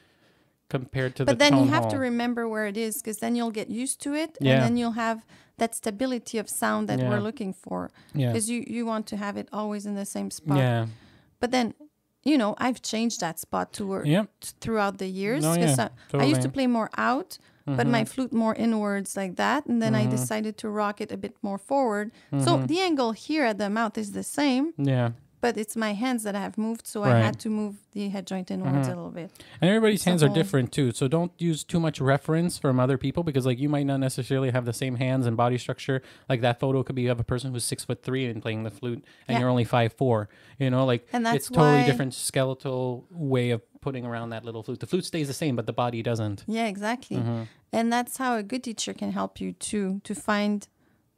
compared 0.69 1.17
to 1.17 1.25
the 1.25 1.33
but 1.33 1.39
the 1.39 1.45
then 1.51 1.59
you 1.59 1.71
have 1.71 1.83
hall. 1.83 1.91
to 1.91 1.99
remember 1.99 2.49
where 2.49 2.67
it 2.67 2.77
is 2.77 2.97
because 2.99 3.19
then 3.19 3.35
you'll 3.35 3.51
get 3.51 3.69
used 3.69 4.01
to 4.03 4.15
it 4.15 4.39
Yeah. 4.41 4.55
and 4.55 4.63
then 4.65 4.77
you'll 4.77 4.93
have 5.07 5.27
that 5.59 5.75
stability 5.75 6.39
of 6.39 6.49
sound 6.49 6.89
that 6.89 6.99
Yeah. 7.01 7.11
we're 7.11 7.21
looking 7.21 7.53
for 7.53 7.91
yeah 8.15 8.29
because 8.29 8.49
you 8.49 8.65
you 8.67 8.87
want 8.87 9.07
to 9.09 9.17
have 9.17 9.37
it 9.37 9.49
always 9.53 9.85
in 9.85 9.95
the 9.95 10.07
same 10.07 10.31
spot 10.31 10.59
yeah 10.59 10.87
but 11.41 11.51
then 11.51 11.75
you 12.23 12.39
know 12.39 12.55
i've 12.59 12.81
changed 12.83 13.21
that 13.21 13.39
spot 13.39 13.73
to 13.75 13.85
work 13.87 14.07
yep 14.07 14.29
throughout 14.61 14.99
the 14.99 15.09
years 15.09 15.43
No, 15.43 15.55
'cause 15.57 15.77
yeah, 15.79 15.89
I, 16.15 16.19
I 16.19 16.25
used 16.25 16.43
to 16.43 16.49
play 16.49 16.67
more 16.67 16.89
out 16.97 17.37
but 17.77 17.87
my 17.87 18.03
Mhm. 18.05 18.09
flute 18.09 18.33
more 18.33 18.55
inwards 18.55 19.17
like 19.17 19.37
that 19.37 19.67
and 19.67 19.81
then 19.83 19.95
i 19.95 20.05
Mhm. 20.07 20.11
decided 20.11 20.55
to 20.59 20.69
rock 20.69 21.01
it 21.01 21.11
a 21.13 21.17
bit 21.17 21.35
more 21.43 21.59
forward 21.59 22.11
so 22.47 22.51
Mhm. 22.59 22.67
the 22.69 22.79
angle 22.81 23.13
here 23.13 23.45
at 23.45 23.59
the 23.59 23.71
mouth 23.71 23.97
is 23.99 24.13
the 24.13 24.23
same 24.23 24.73
yeah 24.79 25.11
but 25.43 25.57
it's 25.57 25.75
my 25.75 25.95
hands 25.95 26.23
that 26.25 26.35
I 26.37 26.41
have 26.47 26.59
moved 26.59 26.87
so 26.87 27.03
i 27.03 27.13
had 27.27 27.37
to 27.45 27.49
move 27.49 27.77
the 27.97 28.11
head 28.15 28.27
joint 28.27 28.51
inwards 28.51 28.87
Mhm. 28.87 28.93
a 28.93 28.97
little 28.99 29.11
bit 29.11 29.31
And 29.61 29.69
everybody's 29.71 30.05
hands 30.05 30.23
are 30.23 30.29
different 30.29 30.71
too. 30.71 30.93
So 30.93 31.09
don't 31.09 31.33
use 31.39 31.65
too 31.65 31.81
much 31.81 31.99
reference 32.01 32.53
from 32.59 32.79
other 32.79 32.97
people 32.99 33.23
because 33.25 33.45
like 33.47 33.59
you 33.59 33.69
might 33.77 33.87
not 33.93 34.01
necessarily 34.01 34.51
have 34.57 34.65
the 34.71 34.73
same 34.83 34.95
hands 34.97 35.25
and 35.27 35.37
body 35.45 35.59
structure. 35.59 36.03
Like 36.29 36.41
that 36.43 36.61
photo 36.61 36.83
could 36.83 36.95
be 36.95 37.07
of 37.09 37.19
a 37.19 37.25
person 37.25 37.53
who's 37.53 37.65
six 37.65 37.85
foot 37.87 38.03
three 38.03 38.27
and 38.27 38.41
playing 38.43 38.63
the 38.69 38.71
flute 38.71 39.03
and 39.27 39.35
Yeah. 39.35 39.41
you're 39.41 39.49
only 39.49 39.65
five 39.65 39.93
four. 39.95 40.29
You 40.59 40.69
know, 40.71 40.85
like 40.93 41.09
And 41.13 41.25
that's 41.27 41.37
it's 41.37 41.49
totally 41.49 41.85
different 41.85 42.13
skeletal 42.15 43.07
way 43.11 43.51
of 43.51 43.63
putting 43.81 44.05
around 44.07 44.31
that 44.31 44.45
little 44.45 44.63
flute. 44.63 44.81
The 44.81 44.87
flute 44.87 45.05
stays 45.05 45.27
the 45.27 45.35
same, 45.35 45.57
but 45.57 45.67
the 45.67 45.73
body 45.73 46.03
doesn't. 46.03 46.45
yeah 46.47 46.67
exactly 46.67 47.17
Mhm. 47.19 47.47
And 47.73 47.93
that's 47.93 48.17
how 48.19 48.37
a 48.37 48.43
good 48.43 48.63
teacher 48.65 48.93
can 48.95 49.13
help 49.13 49.41
you 49.41 49.53
too 49.53 50.01
to 50.05 50.15
find 50.15 50.67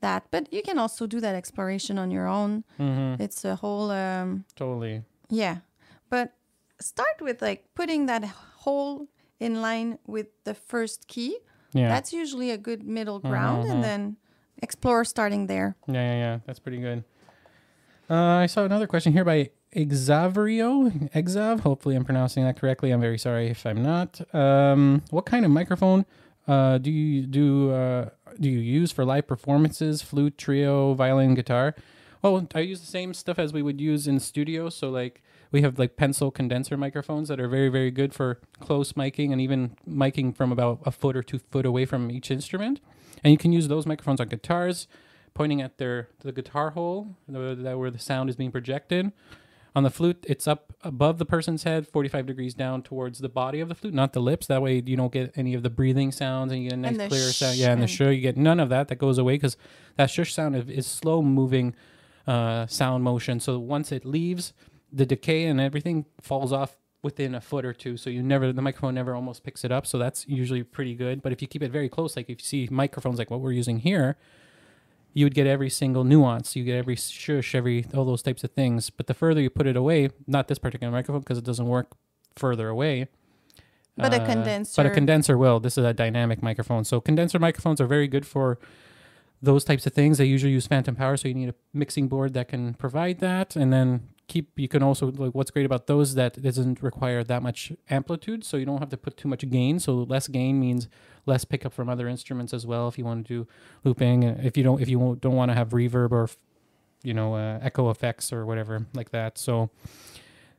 that. 0.00 0.22
But 0.30 0.52
you 0.52 0.62
can 0.62 0.78
also 0.78 1.06
do 1.06 1.20
that 1.20 1.34
exploration 1.34 1.98
on 1.98 2.10
your 2.10 2.26
own. 2.26 2.64
Mhm. 2.78 3.20
It's 3.20 3.44
a 3.44 3.56
whole 3.56 3.90
um 3.90 4.44
Totally. 4.56 5.02
yeah. 5.30 5.56
But 6.10 6.32
start 6.80 7.20
with 7.20 7.40
like 7.42 7.62
putting 7.74 8.06
that 8.06 8.24
hole 8.64 9.06
in 9.40 9.60
line 9.62 9.98
with 10.06 10.26
the 10.44 10.54
first 10.54 11.06
key. 11.08 11.36
Yeah. 11.72 11.88
That's 11.88 12.12
usually 12.12 12.50
a 12.50 12.58
good 12.58 12.82
middle 12.82 13.18
ground 13.20 13.64
Mhm. 13.64 13.70
and 13.72 13.82
then 13.84 14.16
explore 14.62 15.04
starting 15.04 15.46
there. 15.48 15.74
Yeah, 15.88 15.94
yeah, 15.94 16.18
yeah. 16.24 16.38
That's 16.46 16.60
pretty 16.60 16.80
good. 16.80 17.04
Uh, 18.10 18.44
I 18.44 18.46
saw 18.46 18.64
another 18.64 18.86
question 18.86 19.12
here 19.12 19.24
by 19.24 19.50
Exavrio. 19.74 21.10
Exav. 21.12 21.60
Hopefully, 21.60 21.96
I'm 21.96 22.04
pronouncing 22.04 22.44
that 22.44 22.58
correctly. 22.58 22.90
I'm 22.90 23.00
very 23.00 23.18
sorry 23.18 23.48
if 23.48 23.64
I'm 23.64 23.82
not. 23.82 24.20
Um, 24.34 25.02
what 25.10 25.26
kind 25.26 25.44
of 25.44 25.50
microphone 25.50 26.04
uh, 26.46 26.78
do 26.78 26.90
you 26.90 27.26
do? 27.26 27.70
Uh, 27.70 28.10
do 28.38 28.48
you 28.48 28.58
use 28.58 28.92
for 28.92 29.04
live 29.04 29.26
performances? 29.26 30.02
Flute, 30.02 30.36
trio, 30.36 30.94
violin, 30.94 31.34
guitar. 31.34 31.74
Well, 32.20 32.46
I 32.54 32.60
use 32.60 32.80
the 32.80 32.86
same 32.86 33.14
stuff 33.14 33.38
as 33.38 33.52
we 33.52 33.62
would 33.62 33.80
use 33.80 34.06
in 34.06 34.20
studio. 34.20 34.68
So, 34.68 34.90
like, 34.90 35.22
we 35.50 35.62
have 35.62 35.78
like 35.78 35.96
pencil 35.96 36.30
condenser 36.30 36.76
microphones 36.76 37.28
that 37.28 37.40
are 37.40 37.48
very, 37.48 37.68
very 37.68 37.90
good 37.90 38.14
for 38.14 38.40
close 38.60 38.92
miking 38.92 39.32
and 39.32 39.40
even 39.40 39.76
miking 39.88 40.36
from 40.36 40.52
about 40.52 40.80
a 40.84 40.90
foot 40.90 41.16
or 41.16 41.22
two 41.22 41.38
foot 41.38 41.66
away 41.66 41.84
from 41.84 42.10
each 42.10 42.30
instrument. 42.30 42.80
And 43.24 43.32
you 43.32 43.38
can 43.38 43.52
use 43.52 43.68
those 43.68 43.86
microphones 43.86 44.20
on 44.20 44.28
guitars, 44.28 44.86
pointing 45.34 45.60
at 45.62 45.78
their 45.78 46.08
the 46.20 46.32
guitar 46.32 46.70
hole, 46.70 47.16
that 47.28 47.78
where 47.78 47.90
the 47.90 47.98
sound 47.98 48.30
is 48.30 48.36
being 48.36 48.52
projected. 48.52 49.12
On 49.74 49.84
the 49.84 49.90
flute, 49.90 50.24
it's 50.28 50.46
up 50.46 50.74
above 50.82 51.16
the 51.18 51.24
person's 51.24 51.62
head, 51.62 51.88
45 51.88 52.26
degrees 52.26 52.52
down 52.52 52.82
towards 52.82 53.20
the 53.20 53.28
body 53.28 53.58
of 53.60 53.68
the 53.68 53.74
flute, 53.74 53.94
not 53.94 54.12
the 54.12 54.20
lips. 54.20 54.46
That 54.46 54.60
way, 54.60 54.82
you 54.84 54.96
don't 54.96 55.12
get 55.12 55.32
any 55.34 55.54
of 55.54 55.62
the 55.62 55.70
breathing 55.70 56.12
sounds, 56.12 56.52
and 56.52 56.62
you 56.62 56.68
get 56.68 56.78
a 56.78 56.82
nice 56.82 57.08
clear 57.08 57.30
sound. 57.30 57.56
Yeah, 57.56 57.72
and 57.72 57.82
the 57.82 57.86
shush, 57.86 58.14
you 58.14 58.20
get 58.20 58.36
none 58.36 58.60
of 58.60 58.68
that. 58.68 58.88
That 58.88 58.96
goes 58.96 59.16
away 59.16 59.34
because 59.34 59.56
that 59.96 60.10
shush 60.10 60.34
sound 60.34 60.56
is, 60.56 60.68
is 60.68 60.86
slow 60.86 61.22
moving 61.22 61.74
uh, 62.26 62.66
sound 62.66 63.02
motion. 63.02 63.40
So 63.40 63.58
once 63.58 63.92
it 63.92 64.04
leaves, 64.04 64.52
the 64.92 65.06
decay 65.06 65.44
and 65.44 65.58
everything 65.58 66.04
falls 66.20 66.52
off 66.52 66.76
within 67.02 67.34
a 67.34 67.40
foot 67.40 67.64
or 67.64 67.72
two. 67.72 67.96
So 67.96 68.10
you 68.10 68.22
never, 68.22 68.52
the 68.52 68.62
microphone 68.62 68.94
never 68.94 69.14
almost 69.14 69.42
picks 69.42 69.64
it 69.64 69.72
up. 69.72 69.86
So 69.86 69.98
that's 69.98 70.28
usually 70.28 70.62
pretty 70.62 70.94
good. 70.94 71.22
But 71.22 71.32
if 71.32 71.40
you 71.42 71.48
keep 71.48 71.62
it 71.62 71.72
very 71.72 71.88
close, 71.88 72.14
like 72.14 72.26
if 72.28 72.40
you 72.40 72.44
see 72.44 72.68
microphones 72.70 73.18
like 73.18 73.30
what 73.30 73.40
we're 73.40 73.52
using 73.52 73.78
here, 73.78 74.16
you 75.12 75.26
would 75.26 75.34
get 75.34 75.46
every 75.46 75.70
single 75.70 76.04
nuance. 76.04 76.56
You 76.56 76.64
get 76.64 76.76
every 76.76 76.96
shush, 76.96 77.54
every 77.54 77.86
all 77.94 78.04
those 78.04 78.22
types 78.22 78.44
of 78.44 78.52
things. 78.52 78.90
But 78.90 79.06
the 79.06 79.14
further 79.14 79.40
you 79.40 79.50
put 79.50 79.66
it 79.66 79.76
away, 79.76 80.10
not 80.26 80.48
this 80.48 80.58
particular 80.58 80.90
microphone 80.90 81.20
because 81.20 81.38
it 81.38 81.44
doesn't 81.44 81.66
work 81.66 81.92
further 82.36 82.68
away. 82.68 83.08
But 83.96 84.14
a 84.14 84.22
uh, 84.22 84.26
condenser. 84.26 84.82
But 84.82 84.86
a 84.86 84.90
condenser- 84.90 85.34
condenser 85.34 85.38
will. 85.38 85.60
This 85.60 85.76
is 85.76 85.84
a 85.84 85.92
dynamic 85.92 86.42
microphone. 86.42 86.84
So 86.84 87.00
condenser 87.00 87.38
microphones 87.38 87.80
are 87.80 87.86
very 87.86 88.08
good 88.08 88.26
for 88.26 88.58
those 89.42 89.64
types 89.64 89.86
of 89.86 89.92
things. 89.92 90.18
They 90.18 90.24
usually 90.24 90.52
use 90.52 90.66
phantom 90.66 90.94
power, 90.94 91.16
so 91.16 91.28
you 91.28 91.34
need 91.34 91.50
a 91.50 91.54
mixing 91.74 92.08
board 92.08 92.32
that 92.34 92.48
can 92.48 92.74
provide 92.74 93.18
that. 93.18 93.56
And 93.56 93.72
then 93.72 94.08
keep. 94.32 94.50
You 94.56 94.68
can 94.68 94.82
also 94.82 95.10
like 95.10 95.34
what's 95.34 95.50
great 95.50 95.66
about 95.66 95.86
those 95.86 96.14
that 96.14 96.40
doesn't 96.40 96.82
require 96.82 97.22
that 97.24 97.42
much 97.42 97.72
amplitude, 97.90 98.44
so 98.44 98.56
you 98.56 98.64
don't 98.64 98.78
have 98.78 98.90
to 98.90 98.96
put 98.96 99.16
too 99.16 99.28
much 99.28 99.48
gain. 99.50 99.78
So 99.78 99.94
less 99.94 100.28
gain 100.28 100.58
means 100.58 100.88
less 101.26 101.44
pickup 101.44 101.72
from 101.72 101.88
other 101.88 102.08
instruments 102.08 102.52
as 102.54 102.66
well. 102.66 102.88
If 102.88 102.98
you 102.98 103.04
want 103.04 103.26
to 103.26 103.34
do 103.34 103.48
looping, 103.84 104.22
if 104.22 104.56
you 104.56 104.64
don't, 104.64 104.80
if 104.80 104.88
you 104.88 105.18
don't 105.20 105.36
want 105.36 105.50
to 105.50 105.54
have 105.54 105.68
reverb 105.70 106.12
or 106.12 106.28
you 107.02 107.14
know 107.14 107.34
uh, 107.34 107.58
echo 107.62 107.90
effects 107.90 108.32
or 108.32 108.46
whatever 108.46 108.86
like 108.94 109.10
that. 109.10 109.38
So 109.38 109.70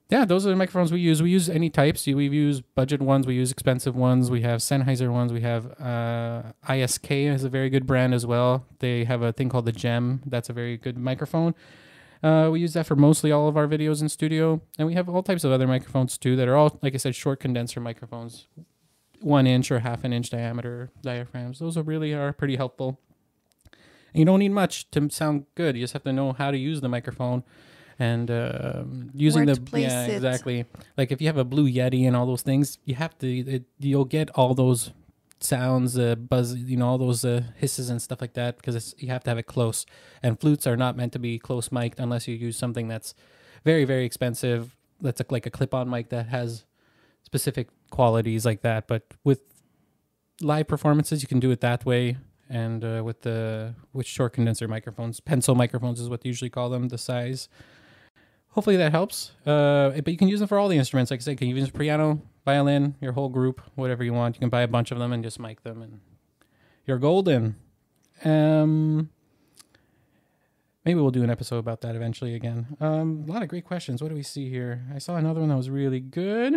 yeah, 0.09 0.25
those 0.25 0.45
are 0.45 0.49
the 0.49 0.55
microphones 0.55 0.91
we 0.91 0.99
use. 0.99 1.23
We 1.23 1.31
use 1.31 1.49
any 1.49 1.69
types. 1.71 2.05
We 2.05 2.27
use 2.27 2.61
budget 2.61 3.01
ones. 3.01 3.25
We 3.25 3.33
use 3.33 3.51
expensive 3.51 3.95
ones. 3.95 4.29
We 4.29 4.41
have 4.41 4.59
Sennheiser 4.59 5.11
ones. 5.11 5.33
We 5.33 5.41
have 5.41 5.65
uh, 5.79 6.43
ISK 6.69 7.33
is 7.33 7.43
a 7.43 7.49
very 7.49 7.69
good 7.71 7.87
brand 7.87 8.13
as 8.13 8.25
well. 8.25 8.65
They 8.79 9.05
have 9.05 9.23
a 9.23 9.33
thing 9.33 9.49
called 9.49 9.65
the 9.65 9.71
Gem. 9.71 10.21
That's 10.25 10.49
a 10.49 10.53
very 10.53 10.77
good 10.77 10.97
microphone. 10.97 11.55
Uh, 12.23 12.49
we 12.49 12.61
use 12.61 12.73
that 12.73 12.85
for 12.85 12.95
mostly 12.95 13.31
all 13.31 13.49
of 13.49 13.57
our 13.57 13.67
videos 13.67 14.01
in 14.01 14.07
studio, 14.07 14.61
and 14.79 14.87
we 14.87 14.93
have 14.93 15.09
all 15.09 15.21
types 15.21 15.43
of 15.43 15.51
other 15.51 15.67
microphones 15.67 16.17
too 16.17 16.35
that 16.37 16.47
are 16.47 16.55
all, 16.55 16.79
like 16.81 16.93
I 16.93 16.97
said, 16.97 17.15
short 17.15 17.41
condenser 17.41 17.81
microphones, 17.81 18.47
one 19.19 19.45
inch 19.45 19.69
or 19.71 19.79
half 19.79 20.05
an 20.05 20.13
inch 20.13 20.29
diameter 20.29 20.89
diaphragms. 21.01 21.59
Those 21.59 21.75
are 21.77 21.83
really 21.83 22.13
are 22.13 22.31
pretty 22.31 22.55
helpful. 22.55 22.97
And 24.13 24.19
you 24.19 24.25
don't 24.25 24.39
need 24.39 24.53
much 24.53 24.89
to 24.91 25.09
sound 25.09 25.47
good. 25.55 25.75
You 25.75 25.83
just 25.83 25.93
have 25.93 26.03
to 26.03 26.13
know 26.13 26.31
how 26.31 26.51
to 26.51 26.57
use 26.57 26.79
the 26.81 26.89
microphone 26.89 27.43
and 27.99 28.31
um 28.31 29.11
using 29.13 29.45
Where 29.45 29.55
the 29.55 29.79
yeah 29.79 30.07
it. 30.07 30.15
exactly 30.15 30.65
like 30.97 31.11
if 31.11 31.21
you 31.21 31.27
have 31.27 31.37
a 31.37 31.43
blue 31.43 31.69
yeti 31.69 32.07
and 32.07 32.15
all 32.15 32.25
those 32.25 32.41
things 32.41 32.79
you 32.85 32.95
have 32.95 33.15
to 33.19 33.27
it, 33.27 33.65
you'll 33.79 34.05
get 34.05 34.31
all 34.31 34.55
those 34.55 34.91
sounds 35.43 35.97
uh, 35.97 36.15
buzz 36.15 36.55
you 36.55 36.77
know 36.77 36.87
all 36.87 36.97
those 36.97 37.25
uh, 37.25 37.43
hisses 37.57 37.89
and 37.89 38.01
stuff 38.01 38.21
like 38.21 38.33
that 38.33 38.57
because 38.57 38.95
you 38.97 39.09
have 39.09 39.23
to 39.23 39.29
have 39.29 39.37
it 39.37 39.47
close. 39.47 39.85
And 40.21 40.39
flutes 40.39 40.67
are 40.67 40.77
not 40.77 40.95
meant 40.95 41.13
to 41.13 41.19
be 41.19 41.39
close 41.39 41.71
mic'd 41.71 41.99
unless 41.99 42.27
you 42.27 42.35
use 42.35 42.57
something 42.57 42.87
that's 42.87 43.13
very 43.63 43.85
very 43.85 44.05
expensive 44.05 44.75
that's 45.01 45.19
a, 45.19 45.25
like 45.29 45.45
a 45.45 45.49
clip-on 45.49 45.89
mic 45.89 46.09
that 46.09 46.27
has 46.27 46.65
specific 47.23 47.67
qualities 47.91 48.45
like 48.45 48.61
that. 48.61 48.87
But 48.87 49.03
with 49.23 49.41
live 50.41 50.67
performances 50.67 51.21
you 51.21 51.27
can 51.27 51.39
do 51.39 51.51
it 51.51 51.61
that 51.61 51.85
way. 51.85 52.17
And 52.49 52.83
uh, 52.83 53.01
with 53.03 53.21
the 53.21 53.75
with 53.93 54.05
short 54.05 54.33
condenser 54.33 54.67
microphones 54.67 55.19
pencil 55.19 55.55
microphones 55.55 55.99
is 55.99 56.09
what 56.09 56.21
they 56.21 56.29
usually 56.29 56.49
call 56.49 56.69
them 56.69 56.89
the 56.89 56.97
size. 56.97 57.49
Hopefully 58.49 58.77
that 58.77 58.91
helps. 58.91 59.31
Uh, 59.45 59.89
but 59.89 60.09
you 60.09 60.17
can 60.17 60.27
use 60.27 60.39
them 60.39 60.47
for 60.47 60.59
all 60.59 60.67
the 60.67 60.77
instruments. 60.77 61.09
Like 61.09 61.21
i 61.21 61.23
said 61.23 61.31
you 61.31 61.37
can 61.37 61.47
use 61.47 61.69
piano 61.71 62.21
violin 62.45 62.95
your 63.01 63.13
whole 63.13 63.29
group 63.29 63.61
whatever 63.75 64.03
you 64.03 64.13
want 64.13 64.35
you 64.35 64.39
can 64.39 64.49
buy 64.49 64.61
a 64.61 64.67
bunch 64.67 64.91
of 64.91 64.99
them 64.99 65.13
and 65.13 65.23
just 65.23 65.39
mic 65.39 65.63
them 65.63 65.81
and 65.81 65.99
you're 66.85 66.97
golden 66.97 67.55
um 68.25 69.09
maybe 70.85 70.99
we'll 70.99 71.11
do 71.11 71.23
an 71.23 71.29
episode 71.29 71.57
about 71.57 71.81
that 71.81 71.95
eventually 71.95 72.35
again 72.35 72.75
um 72.81 73.25
a 73.27 73.31
lot 73.31 73.41
of 73.41 73.47
great 73.47 73.65
questions 73.65 74.01
what 74.01 74.09
do 74.09 74.15
we 74.15 74.23
see 74.23 74.49
here 74.49 74.83
i 74.93 74.97
saw 74.97 75.15
another 75.15 75.39
one 75.39 75.49
that 75.49 75.57
was 75.57 75.69
really 75.69 75.99
good 75.99 76.55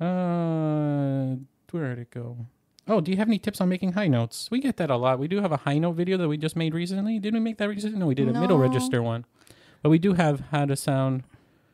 uh 0.00 1.36
where 1.70 1.94
did 1.94 1.98
it 1.98 2.10
go 2.10 2.46
Oh, 2.88 3.00
do 3.00 3.10
you 3.10 3.16
have 3.16 3.26
any 3.28 3.38
tips 3.38 3.60
on 3.60 3.68
making 3.68 3.92
high 3.92 4.06
notes? 4.06 4.48
We 4.50 4.60
get 4.60 4.76
that 4.76 4.90
a 4.90 4.96
lot. 4.96 5.18
We 5.18 5.26
do 5.26 5.40
have 5.40 5.50
a 5.50 5.56
high 5.56 5.78
note 5.78 5.92
video 5.94 6.16
that 6.18 6.28
we 6.28 6.36
just 6.36 6.54
made 6.54 6.72
recently. 6.72 7.18
Didn't 7.18 7.40
we 7.40 7.44
make 7.44 7.58
that 7.58 7.68
recently? 7.68 7.98
No, 7.98 8.06
we 8.06 8.14
did 8.14 8.28
a 8.28 8.40
middle 8.40 8.58
register 8.58 9.02
one. 9.02 9.24
But 9.82 9.90
we 9.90 9.98
do 9.98 10.12
have 10.12 10.40
how 10.52 10.66
to 10.66 10.76
sound. 10.76 11.24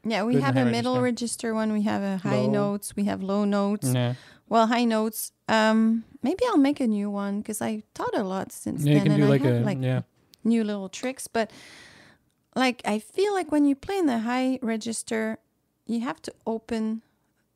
Yeah, 0.05 0.25
we 0.25 0.41
have 0.41 0.57
a 0.57 0.65
middle 0.65 1.01
register. 1.01 1.53
register 1.53 1.55
one. 1.55 1.73
We 1.73 1.83
have 1.83 2.03
a 2.03 2.17
high 2.19 2.43
Low. 2.47 2.51
notes. 2.51 2.97
We 2.97 3.05
have 3.05 3.23
low 3.23 3.45
notes. 3.45 3.93
Yeah, 3.95 4.15
Well, 4.49 4.67
high 4.67 4.85
notes. 4.85 5.33
Um, 5.49 6.05
maybe 6.23 6.45
I'll 6.49 6.57
make 6.59 6.81
a 6.81 6.87
new 6.87 7.09
one 7.11 7.41
because 7.41 7.63
I 7.63 7.83
taught 7.95 8.17
a 8.17 8.23
lot 8.25 8.51
since 8.53 8.83
yeah 8.85 8.99
then, 8.99 9.13
and 9.13 9.17
do 9.21 9.27
I 9.27 9.29
like 9.29 9.43
have 9.43 9.55
a 9.63 9.65
like 9.65 9.79
yeah. 9.81 10.03
new 10.45 10.65
little 10.65 10.89
tricks. 10.89 11.29
But 11.29 11.51
like, 12.55 12.83
I 12.85 12.99
feel 12.99 13.33
like 13.33 13.51
when 13.53 13.65
you 13.65 13.75
play 13.75 13.99
in 13.99 14.07
the 14.07 14.19
high 14.21 14.59
register, 14.63 15.39
you 15.87 16.01
have 16.01 16.21
to 16.23 16.33
open 16.47 17.03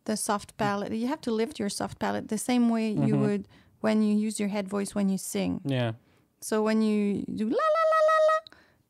the 0.05 0.17
soft 0.17 0.57
palate. 0.57 0.93
You 0.93 1.09
have 1.09 1.21
to 1.23 1.33
lift 1.33 1.59
your 1.59 1.69
soft 1.69 1.99
palate 1.99 2.29
the 2.29 2.39
same 2.39 2.69
way 2.69 2.91
you 2.91 3.15
Mhm. 3.15 3.21
would 3.21 3.49
when 3.81 4.03
you 4.03 4.17
use 4.17 4.39
your 4.41 4.49
head 4.51 4.69
voice 4.69 4.95
when 4.95 5.09
you 5.09 5.19
sing. 5.19 5.61
Yeah, 5.65 5.93
So 6.41 6.63
when 6.63 6.81
you 6.83 7.25
do 7.35 7.45
la 7.49 7.57
la 7.77 7.85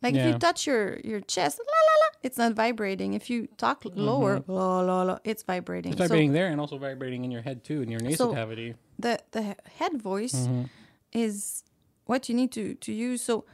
like 0.02 0.14
if 0.14 0.24
you 0.26 0.38
touch 0.38 0.66
your 0.66 0.98
your 1.04 1.20
chest, 1.20 1.58
la 1.58 1.64
la 1.64 1.94
la, 2.02 2.08
it's 2.22 2.38
not 2.38 2.52
vibrating. 2.54 3.14
If 3.14 3.28
you 3.30 3.48
talk 3.56 3.82
lower, 3.84 4.42
la 4.46 4.80
la 4.80 5.02
la, 5.02 5.18
it's 5.24 5.42
vibrating. 5.42 5.92
Mm-hmm. 5.92 6.02
it's 6.02 6.08
So 6.08 6.14
vibrating 6.14 6.32
there 6.32 6.48
and 6.48 6.60
also 6.60 6.78
vibrating 6.78 7.24
in 7.24 7.30
your 7.30 7.42
head 7.42 7.64
too, 7.64 7.82
in 7.82 7.90
your 7.90 8.00
nasal 8.00 8.30
So- 8.30 8.34
cavity. 8.34 8.74
the 8.98 9.18
the 9.32 9.56
head 9.78 10.00
voice 10.02 10.46
Mhm. 10.46 10.68
is 11.12 11.62
what 12.06 12.28
you 12.28 12.34
need 12.34 12.52
to 12.52 12.74
to 12.74 12.92
use. 12.92 13.22
So 13.22 13.44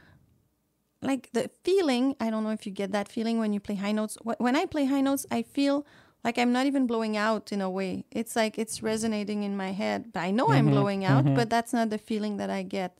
like 1.01 1.29
the 1.33 1.49
feeling, 1.63 2.15
I 2.19 2.29
don't 2.29 2.43
know 2.43 2.51
if 2.51 2.65
you 2.65 2.71
get 2.71 2.91
that 2.91 3.07
feeling 3.09 3.37
when 3.39 3.51
you 3.53 3.59
play 3.59 3.75
high 3.75 3.91
notes. 3.91 4.17
When 4.23 4.55
I 4.55 4.65
play 4.65 4.85
high 4.85 5.01
notes, 5.01 5.25
I 5.31 5.41
feel 5.43 5.85
like 6.23 6.37
I'm 6.37 6.53
not 6.53 6.65
even 6.65 6.87
blowing 6.87 7.17
out 7.17 7.51
in 7.51 7.59
a 7.61 7.69
way. 7.69 8.05
It's 8.11 8.35
like 8.35 8.57
it's 8.57 8.81
resonating 8.81 9.43
in 9.43 9.57
my 9.57 9.71
head. 9.73 10.13
But 10.13 10.21
I 10.21 10.31
know 10.31 10.47
I'm 10.49 10.67
Mhm, 10.67 10.71
blowing 10.71 11.03
out, 11.03 11.25
mhm. 11.25 11.35
but 11.35 11.49
that's 11.49 11.73
not 11.73 11.89
the 11.89 11.97
feeling 11.97 12.37
that 12.37 12.49
I 12.49 12.63
get. 12.63 12.97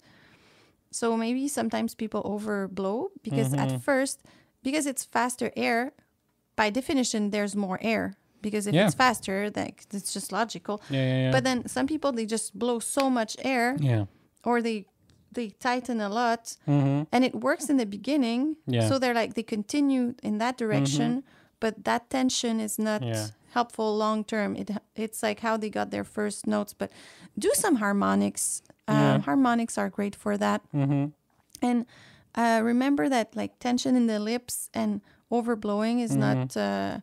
So 0.93 1.17
maybe 1.17 1.47
sometimes 1.47 1.95
people 1.95 2.21
overblow 2.23 3.09
because 3.23 3.49
Mhm. 3.53 3.59
at 3.63 3.81
first, 3.81 4.17
because 4.61 4.85
it's 4.91 5.03
faster 5.03 5.49
air, 5.57 5.91
by 6.55 6.69
definition, 6.69 7.31
there's 7.31 7.55
more 7.55 7.79
air. 7.81 8.13
Because 8.41 8.67
if 8.69 8.73
Yeah. 8.75 8.85
it's 8.85 8.95
faster, 8.95 9.49
like 9.55 9.77
it's 9.97 10.13
just 10.13 10.31
logical. 10.31 10.75
Yeah, 10.89 10.99
yeah, 10.99 11.21
yeah. 11.23 11.31
But 11.31 11.43
then 11.47 11.67
some 11.67 11.87
people 11.87 12.11
they 12.11 12.25
just 12.25 12.47
blow 12.63 12.77
so 12.79 13.09
much 13.09 13.35
air 13.43 13.75
yeah. 13.79 14.05
or 14.43 14.61
they 14.61 14.85
they 15.37 15.49
tighten 15.49 15.99
a 15.99 16.09
lot 16.09 16.57
Mm-hmm. 16.67 17.03
and 17.11 17.25
it 17.25 17.33
works 17.47 17.65
in 17.71 17.77
the 17.77 17.87
beginning. 17.87 18.41
Yeah. 18.67 18.81
Mm-hmm. 18.81 18.89
So 18.89 18.99
they're 18.99 19.15
like 19.21 19.33
they 19.33 19.41
continue 19.43 20.13
in 20.21 20.37
that 20.37 20.57
direction, 20.57 21.23
but 21.59 21.73
that 21.85 22.09
tension 22.09 22.59
is 22.59 22.77
not. 22.77 23.01
Helpful 23.53 23.97
long 23.97 24.23
term. 24.23 24.55
It 24.55 24.69
it's 24.95 25.21
like 25.23 25.39
how 25.47 25.57
they 25.57 25.69
got 25.69 25.89
their 25.91 26.03
first 26.03 26.45
notes. 26.47 26.73
But 26.73 26.91
do 27.37 27.49
some 27.53 27.75
harmonics. 27.77 28.61
Um, 28.87 28.95
Yeah. 28.97 29.19
Harmonics 29.21 29.77
are 29.77 29.89
great 29.89 30.15
for 30.15 30.37
that. 30.37 30.61
Mm-hmm. 30.73 31.05
And 31.61 31.85
uh, 32.35 32.61
remember 32.63 33.09
that 33.09 33.35
like 33.35 33.53
tension 33.59 33.95
in 33.95 34.07
the 34.07 34.19
lips 34.19 34.69
and 34.73 35.01
overblowing 35.29 36.01
is 36.03 36.11
Mm-hmm. 36.11 36.19
not. 36.19 36.57
Uh, 36.57 36.97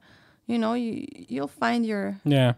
you 0.47 0.59
know, 0.59 0.75
you 0.75 1.07
you'll 1.29 1.55
find 1.65 1.87
your 1.87 2.17
Yeah. 2.25 2.55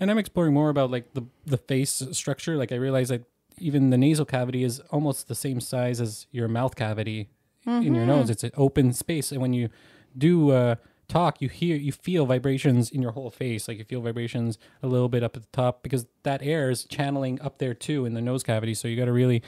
And 0.00 0.10
I'm 0.10 0.18
exploring 0.18 0.52
more 0.54 0.68
about 0.70 0.90
like 0.90 1.06
the 1.14 1.22
the 1.46 1.56
face 1.58 2.02
structure. 2.12 2.56
Like 2.56 2.72
I 2.74 2.76
realize 2.76 3.08
that 3.08 3.22
even 3.58 3.90
the 3.90 3.96
nasal 3.98 4.24
cavity 4.26 4.62
is 4.64 4.80
almost 4.90 5.28
the 5.28 5.34
same 5.34 5.60
size 5.60 6.00
as 6.02 6.26
your 6.32 6.48
mouth 6.48 6.74
cavity 6.74 7.28
in 7.66 7.94
your 7.94 8.06
nose. 8.06 8.30
It's 8.30 8.44
an 8.44 8.50
open 8.56 8.92
space, 8.92 9.32
and 9.32 9.40
when 9.40 9.52
you 9.54 9.68
do 10.16 10.50
uh, 10.50 10.74
talk, 11.08 11.40
you 11.40 11.48
hear 11.48 11.76
you 11.76 11.92
feel 11.92 12.26
vibrations 12.26 12.90
in 12.90 13.02
your 13.02 13.12
whole 13.12 13.30
face. 13.30 13.68
Like 13.68 13.78
you 13.78 13.84
feel 13.84 14.00
vibrations 14.00 14.58
a 14.82 14.86
little 14.86 15.08
bit 15.08 15.22
up 15.22 15.36
at 15.36 15.42
the 15.42 15.48
top 15.52 15.82
because 15.82 16.06
that 16.22 16.42
air 16.42 16.70
is 16.70 16.84
channeling 16.84 17.40
up 17.40 17.58
there 17.58 17.74
too 17.74 18.04
in 18.04 18.14
the 18.14 18.20
nose 18.20 18.42
cavity. 18.42 18.74
So 18.74 18.88
you 18.88 18.96
got 18.96 19.06
to 19.06 19.12
really 19.12 19.42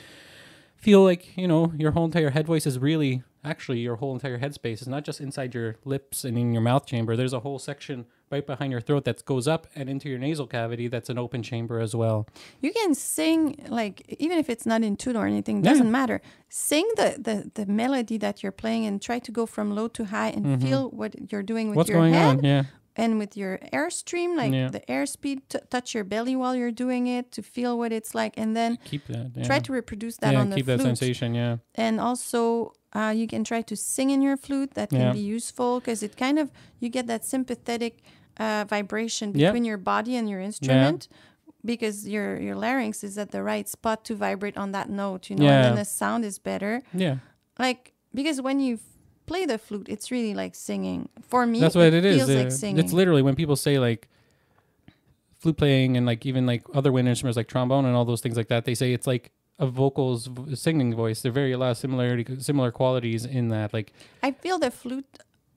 feel 0.78 1.02
like 1.02 1.36
you 1.36 1.48
know 1.48 1.72
your 1.76 1.90
whole 1.90 2.04
entire 2.04 2.30
head 2.30 2.46
voice 2.46 2.66
is 2.66 2.78
really 2.78 3.22
actually 3.44 3.80
your 3.80 3.96
whole 3.96 4.14
entire 4.14 4.38
head 4.38 4.54
space 4.54 4.80
is 4.80 4.88
not 4.88 5.04
just 5.04 5.20
inside 5.20 5.54
your 5.54 5.76
lips 5.84 6.24
and 6.24 6.38
in 6.38 6.52
your 6.52 6.62
mouth 6.62 6.86
chamber 6.86 7.16
there's 7.16 7.32
a 7.32 7.40
whole 7.40 7.58
section 7.58 8.06
right 8.30 8.46
behind 8.46 8.70
your 8.72 8.80
throat 8.80 9.04
that 9.04 9.24
goes 9.24 9.46
up 9.48 9.66
and 9.74 9.88
into 9.88 10.08
your 10.08 10.18
nasal 10.18 10.46
cavity 10.46 10.86
that's 10.88 11.08
an 11.10 11.18
open 11.18 11.42
chamber 11.42 11.80
as 11.80 11.94
well 11.94 12.26
You 12.60 12.72
can 12.72 12.94
sing 12.94 13.38
like 13.68 13.96
even 14.24 14.36
if 14.38 14.48
it's 14.50 14.66
not 14.66 14.82
in 14.82 14.96
tune 14.96 15.16
or 15.16 15.26
anything, 15.26 15.62
doesn't 15.62 15.90
matter. 16.00 16.20
Sing 16.48 16.86
the, 17.00 17.08
the 17.26 17.36
the 17.58 17.66
melody 17.82 18.18
that 18.18 18.42
you're 18.42 18.58
playing 18.64 18.82
and 18.88 18.94
try 19.08 19.18
to 19.26 19.30
go 19.38 19.44
from 19.46 19.66
low 19.78 19.88
to 19.98 20.02
high 20.14 20.30
and 20.36 20.44
feel 20.62 20.82
what 21.00 21.12
you're 21.32 21.42
doing 21.52 21.66
with 21.68 21.74
Mm-hmm. 21.74 21.78
what's 21.78 21.90
your 21.90 21.98
going 22.00 22.14
head 22.14 22.38
on 22.38 22.44
yeah 22.44 22.62
and 23.04 23.12
with 23.22 23.36
your 23.36 23.54
airstream, 23.78 24.30
like 24.42 24.52
Yeah. 24.52 24.70
the 24.76 24.82
airspeed. 24.96 25.38
T- 25.50 25.60
touch 25.70 25.88
your 25.94 26.02
belly 26.14 26.34
while 26.34 26.54
you're 26.60 26.76
doing 26.84 27.06
it 27.06 27.24
to 27.36 27.40
feel 27.54 27.72
what 27.80 27.90
it's 27.98 28.12
like, 28.20 28.32
and 28.42 28.50
then 28.58 28.70
keep 28.92 29.06
that 29.06 29.26
yeah. 29.36 29.44
try 29.50 29.58
to 29.66 29.70
reproduce 29.72 30.16
that 30.22 30.32
yeah 30.32 30.40
on 30.42 30.46
the 30.50 30.56
keep 30.56 30.64
flute. 30.66 30.78
that 30.78 30.84
sensation 30.90 31.28
yeah 31.42 31.54
And 31.84 31.94
also, 32.08 32.72
uh, 32.98 33.12
you 33.20 33.26
can 33.32 33.42
try 33.44 33.60
to 33.70 33.76
sing 33.76 34.08
in 34.14 34.20
your 34.28 34.36
flute. 34.46 34.70
That 34.74 34.88
can 34.90 35.00
Yeah. 35.00 35.12
be 35.12 35.24
useful 35.38 35.70
because 35.80 36.00
it 36.06 36.12
kind 36.24 36.36
of 36.42 36.46
you 36.80 36.88
get 36.98 37.06
that 37.12 37.22
sympathetic 37.34 37.92
uh, 38.38 38.64
vibration 38.68 39.33
Yeah. 39.35 39.48
between 39.48 39.64
your 39.64 39.79
body 39.79 40.16
and 40.16 40.29
your 40.29 40.40
instrument. 40.40 41.09
Because 41.64 42.09
your 42.09 42.38
your 42.40 42.55
larynx 42.55 43.03
is 43.03 43.18
at 43.18 43.31
the 43.33 43.42
right 43.42 43.68
spot 43.68 44.05
to 44.05 44.14
vibrate 44.14 44.57
on 44.57 44.72
that 44.72 44.88
note, 44.88 45.29
you 45.29 45.37
know, 45.37 45.46
and 45.48 45.64
then 45.64 45.74
the 45.77 45.85
sound 45.85 46.24
is 46.24 46.38
better. 46.38 46.83
yeah 46.94 47.16
Like 47.59 47.92
because 48.14 48.40
when 48.40 48.61
you 48.61 48.79
play 49.27 49.44
the 49.44 49.59
flute, 49.59 49.88
it's 49.88 50.11
really 50.11 50.35
like 50.35 50.55
singing. 50.55 51.09
For 51.29 51.44
me, 51.46 51.59
that's 51.61 51.74
what 51.74 51.92
it 51.92 52.05
is 52.05 52.16
feels 52.18 52.31
like 52.31 52.46
Uh, 52.46 52.51
singing. 52.51 52.79
it's 52.79 52.92
literally 52.92 53.22
when 53.22 53.35
people 53.35 53.57
say 53.57 53.79
like 53.79 54.09
flute 55.40 55.57
playing 55.57 55.96
and 55.96 56.07
like 56.07 56.24
even 56.26 56.47
like 56.47 56.62
other 56.74 56.91
wind 56.93 57.09
instruments 57.09 57.36
like 57.36 57.49
trombone 57.49 57.84
and 57.84 57.95
all 57.97 58.05
those 58.05 58.20
things 58.20 58.36
like 58.36 58.49
that 58.49 58.64
they 58.64 58.74
say 58.74 58.93
it's 58.93 59.07
like 59.07 59.30
a 59.59 59.66
vocals 59.66 60.26
v- 60.26 60.55
singing 60.57 60.95
voice 60.95 61.22
they're 61.22 61.30
very 61.43 61.53
a 61.53 61.59
lot 61.59 61.70
of 61.70 61.76
similarity 61.76 62.24
similar 62.41 62.70
qualities 62.72 63.24
in 63.24 63.49
that 63.49 63.72
like 63.72 63.93
I 64.22 64.30
feel 64.32 64.59
the 64.59 64.70
flute 64.70 65.07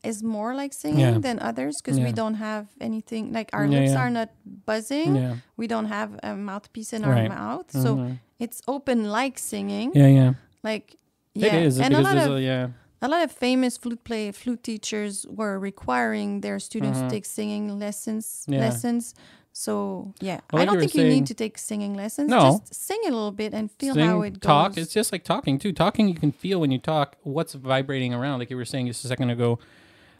is 0.03 0.23
more 0.23 0.55
like 0.55 0.73
singing 0.73 0.99
Yeah. 0.99 1.19
than 1.19 1.39
others 1.39 1.77
because 1.81 1.99
we 1.99 2.11
don't 2.11 2.35
have 2.35 2.65
anything 2.79 3.31
like 3.33 3.49
our 3.53 3.65
Yeah, 3.65 3.79
lips 3.79 3.91
yeah. 3.91 4.01
are 4.01 4.09
not 4.09 4.29
buzzing. 4.65 5.15
yeah 5.15 5.35
We 5.57 5.67
don't 5.67 5.85
have 5.97 6.19
a 6.23 6.35
mouthpiece 6.35 6.91
in 6.93 7.03
Right. 7.03 7.29
our 7.29 7.29
mouth, 7.29 7.71
so 7.71 7.95
Mhm. 7.95 8.19
it's 8.39 8.61
open 8.67 8.97
like 9.11 9.37
singing. 9.37 9.91
yeah 9.93 10.07
yeah 10.07 10.33
Like 10.63 10.95
yeah, 11.33 11.55
It 11.55 11.65
is 11.67 11.79
and 11.79 11.93
a 11.93 12.01
lot 12.01 12.17
of 12.17 12.35
a, 12.35 12.41
yeah, 12.41 12.67
a 13.01 13.07
lot 13.07 13.23
of 13.23 13.31
famous 13.31 13.77
flute 13.77 14.03
play 14.03 14.31
flute 14.31 14.63
teachers 14.63 15.25
were 15.29 15.57
requiring 15.59 16.41
their 16.41 16.59
students 16.59 16.99
Mhm. 16.99 17.03
to 17.09 17.09
take 17.15 17.25
singing 17.25 17.79
lessons. 17.79 18.45
Yeah. 18.47 18.59
Lessons. 18.59 19.13
So 19.53 20.13
yeah, 20.21 20.39
Well, 20.51 20.61
I 20.61 20.65
don't 20.65 20.79
think 20.79 20.95
you 20.95 21.03
need 21.07 21.25
to 21.27 21.33
take 21.33 21.57
singing 21.57 21.93
lessons. 21.95 22.29
No. 22.29 22.41
Just 22.59 22.73
sing 22.73 23.01
a 23.05 23.11
little 23.11 23.31
bit 23.31 23.53
and 23.53 23.69
feel 23.79 23.93
sing, 23.95 24.05
how 24.07 24.21
it 24.21 24.39
goes. 24.39 24.47
talk. 24.47 24.77
It's 24.77 24.93
just 24.93 25.11
like 25.11 25.23
talking 25.23 25.59
too. 25.59 25.73
Talking, 25.73 26.07
you 26.07 26.15
can 26.15 26.31
feel 26.31 26.59
when 26.61 26.71
you 26.71 26.79
talk 26.79 27.17
what's 27.23 27.53
vibrating 27.53 28.13
around. 28.13 28.39
Like 28.39 28.49
you 28.49 28.57
were 28.57 28.65
saying 28.73 28.87
just 28.87 29.03
a 29.05 29.07
second 29.07 29.29
ago, 29.29 29.59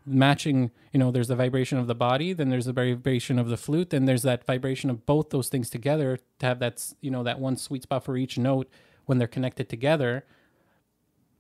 matching 0.06 0.72
you 0.91 0.99
know 0.99 1.12
there's 1.12 1.28
the 1.28 1.36
vibration 1.36 1.78
of 1.78 1.86
the 1.86 1.93
body 1.93 2.34
then 2.34 2.49
there's 2.49 2.66
the 2.66 2.74
vibration 2.74 3.38
of 3.38 3.49
the 3.49 3.58
flute 3.58 3.91
then 3.91 4.06
there's 4.06 4.24
that 4.24 4.43
vibration 4.45 4.89
of 4.89 5.06
both 5.06 5.30
those 5.30 5.47
things 5.47 5.70
together 5.70 6.18
to 6.39 6.45
have 6.45 6.58
that 6.58 6.93
you 7.02 7.12
know 7.12 7.22
that 7.22 7.39
one 7.39 7.56
sweet 7.56 7.84
spot 7.84 8.04
for 8.04 8.18
each 8.18 8.38
note 8.38 8.68
when 9.06 9.18
they're 9.18 9.28
connected 9.28 9.70
together. 9.70 10.26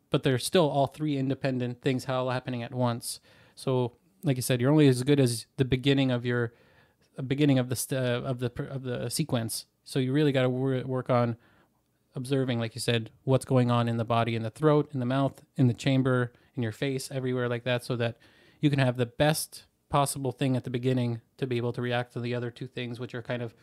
But 0.09 0.23
they're 0.23 0.39
still 0.39 0.69
all 0.69 0.87
three 0.87 1.17
independent 1.17 1.81
things 1.81 2.05
all 2.09 2.29
happening 2.29 2.63
at 2.63 2.73
once. 2.73 3.21
So 3.55 3.93
like 4.23 4.35
you 4.35 4.41
said 4.41 4.59
you're 4.59 4.71
only 4.71 4.87
as 4.87 5.03
good 5.03 5.19
as 5.19 5.45
the 5.57 5.65
beginning 5.65 6.11
of 6.11 6.25
your 6.25 6.53
beginning 7.25 7.59
of 7.59 7.69
the 7.69 7.75
st- 7.75 8.01
uh, 8.01 8.21
of 8.25 8.39
the 8.39 8.51
of 8.69 8.83
the 8.83 9.09
sequence. 9.09 9.67
So 9.83 9.99
you 9.99 10.11
really 10.11 10.31
got 10.31 10.43
to 10.43 10.49
wor- 10.49 10.83
work 10.85 11.09
on 11.09 11.37
observing 12.13 12.59
like 12.59 12.75
you 12.75 12.81
said 12.81 13.09
what's 13.23 13.45
going 13.45 13.71
on 13.71 13.87
in 13.87 13.95
the 13.95 14.03
body 14.03 14.35
in 14.35 14.43
the 14.43 14.49
throat 14.49 14.89
in 14.93 14.99
the 14.99 15.05
mouth 15.05 15.41
in 15.55 15.67
the 15.67 15.73
chamber 15.73 16.33
in 16.57 16.61
your 16.61 16.73
face 16.73 17.09
everywhere 17.09 17.47
like 17.47 17.63
that 17.63 17.85
so 17.85 17.95
that 17.95 18.17
you 18.61 18.69
can 18.69 18.79
have 18.79 18.95
the 18.95 19.05
best 19.05 19.65
possible 19.89 20.31
thing 20.31 20.55
at 20.55 20.63
the 20.63 20.69
beginning 20.69 21.19
to 21.37 21.45
be 21.45 21.57
able 21.57 21.73
to 21.73 21.81
react 21.81 22.13
to 22.13 22.19
the 22.19 22.33
other 22.33 22.49
two 22.49 22.67
things 22.67 22.99
which 22.99 23.13
are 23.13 23.21
kind 23.21 23.41
of 23.41 23.53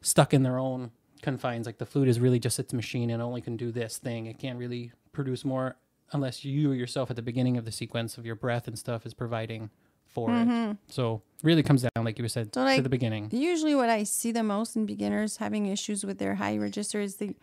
stuck 0.00 0.32
in 0.32 0.42
their 0.42 0.58
own 0.58 0.90
confines. 1.20 1.66
Like 1.66 1.78
the 1.78 1.86
flute 1.86 2.08
is 2.08 2.18
really 2.18 2.38
just 2.38 2.58
its 2.58 2.72
machine 2.72 3.10
and 3.10 3.22
only 3.22 3.42
can 3.42 3.56
do 3.56 3.70
this 3.70 3.98
thing. 3.98 4.26
It 4.26 4.38
can't 4.38 4.58
really 4.58 4.92
produce 5.12 5.44
more 5.44 5.76
unless 6.12 6.44
you 6.44 6.72
yourself 6.72 7.10
at 7.10 7.16
the 7.16 7.22
beginning 7.22 7.56
of 7.56 7.64
the 7.64 7.72
sequence 7.72 8.16
of 8.16 8.24
your 8.24 8.36
breath 8.36 8.66
and 8.66 8.78
stuff 8.78 9.04
is 9.04 9.12
providing 9.12 9.70
for 10.06 10.30
it. 10.30 10.46
Mm-hmm. 10.46 10.72
So 10.88 11.22
really 11.42 11.62
comes 11.62 11.82
down 11.82 12.04
like 12.04 12.18
you 12.18 12.28
said 12.28 12.54
So, 12.54 12.60
to 12.60 12.64
like, 12.64 12.82
the 12.82 12.88
beginning. 12.88 13.28
Usually, 13.32 13.74
what 13.74 13.90
I 13.90 14.04
see 14.04 14.30
the 14.30 14.44
most 14.44 14.76
in 14.76 14.86
beginners 14.86 15.38
having 15.38 15.66
issues 15.66 16.04
with 16.04 16.18
their 16.18 16.36
high 16.36 16.56
register 16.56 17.00
is 17.00 17.16
they 17.16 17.34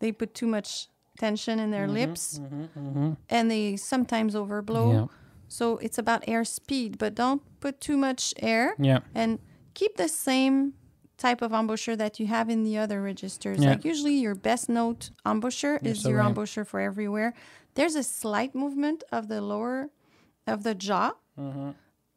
they 0.00 0.12
put 0.12 0.34
too 0.34 0.46
much 0.46 0.88
tension 1.18 1.58
in 1.58 1.70
their 1.70 1.86
mm-hmm, 1.86 1.94
lips, 1.94 2.40
mm-hmm, 2.40 3.12
and 3.30 3.50
they 3.50 3.76
sometimes 3.76 4.34
overblow. 4.34 4.92
yeah 4.92 5.06
So 5.48 5.78
it's 5.78 5.98
about 5.98 6.24
air 6.26 6.44
speed, 6.44 6.98
but 6.98 7.14
don't 7.14 7.42
put 7.60 7.80
too 7.80 7.96
much 7.96 8.34
air, 8.40 8.74
yeah 8.78 9.00
and 9.14 9.38
keep 9.74 9.96
the 9.96 10.08
same 10.08 10.72
type 11.18 11.40
of 11.42 11.52
embouchure 11.52 11.96
that 11.96 12.18
you 12.20 12.26
have 12.26 12.50
in 12.50 12.62
the 12.64 12.76
other 12.78 13.00
registers. 13.02 13.58
Yeah. 13.58 13.70
Like 13.70 13.84
usually, 13.84 14.14
your 14.14 14.34
best 14.34 14.68
note 14.68 15.10
embouchure 15.24 15.78
You're 15.82 15.92
is 15.92 16.02
so 16.02 16.08
your 16.10 16.18
right. 16.18 16.28
embouchure 16.28 16.64
for 16.64 16.80
everywhere. 16.80 17.32
There's 17.74 17.94
a 17.94 18.02
slight 18.02 18.54
movement 18.54 19.04
of 19.12 19.28
the 19.28 19.40
lower 19.40 19.90
of 20.46 20.62
the 20.62 20.74
jaw. 20.74 21.12
Mm-hmm. 21.38 21.70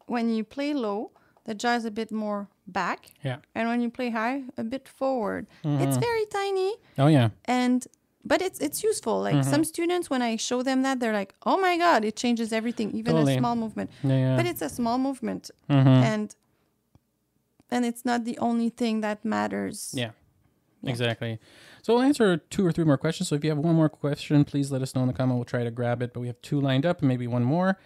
When 0.06 0.34
you 0.34 0.44
play 0.44 0.74
low, 0.74 1.12
the 1.44 1.54
jaw 1.54 1.74
is 1.76 1.84
a 1.84 1.90
bit 1.90 2.10
more 2.12 2.48
back 2.66 3.10
yeah 3.24 3.38
and 3.54 3.68
when 3.68 3.80
you 3.80 3.90
play 3.90 4.10
high 4.10 4.42
a 4.56 4.62
bit 4.62 4.86
forward 4.86 5.46
Mm-hmm. 5.64 5.82
it's 5.82 5.96
very 5.96 6.24
tiny 6.26 6.74
oh 6.98 7.08
yeah 7.08 7.30
and 7.46 7.84
but 8.24 8.40
it's 8.42 8.58
it's 8.60 8.82
useful 8.82 9.20
like 9.20 9.34
Mm-hmm. 9.36 9.50
some 9.50 9.64
students 9.64 10.10
when 10.10 10.20
i 10.22 10.36
show 10.36 10.62
them 10.62 10.82
that 10.82 11.00
they're 11.00 11.12
like 11.22 11.34
oh 11.46 11.58
my 11.58 11.76
god 11.78 12.04
it 12.04 12.16
changes 12.16 12.52
everything 12.52 12.90
even 12.92 13.12
Totally. 13.14 13.34
a 13.36 13.38
small 13.38 13.56
movement 13.56 13.90
yeah, 14.02 14.16
yeah. 14.16 14.36
but 14.36 14.46
it's 14.46 14.62
a 14.62 14.68
small 14.68 14.98
movement 14.98 15.50
Mhm. 15.70 15.86
and 16.12 16.34
and 17.70 17.84
it's 17.84 18.04
not 18.04 18.24
the 18.24 18.36
only 18.38 18.68
thing 18.70 19.00
that 19.02 19.24
matters 19.24 19.92
Yeah. 19.94 20.10
Yeah. 20.82 20.90
Exactly. 20.90 21.38
So 21.82 21.92
we'll 21.94 22.02
answer 22.02 22.38
two 22.38 22.64
or 22.66 22.72
three 22.72 22.84
more 22.84 22.96
questions. 22.96 23.28
So 23.28 23.34
if 23.34 23.44
you 23.44 23.50
have 23.50 23.58
one 23.58 23.74
more 23.74 23.90
question, 23.90 24.44
please 24.46 24.72
let 24.72 24.80
us 24.80 24.94
know 24.94 25.02
in 25.02 25.08
the 25.08 25.12
comment. 25.12 25.36
We'll 25.36 25.44
try 25.44 25.62
to 25.62 25.70
grab 25.70 26.00
it. 26.00 26.14
But 26.14 26.20
we 26.20 26.26
have 26.26 26.40
two 26.40 26.58
lined 26.58 26.86
up 26.86 27.00
and 27.00 27.08
maybe 27.08 27.26
one 27.26 27.44
more. 27.44 27.78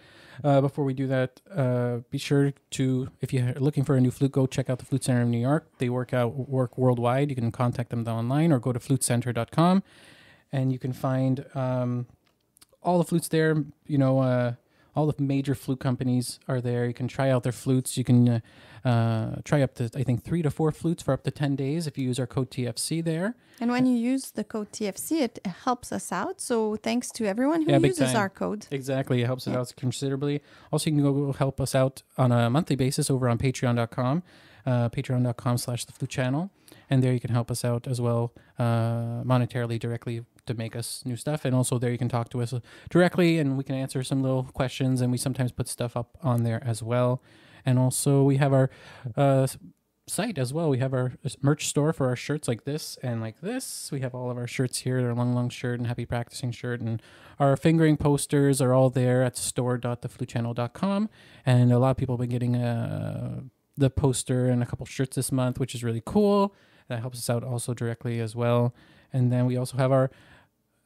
Uh, 0.45 0.61
before 0.61 0.85
we 0.85 0.93
do 0.93 1.05
that, 1.07 1.41
uh, 1.53 1.97
be 2.09 2.17
sure 2.17 2.53
to, 2.71 3.09
if 3.19 3.33
you're 3.33 3.51
looking 3.55 3.83
for 3.83 3.95
a 3.97 4.01
new 4.01 4.11
flute, 4.11 4.31
go 4.31 4.45
check 4.47 4.69
out 4.69 4.79
the 4.79 4.85
Flute 4.85 5.03
Center 5.03 5.23
in 5.23 5.31
New 5.31 5.39
York. 5.41 5.67
They 5.79 5.89
work 5.89 6.13
out 6.13 6.31
work 6.49 6.77
worldwide. 6.77 7.29
You 7.29 7.35
can 7.35 7.51
contact 7.51 7.89
them 7.89 8.07
online 8.07 8.53
or 8.53 8.59
go 8.59 8.71
to 8.71 8.79
flutecenter.com, 8.79 9.83
and 10.55 10.71
you 10.73 10.79
can 10.79 10.93
find 10.93 11.35
um, 11.63 11.91
all 12.81 12.97
the 12.97 13.03
flutes 13.11 13.27
there. 13.29 13.51
You 13.93 13.97
know, 14.03 14.19
uh, 14.19 14.53
all 14.95 15.05
the 15.11 15.21
major 15.21 15.55
flute 15.55 15.79
companies 15.89 16.39
are 16.47 16.61
there. 16.61 16.83
You 16.85 16.93
can 16.93 17.07
try 17.17 17.27
out 17.33 17.43
their 17.43 17.51
flutes. 17.63 17.97
You 17.99 18.03
can 18.09 18.19
uh, 18.29 18.39
uh, 18.91 19.35
try 19.43 19.61
up 19.65 19.73
to 19.75 19.83
I 20.01 20.03
think 20.07 20.23
three 20.23 20.41
to 20.43 20.51
four 20.51 20.71
flutes 20.71 21.01
for 21.03 21.11
up 21.13 21.23
to 21.23 21.31
ten 21.31 21.55
days 21.55 21.87
if 21.87 21.97
you 21.97 22.05
use 22.11 22.19
our 22.19 22.27
code 22.35 22.49
TFC 22.51 23.03
there. 23.11 23.27
and 23.61 23.69
when 23.75 23.85
you 23.91 23.97
use 24.13 24.25
the 24.39 24.43
code 24.43 24.69
tfc 24.77 25.09
it 25.27 25.35
helps 25.65 25.89
us 25.97 26.07
out 26.11 26.35
so 26.49 26.55
thanks 26.87 27.07
to 27.17 27.21
everyone 27.33 27.59
who 27.63 27.71
Yeah, 27.71 27.79
uses 27.91 28.11
time. 28.11 28.21
our 28.23 28.29
code 28.41 28.61
Exactly, 28.79 29.17
it 29.23 29.27
helps 29.31 29.45
Yeah. 29.47 29.53
it 29.53 29.59
out 29.59 29.73
considerably. 29.85 30.35
Also, 30.71 30.83
you 30.89 30.93
can 30.95 31.03
go 31.09 31.31
help 31.45 31.57
us 31.65 31.73
out 31.81 31.95
on 32.23 32.29
a 32.39 32.41
monthly 32.55 32.75
basis 32.85 33.05
over 33.13 33.25
on 33.31 33.37
Patreon.com, 33.45 34.15
uh, 34.71 34.89
Patreon.com/slash 34.95 35.81
The 35.87 35.93
Flute 35.97 36.11
Channel, 36.17 36.43
and 36.89 36.97
there 37.01 37.13
you 37.17 37.21
can 37.25 37.31
help 37.39 37.49
us 37.55 37.61
out 37.65 37.83
as 37.93 37.99
well 38.07 38.23
uh, 38.59 39.23
monetarily 39.31 39.77
directly 39.85 40.17
to 40.45 40.53
make 40.53 40.75
us 40.75 41.01
new 41.05 41.15
stuff. 41.15 41.45
And 41.45 41.55
also 41.55 41.79
there 41.79 41.91
you 41.91 41.97
can 41.97 42.09
talk 42.09 42.29
to 42.29 42.41
us 42.41 42.53
directly, 42.89 43.37
and 43.39 43.57
we 43.57 43.63
can 43.63 43.75
answer 43.75 44.03
some 44.03 44.21
little 44.21 44.43
questions. 44.43 45.01
And 45.01 45.11
we 45.11 45.17
sometimes 45.17 45.51
put 45.51 45.67
stuff 45.67 45.95
up 45.97 46.17
on 46.21 46.43
there 46.43 46.61
as 46.65 46.81
well. 46.83 47.21
And 47.65 47.79
also 47.79 48.23
we 48.23 48.37
have 48.37 48.53
our 48.53 48.69
uh, 49.17 49.47
site 50.07 50.37
as 50.37 50.53
well. 50.53 50.69
We 50.69 50.77
have 50.79 50.93
our 50.93 51.13
merch 51.41 51.67
store 51.67 51.91
for 51.91 52.07
our 52.07 52.15
shirts 52.15 52.47
like 52.47 52.63
this 52.63 52.97
and 53.01 53.21
like 53.21 53.41
this. 53.41 53.89
We 53.91 54.01
have 54.01 54.13
all 54.13 54.29
of 54.29 54.37
our 54.37 54.47
shirts 54.47 54.79
here, 54.79 55.05
our 55.07 55.13
long, 55.13 55.33
long 55.33 55.49
shirt 55.49 55.79
and 55.79 55.87
happy 55.87 56.05
practicing 56.05 56.51
shirt. 56.51 56.79
And 56.79 57.01
our 57.39 57.57
fingering 57.57 57.97
posters 57.97 58.61
are 58.61 58.73
all 58.73 58.89
there 58.89 59.23
at 59.23 59.37
store.theflutechannel.com. 59.37 61.09
And 61.45 61.71
a 61.71 61.79
lot 61.79 61.91
of 61.91 61.97
people 61.97 62.15
have 62.15 62.21
been 62.21 62.29
getting 62.29 62.55
uh, 62.55 63.41
the 63.77 63.89
poster 63.89 64.47
and 64.47 64.61
a 64.61 64.65
couple 64.65 64.85
shirts 64.85 65.15
this 65.15 65.31
month, 65.31 65.59
which 65.59 65.73
is 65.73 65.83
really 65.83 66.03
cool. 66.05 66.53
That 66.87 66.99
helps 66.99 67.17
us 67.17 67.29
out 67.29 67.43
also 67.43 67.73
directly 67.73 68.19
as 68.19 68.35
well. 68.35 68.75
And 69.11 69.31
then 69.31 69.45
we 69.45 69.57
also 69.57 69.77
have 69.77 69.91
our 69.91 70.11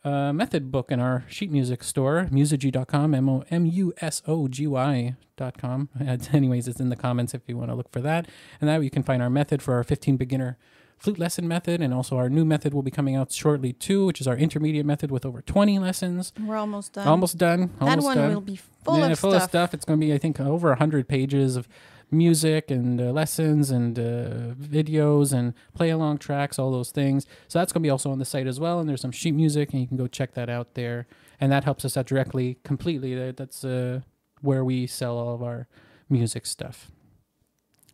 uh, 0.03 0.31
method 0.31 0.71
book 0.71 0.91
in 0.91 0.99
our 0.99 1.25
sheet 1.27 1.51
music 1.51 1.83
store, 1.83 2.27
musogy.com, 2.31 3.13
M 3.13 3.29
O 3.29 3.43
M 3.49 3.65
U 3.65 3.93
S 3.99 4.21
O 4.27 4.47
G 4.47 4.67
Y.com. 4.67 5.89
Anyways, 6.33 6.67
it's 6.67 6.79
in 6.79 6.89
the 6.89 6.95
comments 6.95 7.33
if 7.33 7.41
you 7.47 7.57
want 7.57 7.69
to 7.69 7.75
look 7.75 7.91
for 7.91 8.01
that. 8.01 8.27
And 8.61 8.69
that 8.69 8.81
you 8.81 8.89
can 8.89 9.03
find 9.03 9.21
our 9.21 9.29
method 9.29 9.61
for 9.61 9.73
our 9.73 9.83
15 9.83 10.17
beginner 10.17 10.57
flute 10.97 11.19
lesson 11.19 11.47
method. 11.47 11.81
And 11.81 11.93
also 11.93 12.17
our 12.17 12.29
new 12.29 12.45
method 12.45 12.73
will 12.73 12.81
be 12.81 12.91
coming 12.91 13.15
out 13.15 13.31
shortly 13.31 13.73
too, 13.73 14.05
which 14.05 14.21
is 14.21 14.27
our 14.27 14.37
intermediate 14.37 14.85
method 14.85 15.11
with 15.11 15.25
over 15.25 15.41
20 15.41 15.79
lessons. 15.79 16.33
we're 16.39 16.55
almost 16.55 16.93
done 16.93 17.07
almost 17.07 17.37
done. 17.37 17.71
that 17.79 17.99
one 17.99 18.17
done. 18.17 18.33
will 18.33 18.41
be 18.41 18.59
full 18.83 18.99
yeah, 18.99 19.07
of 19.07 19.19
full 19.19 19.31
stuff 19.31 19.43
of 19.43 19.49
stuff. 19.49 19.73
It's 19.73 19.85
going 19.85 19.99
to 19.99 20.05
be, 20.05 20.13
I 20.13 20.17
think, 20.17 20.39
over 20.39 20.69
100 20.69 21.07
pages 21.07 21.55
of 21.55 21.67
music 22.11 22.71
and 22.71 22.99
uh, 22.99 23.05
lessons 23.11 23.69
and 23.69 23.97
uh, 23.97 24.53
videos 24.55 25.33
and 25.33 25.53
play 25.73 25.89
along 25.89 26.17
tracks, 26.17 26.57
all 26.57 26.71
those 26.71 26.91
things. 26.91 27.25
So 27.47 27.59
that's 27.59 27.71
going 27.71 27.81
to 27.81 27.87
be 27.87 27.89
also 27.89 28.11
on 28.11 28.19
the 28.19 28.25
site 28.25 28.47
as 28.47 28.59
well. 28.59 28.79
And 28.79 28.89
there's 28.89 29.01
some 29.01 29.11
sheet 29.11 29.33
music, 29.33 29.71
and 29.71 29.81
you 29.81 29.87
can 29.87 29.97
go 29.97 30.07
check 30.07 30.33
that 30.33 30.49
out 30.49 30.73
there. 30.73 31.07
And 31.39 31.51
that 31.51 31.63
helps 31.63 31.85
us 31.85 31.95
out 31.95 32.07
directly, 32.07 32.57
completely. 32.63 33.31
That's 33.31 33.63
uh, 33.63 34.01
where 34.41 34.63
we 34.63 34.87
sell 34.87 35.17
all 35.17 35.33
of 35.33 35.43
our 35.43 35.67
music 36.09 36.45
stuff. 36.45 36.91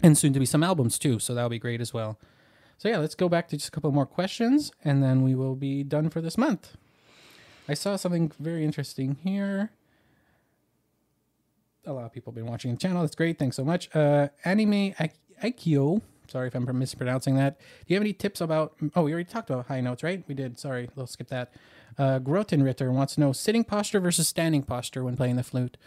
And 0.01 0.17
soon 0.17 0.33
to 0.33 0.39
be 0.39 0.45
some 0.45 0.63
albums 0.63 0.99
too. 0.99 1.19
So 1.19 1.33
that'll 1.33 1.49
be 1.49 1.59
great 1.59 1.81
as 1.81 1.93
well. 1.93 2.19
So 2.77 2.89
yeah, 2.89 2.97
let's 2.97 3.15
go 3.15 3.29
back 3.29 3.47
to 3.49 3.57
just 3.57 3.69
a 3.69 3.71
couple 3.71 3.91
more 3.91 4.05
questions, 4.05 4.71
and 4.83 5.01
then 5.01 5.23
we 5.23 5.33
will 5.33 5.55
be 5.55 5.81
done 5.83 6.09
for 6.09 6.19
this 6.19 6.37
month. 6.37 6.75
I 7.69 7.73
saw 7.73 7.95
something 7.95 8.31
very 8.37 8.65
interesting 8.65 9.15
here 9.23 9.71
a 11.85 11.93
lot 11.93 12.05
of 12.05 12.13
people 12.13 12.31
have 12.31 12.35
been 12.35 12.45
watching 12.45 12.71
the 12.71 12.77
channel. 12.77 13.01
That's 13.01 13.15
great. 13.15 13.37
Thanks 13.37 13.55
so 13.55 13.63
much. 13.63 13.93
Uh, 13.95 14.29
anime 14.43 14.93
Aikyo. 15.43 16.01
Sorry 16.27 16.47
if 16.47 16.55
I'm 16.55 16.65
mispronouncing 16.79 17.35
that. 17.35 17.59
Do 17.59 17.65
you 17.87 17.95
have 17.95 18.03
any 18.03 18.13
tips 18.13 18.41
about? 18.41 18.75
Oh, 18.95 19.03
we 19.03 19.13
already 19.13 19.29
talked 19.29 19.49
about 19.49 19.67
high 19.67 19.81
notes, 19.81 20.03
right? 20.03 20.23
We 20.27 20.33
did. 20.33 20.59
Sorry, 20.59 20.89
we'll 20.95 21.07
skip 21.07 21.27
that. 21.27 21.53
Uh, 21.97 22.19
Grotenritter 22.19 22.91
wants 22.91 23.15
to 23.15 23.21
know 23.21 23.31
sitting 23.31 23.63
posture 23.63 23.99
versus 23.99 24.27
standing 24.27 24.63
posture 24.63 25.03
when 25.03 25.15
playing 25.15 25.35
the 25.35 25.43
flute. 25.43 25.77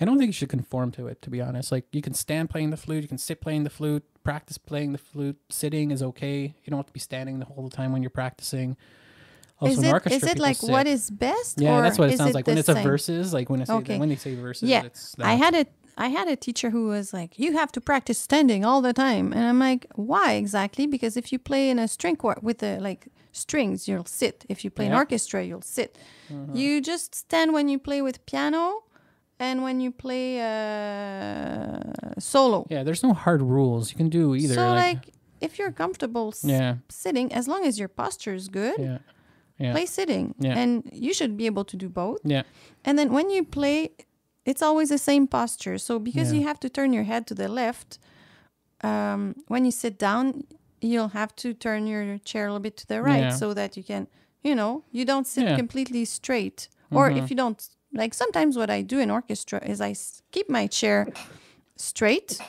I 0.00 0.06
don't 0.06 0.18
think 0.18 0.28
you 0.28 0.32
should 0.32 0.48
conform 0.48 0.92
to 0.92 1.08
it, 1.08 1.20
to 1.22 1.30
be 1.30 1.40
honest. 1.42 1.70
Like 1.70 1.86
you 1.92 2.00
can 2.00 2.14
stand 2.14 2.48
playing 2.48 2.70
the 2.70 2.76
flute, 2.76 3.02
you 3.02 3.08
can 3.08 3.18
sit 3.18 3.40
playing 3.40 3.64
the 3.64 3.70
flute, 3.70 4.04
practice 4.22 4.56
playing 4.56 4.92
the 4.92 4.98
flute. 4.98 5.38
Sitting 5.50 5.90
is 5.90 6.02
okay. 6.02 6.54
You 6.64 6.70
don't 6.70 6.78
have 6.78 6.86
to 6.86 6.92
be 6.92 7.00
standing 7.00 7.38
the 7.38 7.44
whole 7.46 7.68
time 7.68 7.92
when 7.92 8.02
you're 8.02 8.10
practicing. 8.10 8.76
Also, 9.60 9.72
is 9.72 9.78
in 9.78 9.84
it, 9.84 9.92
orchestra, 9.92 10.16
is 10.16 10.34
it 10.36 10.38
like 10.38 10.56
sit. 10.56 10.70
what 10.70 10.86
is 10.86 11.10
best 11.10 11.60
Yeah, 11.60 11.78
or 11.78 11.82
that's 11.82 11.98
what 11.98 12.08
it 12.08 12.12
is 12.14 12.18
sounds 12.18 12.34
like 12.34 12.46
when 12.46 12.58
it's 12.58 12.68
a 12.68 12.74
same? 12.74 12.82
verses. 12.82 13.32
Like 13.34 13.50
when 13.50 13.60
I 13.60 13.64
say 13.64 13.72
Okay. 13.74 13.98
when 13.98 14.08
they 14.08 14.16
say 14.16 14.34
verses, 14.34 14.68
Yeah. 14.68 14.84
it's 14.84 15.14
I 15.18 15.34
had 15.34 15.54
a 15.54 15.66
I 15.98 16.08
had 16.08 16.28
a 16.28 16.36
teacher 16.36 16.70
who 16.70 16.86
was 16.88 17.12
like, 17.12 17.38
"You 17.38 17.52
have 17.60 17.70
to 17.72 17.80
practice 17.80 18.18
standing 18.18 18.64
all 18.64 18.80
the 18.80 18.94
time," 18.94 19.32
and 19.34 19.44
I'm 19.44 19.58
like, 19.58 19.86
"Why 19.96 20.32
exactly?" 20.34 20.86
Because 20.86 21.14
if 21.18 21.30
you 21.32 21.38
play 21.38 21.68
in 21.68 21.78
a 21.78 21.86
string 21.88 22.16
quartet 22.16 22.42
with 22.42 22.58
the 22.58 22.78
like 22.80 23.08
strings, 23.32 23.86
you'll 23.86 24.06
sit. 24.06 24.44
If 24.48 24.64
you 24.64 24.70
play 24.70 24.86
an 24.86 24.94
orchestra, 24.94 25.44
you'll 25.44 25.62
sit. 25.78 25.98
You 26.54 26.80
just 26.80 27.14
stand 27.14 27.52
when 27.52 27.68
you 27.68 27.78
play 27.78 28.00
with 28.00 28.24
piano, 28.24 28.84
and 29.38 29.62
when 29.62 29.80
you 29.84 29.90
play 29.90 30.40
uh, 30.40 32.18
solo. 32.18 32.66
Yeah, 32.70 32.82
there's 32.82 33.02
no 33.02 33.12
hard 33.12 33.42
rules. 33.42 33.90
You 33.90 33.96
can 33.96 34.08
do 34.08 34.34
either. 34.34 34.54
so 34.54 34.68
like, 34.70 34.94
like, 35.06 35.14
if 35.40 35.58
you're 35.58 35.72
comfortable 35.72 36.28
s- 36.28 36.44
yeah, 36.44 36.76
sitting, 36.88 37.32
as 37.32 37.46
long 37.48 37.64
as 37.66 37.78
your 37.78 37.88
posture 37.88 38.34
is 38.34 38.48
good, 38.48 38.76
yeah, 38.78 38.98
yeah, 39.60 39.72
play 39.72 39.86
sitting, 39.86 40.34
Yeah. 40.38 40.58
and 40.60 40.82
you 40.92 41.12
should 41.14 41.36
be 41.36 41.46
able 41.46 41.64
to 41.64 41.76
do 41.76 41.88
both. 41.88 42.18
yeah, 42.24 42.42
And 42.84 42.98
then 42.98 43.08
when 43.12 43.30
you 43.30 43.44
play, 43.44 43.90
it's 44.44 44.62
always 44.62 44.88
the 44.88 44.98
same 44.98 45.26
posture. 45.26 45.78
So 45.78 45.98
because 45.98 46.32
you 46.32 46.42
have 46.44 46.58
to 46.60 46.68
turn 46.68 46.92
your 46.92 47.04
head 47.04 47.26
to 47.26 47.34
the 47.34 47.48
left, 47.48 47.98
um, 48.82 49.34
when 49.48 49.64
you 49.64 49.70
sit 49.70 49.98
down, 49.98 50.44
you'll 50.80 51.08
have 51.20 51.34
to 51.36 51.52
turn 51.52 51.86
your 51.86 52.18
chair 52.18 52.44
a 52.46 52.48
little 52.48 52.60
bit 52.68 52.76
to 52.78 52.86
the 52.86 53.02
right 53.02 53.32
so 53.32 53.54
that 53.54 53.76
you 53.76 53.82
can, 53.84 54.06
you 54.42 54.54
know, 54.54 54.82
you 54.92 55.04
don't 55.04 55.26
sit 55.26 55.44
completely 55.56 56.04
straight. 56.06 56.68
Or 56.90 57.10
Mhm. 57.10 57.18
if 57.18 57.30
you 57.30 57.36
don't 57.36 57.60
like 57.92 58.14
sometimes 58.14 58.56
what 58.56 58.70
I 58.70 58.82
do 58.82 58.98
in 58.98 59.10
orchestra 59.10 59.58
is 59.72 59.80
I 59.80 59.90
s- 59.90 60.22
keep 60.32 60.48
my 60.48 60.66
chair 60.68 61.06
straight, 61.76 62.40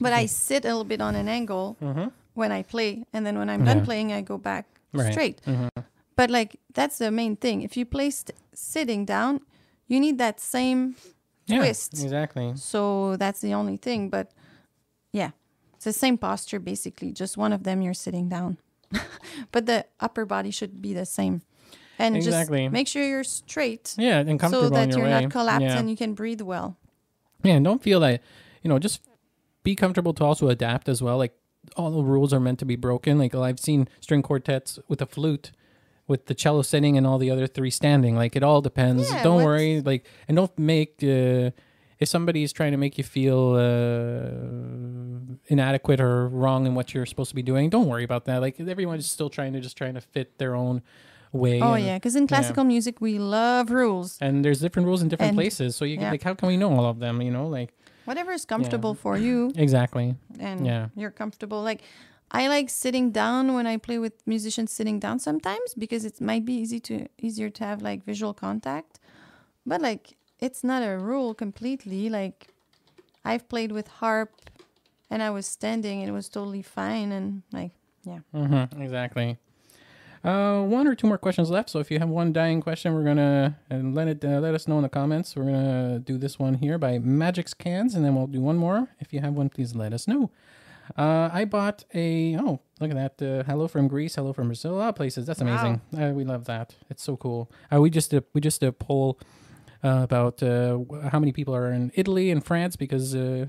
but 0.00 0.12
I 0.22 0.26
sit 0.26 0.64
a 0.64 0.68
little 0.68 0.84
bit 0.84 1.00
on 1.00 1.14
an 1.14 1.28
angle 1.28 1.76
when 2.34 2.50
I 2.58 2.62
play, 2.62 3.04
and 3.12 3.24
then 3.26 3.36
when 3.38 3.48
I'm 3.50 3.64
done 3.64 3.84
playing, 3.84 4.12
I 4.12 4.22
go 4.22 4.38
back 4.38 4.64
Right. 4.92 5.12
straight. 5.12 5.40
But 6.16 6.30
like 6.30 6.60
that's 6.72 6.98
the 6.98 7.10
main 7.10 7.36
thing. 7.36 7.62
If 7.62 7.76
you 7.76 7.84
play 7.84 8.10
st- 8.10 8.36
sitting 8.54 9.04
down, 9.04 9.40
you 9.88 9.98
need 10.00 10.18
that 10.18 10.40
same 10.40 10.94
Yeah, 11.46 11.58
twist. 11.58 11.92
exactly. 11.94 12.52
So 12.56 13.16
that's 13.16 13.40
the 13.40 13.52
only 13.54 13.76
thing. 13.76 14.10
But 14.10 14.30
yeah, 15.12 15.30
it's 15.74 15.84
the 15.84 15.92
same 15.92 16.16
posture 16.18 16.60
basically. 16.60 17.12
Just 17.12 17.36
one 17.36 17.52
of 17.52 17.62
them 17.64 17.82
you're 17.82 17.94
sitting 17.94 18.28
down, 18.28 18.58
but 19.52 19.66
the 19.66 19.86
upper 20.00 20.24
body 20.24 20.50
should 20.50 20.80
be 20.80 20.94
the 20.94 21.06
same. 21.06 21.42
And 21.98 22.16
Exactly. 22.16 22.64
just 22.64 22.72
make 22.72 22.88
sure 22.88 23.06
you're 23.06 23.22
straight 23.24 23.94
Yeah, 23.96 24.18
and 24.18 24.38
comfortable 24.40 24.68
so 24.68 24.74
that 24.74 24.88
your 24.88 24.98
you're 24.98 25.06
way. 25.14 25.22
not 25.22 25.30
collapsed 25.30 25.62
yeah. 25.62 25.78
and 25.78 25.88
you 25.88 25.96
can 25.96 26.14
breathe 26.14 26.40
well. 26.40 26.76
Yeah, 27.44 27.54
and 27.54 27.64
don't 27.64 27.82
feel 27.82 28.00
that, 28.00 28.20
you 28.62 28.68
know, 28.68 28.80
just 28.80 29.00
be 29.62 29.76
comfortable 29.76 30.12
to 30.14 30.24
also 30.24 30.48
adapt 30.48 30.88
as 30.88 31.00
well. 31.02 31.18
Like 31.18 31.34
all 31.76 31.90
the 31.92 32.02
rules 32.02 32.32
are 32.32 32.40
meant 32.40 32.58
to 32.60 32.64
be 32.64 32.74
broken. 32.74 33.18
Like 33.18 33.32
I've 33.34 33.60
seen 33.60 33.86
string 34.00 34.22
quartets 34.22 34.78
with 34.88 35.00
a 35.02 35.06
flute, 35.06 35.52
with 36.06 36.26
the 36.26 36.34
cello 36.34 36.62
sitting 36.62 36.96
and 36.98 37.06
all 37.06 37.18
the 37.18 37.30
other 37.30 37.46
three 37.46 37.70
standing. 37.70 38.14
Like 38.16 38.36
it 38.36 38.42
all 38.42 38.60
depends. 38.60 39.10
Yeah, 39.10 39.22
don't 39.22 39.36
what's- 39.36 39.44
worry. 39.46 39.80
Like 39.80 40.06
and 40.28 40.36
don't 40.36 40.56
make 40.58 40.96
uh, 41.02 41.50
if 41.98 42.08
somebody 42.08 42.42
is 42.42 42.52
trying 42.52 42.72
to 42.72 42.78
make 42.78 42.98
you 42.98 43.04
feel 43.04 43.54
uh, 43.54 45.36
inadequate 45.46 46.00
or 46.00 46.28
wrong 46.28 46.66
in 46.66 46.74
what 46.74 46.94
you're 46.94 47.06
supposed 47.06 47.30
to 47.30 47.34
be 47.34 47.42
doing. 47.42 47.70
Don't 47.70 47.86
worry 47.86 48.04
about 48.04 48.24
that. 48.26 48.40
Like 48.40 48.58
everyone's 48.60 49.10
still 49.10 49.30
trying 49.30 49.52
to 49.54 49.60
just 49.60 49.76
trying 49.76 49.94
to 49.94 50.00
fit 50.00 50.38
their 50.38 50.54
own 50.54 50.82
way. 51.32 51.60
Oh 51.60 51.74
and- 51.74 51.84
yeah, 51.84 51.96
because 51.96 52.16
in 52.16 52.26
classical 52.26 52.64
music 52.64 53.00
we 53.00 53.18
love 53.18 53.70
rules. 53.70 54.18
And 54.20 54.44
there's 54.44 54.60
different 54.60 54.86
rules 54.86 55.02
in 55.02 55.08
different 55.08 55.30
And- 55.30 55.36
places. 55.36 55.76
So 55.76 55.84
you 55.84 55.98
yeah. 56.00 56.10
like, 56.10 56.22
how 56.22 56.34
can 56.34 56.48
we 56.48 56.56
know 56.56 56.72
all 56.72 56.86
of 56.86 56.98
them? 56.98 57.20
You 57.22 57.30
know, 57.30 57.46
like 57.48 57.70
Whatever 58.04 58.32
is 58.32 58.44
comfortable 58.44 58.92
for 58.94 59.16
you 59.16 59.50
exactly. 59.56 60.14
and 60.38 60.66
Yeah. 60.66 60.88
you're 60.94 61.10
comfortable. 61.10 61.62
Like 61.62 61.80
I 62.30 62.48
like 62.48 62.68
sitting 62.70 63.10
down 63.10 63.54
when 63.54 63.66
I 63.66 63.76
play 63.76 63.98
with 63.98 64.26
musicians 64.26 64.72
sitting 64.72 64.98
down 64.98 65.18
sometimes 65.18 65.74
because 65.76 66.04
it 66.04 66.20
might 66.20 66.44
be 66.44 66.54
easy 66.54 66.80
to 66.80 67.06
easier 67.18 67.50
to 67.50 67.64
have 67.64 67.82
like 67.82 68.04
visual 68.04 68.34
contact. 68.34 68.98
But 69.64 69.80
like 69.80 70.16
it's 70.40 70.64
not 70.64 70.82
a 70.82 70.98
rule 70.98 71.34
completely. 71.34 72.08
Like 72.08 72.48
I've 73.24 73.48
played 73.48 73.72
with 73.72 73.88
harp 73.88 74.50
and 75.10 75.22
I 75.22 75.30
was 75.30 75.46
standing 75.46 76.00
and 76.00 76.08
it 76.08 76.12
was 76.12 76.28
totally 76.28 76.62
fine 76.62 77.12
and 77.12 77.42
like 77.52 77.72
yeah. 78.04 78.18
Mm-hmm, 78.34 78.82
exactly. 78.82 79.38
Uh, 80.24 80.62
one 80.62 80.86
or 80.86 80.94
two 80.94 81.06
more 81.06 81.18
questions 81.18 81.50
left. 81.50 81.68
So 81.68 81.80
if 81.80 81.90
you 81.90 81.98
have 81.98 82.08
one 82.08 82.32
dying 82.32 82.62
question, 82.62 82.94
we're 82.94 83.04
gonna 83.04 83.58
and 83.68 83.94
let 83.94 84.08
it 84.08 84.24
uh, 84.24 84.40
let 84.40 84.54
us 84.54 84.66
know 84.66 84.76
in 84.76 84.82
the 84.82 84.88
comments. 84.88 85.36
We're 85.36 85.44
gonna 85.44 85.98
do 85.98 86.16
this 86.16 86.38
one 86.38 86.54
here 86.54 86.78
by 86.78 86.98
Magic's 86.98 87.52
Cans, 87.52 87.94
and 87.94 88.04
then 88.04 88.14
we'll 88.14 88.26
do 88.26 88.40
one 88.40 88.56
more. 88.56 88.88
If 89.00 89.12
you 89.12 89.20
have 89.20 89.34
one, 89.34 89.50
please 89.50 89.74
let 89.74 89.92
us 89.92 90.08
know. 90.08 90.30
Uh, 90.96 91.30
I 91.32 91.44
bought 91.44 91.84
a 91.94 92.36
oh 92.36 92.60
look 92.80 92.90
at 92.90 93.16
that 93.18 93.40
uh, 93.40 93.42
hello 93.44 93.68
from 93.68 93.88
Greece, 93.88 94.14
hello 94.16 94.32
from 94.32 94.48
Brazil, 94.48 94.74
a 94.74 94.76
lot 94.76 94.88
of 94.90 94.96
places. 94.96 95.26
That's 95.26 95.40
amazing. 95.40 95.80
Uh, 95.96 96.10
we 96.10 96.24
love 96.24 96.44
that. 96.44 96.74
It's 96.90 97.02
so 97.02 97.16
cool. 97.16 97.50
Uh, 97.72 97.80
we 97.80 97.90
just 97.90 98.10
did, 98.10 98.24
we 98.34 98.40
just 98.40 98.60
did 98.60 98.68
a 98.68 98.72
poll 98.72 99.18
uh, 99.82 100.00
about 100.02 100.42
uh, 100.42 100.78
how 101.10 101.18
many 101.18 101.32
people 101.32 101.54
are 101.54 101.72
in 101.72 101.92
Italy 101.94 102.30
and 102.30 102.44
France 102.44 102.76
because 102.76 103.14
uh, 103.14 103.46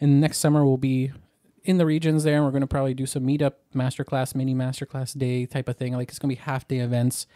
in 0.00 0.20
next 0.20 0.38
summer 0.38 0.64
we'll 0.64 0.76
be 0.76 1.12
in 1.64 1.78
the 1.78 1.86
regions 1.86 2.24
there 2.24 2.36
and 2.36 2.44
we're 2.44 2.50
going 2.50 2.62
to 2.62 2.66
probably 2.66 2.94
do 2.94 3.06
some 3.06 3.24
meetup 3.24 3.54
masterclass 3.74 4.34
mini 4.34 4.54
masterclass 4.54 5.16
day 5.16 5.46
type 5.46 5.68
of 5.68 5.76
thing 5.76 5.92
like 5.92 6.08
it's 6.08 6.18
going 6.18 6.28
to 6.28 6.36
be 6.36 6.42
half 6.42 6.66
day 6.66 6.78
events 6.78 7.26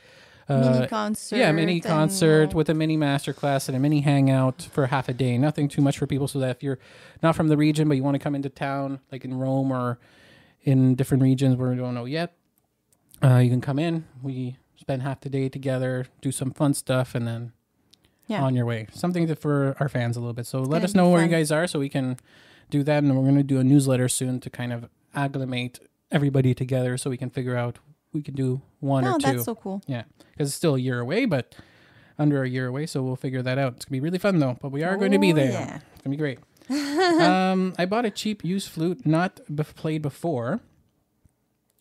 mini 0.49 0.79
uh, 0.85 0.87
concert. 0.87 1.37
yeah 1.37 1.51
mini 1.53 1.81
concert 1.81 2.53
uh, 2.53 2.57
with 2.57 2.69
a 2.69 2.75
mini 2.75 2.97
masterclass 2.97 3.69
and 3.69 3.77
a 3.77 3.81
mini 3.81 4.01
hangout 4.01 4.63
for 4.73 4.87
half 4.87 5.09
a 5.09 5.13
day 5.15 5.37
nothing 5.39 5.69
too 5.69 5.83
much 5.83 5.99
for 5.99 6.07
people 6.07 6.29
so 6.29 6.39
that 6.39 6.51
if 6.57 6.63
you're 6.63 6.79
not 7.23 7.35
from 7.35 7.49
the 7.49 7.57
region 7.57 7.89
but 7.89 7.97
you 7.97 8.03
want 8.05 8.15
to 8.15 8.19
come 8.19 8.35
into 8.35 8.49
town 8.49 9.01
like 9.11 9.25
in 9.25 9.35
rome 9.35 9.73
or 9.73 9.99
in 10.63 10.95
different 10.95 11.23
regions 11.23 11.57
where 11.57 11.71
we 11.71 11.77
don't 11.77 11.95
know 11.95 12.05
yet 12.05 12.35
uh, 13.25 13.37
you 13.39 13.51
can 13.51 13.61
come 13.61 13.79
in 13.79 14.05
we 14.23 14.57
spend 14.77 15.03
half 15.03 15.21
the 15.21 15.29
day 15.29 15.49
together 15.49 16.07
do 16.21 16.31
some 16.31 16.51
fun 16.53 16.73
stuff 16.75 17.15
and 17.15 17.27
then 17.27 17.53
Yeah. 18.29 18.43
on 18.43 18.55
your 18.55 18.67
way 18.67 18.87
something 18.93 19.27
to, 19.29 19.35
for 19.37 19.77
our 19.81 19.89
fans 19.89 20.17
a 20.17 20.21
little 20.21 20.33
bit 20.35 20.47
so 20.47 20.61
let 20.63 20.85
us 20.85 20.95
know 20.95 21.09
where 21.11 21.23
you 21.23 21.29
guys 21.29 21.51
are 21.51 21.67
so 21.67 21.79
we 21.81 21.89
can 21.89 22.19
do 22.71 22.83
that 22.83 23.03
and 23.03 23.17
we're 23.17 23.23
going 23.23 23.37
to 23.37 23.43
do 23.43 23.59
a 23.59 23.65
newsletter 23.65 24.09
soon 24.09 24.39
to 24.41 24.51
kind 24.51 24.73
of 24.73 24.89
agglomerate 25.15 25.79
everybody 26.13 26.55
together 26.55 26.97
so 26.97 27.09
we 27.11 27.17
can 27.17 27.31
figure 27.31 27.57
out 27.57 27.79
we 28.17 28.23
can 28.23 28.35
do 28.35 28.61
one 28.81 29.05
No, 29.05 29.15
or 29.15 29.19
two 29.19 29.27
Oh, 29.29 29.33
that's 29.33 29.45
so 29.45 29.55
cool. 29.55 29.83
yeah 29.87 30.03
because 30.33 30.49
it's 30.49 30.57
still 30.57 30.75
a 30.75 30.79
year 30.81 30.99
away 31.01 31.25
but 31.27 31.55
under 32.19 32.43
a 32.43 32.49
year 32.49 32.67
away 32.67 32.87
so 32.87 33.03
we'll 33.03 33.17
figure 33.17 33.43
that 33.43 33.59
out. 33.59 33.75
It's 33.77 33.85
going 33.85 33.97
to 33.97 34.01
be 34.01 34.05
really 34.07 34.19
fun 34.19 34.39
though 34.39 34.57
but 34.61 34.71
we 34.73 34.83
are 34.83 34.97
going 34.97 35.13
to 35.13 35.19
be 35.19 35.33
Oh, 35.33 35.37
there. 35.37 35.51
yeah. 35.51 35.77
it's 35.95 36.03
to 36.03 36.09
be 36.09 36.17
great. 36.17 36.39
Um, 37.23 37.75
i 37.79 37.85
bought 37.87 38.05
a 38.05 38.11
cheap 38.11 38.45
used 38.45 38.69
flute 38.69 39.07
not 39.07 39.41
be- 39.55 39.63
played 39.63 40.03
before. 40.03 40.61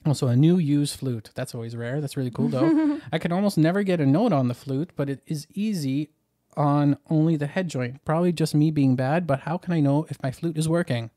Also 0.06 0.28
a 0.28 0.36
new 0.36 0.58
used 0.60 1.00
flute. 1.00 1.32
That's 1.34 1.56
always 1.56 1.76
rare. 1.76 2.00
That's 2.00 2.16
really 2.16 2.30
cool 2.32 2.50
though. 2.50 3.00
I 3.12 3.18
can 3.18 3.32
almost 3.32 3.58
never 3.58 3.82
get 3.82 4.00
a 4.00 4.06
note 4.06 4.34
on 4.34 4.48
the 4.50 4.54
flute 4.54 4.92
but 4.96 5.10
it 5.10 5.22
is 5.26 5.48
easy 5.54 6.12
on 6.56 6.98
only 7.10 7.36
the 7.36 7.48
head 7.48 7.68
joint. 7.70 8.04
Probably 8.06 8.32
just 8.32 8.54
me 8.54 8.70
being 8.72 8.96
bad 8.96 9.26
but 9.26 9.42
how 9.42 9.58
can 9.58 9.74
i 9.74 9.80
know 9.80 10.06
if 10.10 10.22
my 10.22 10.32
flute 10.32 10.58
is 10.58 10.70
working 10.70 11.10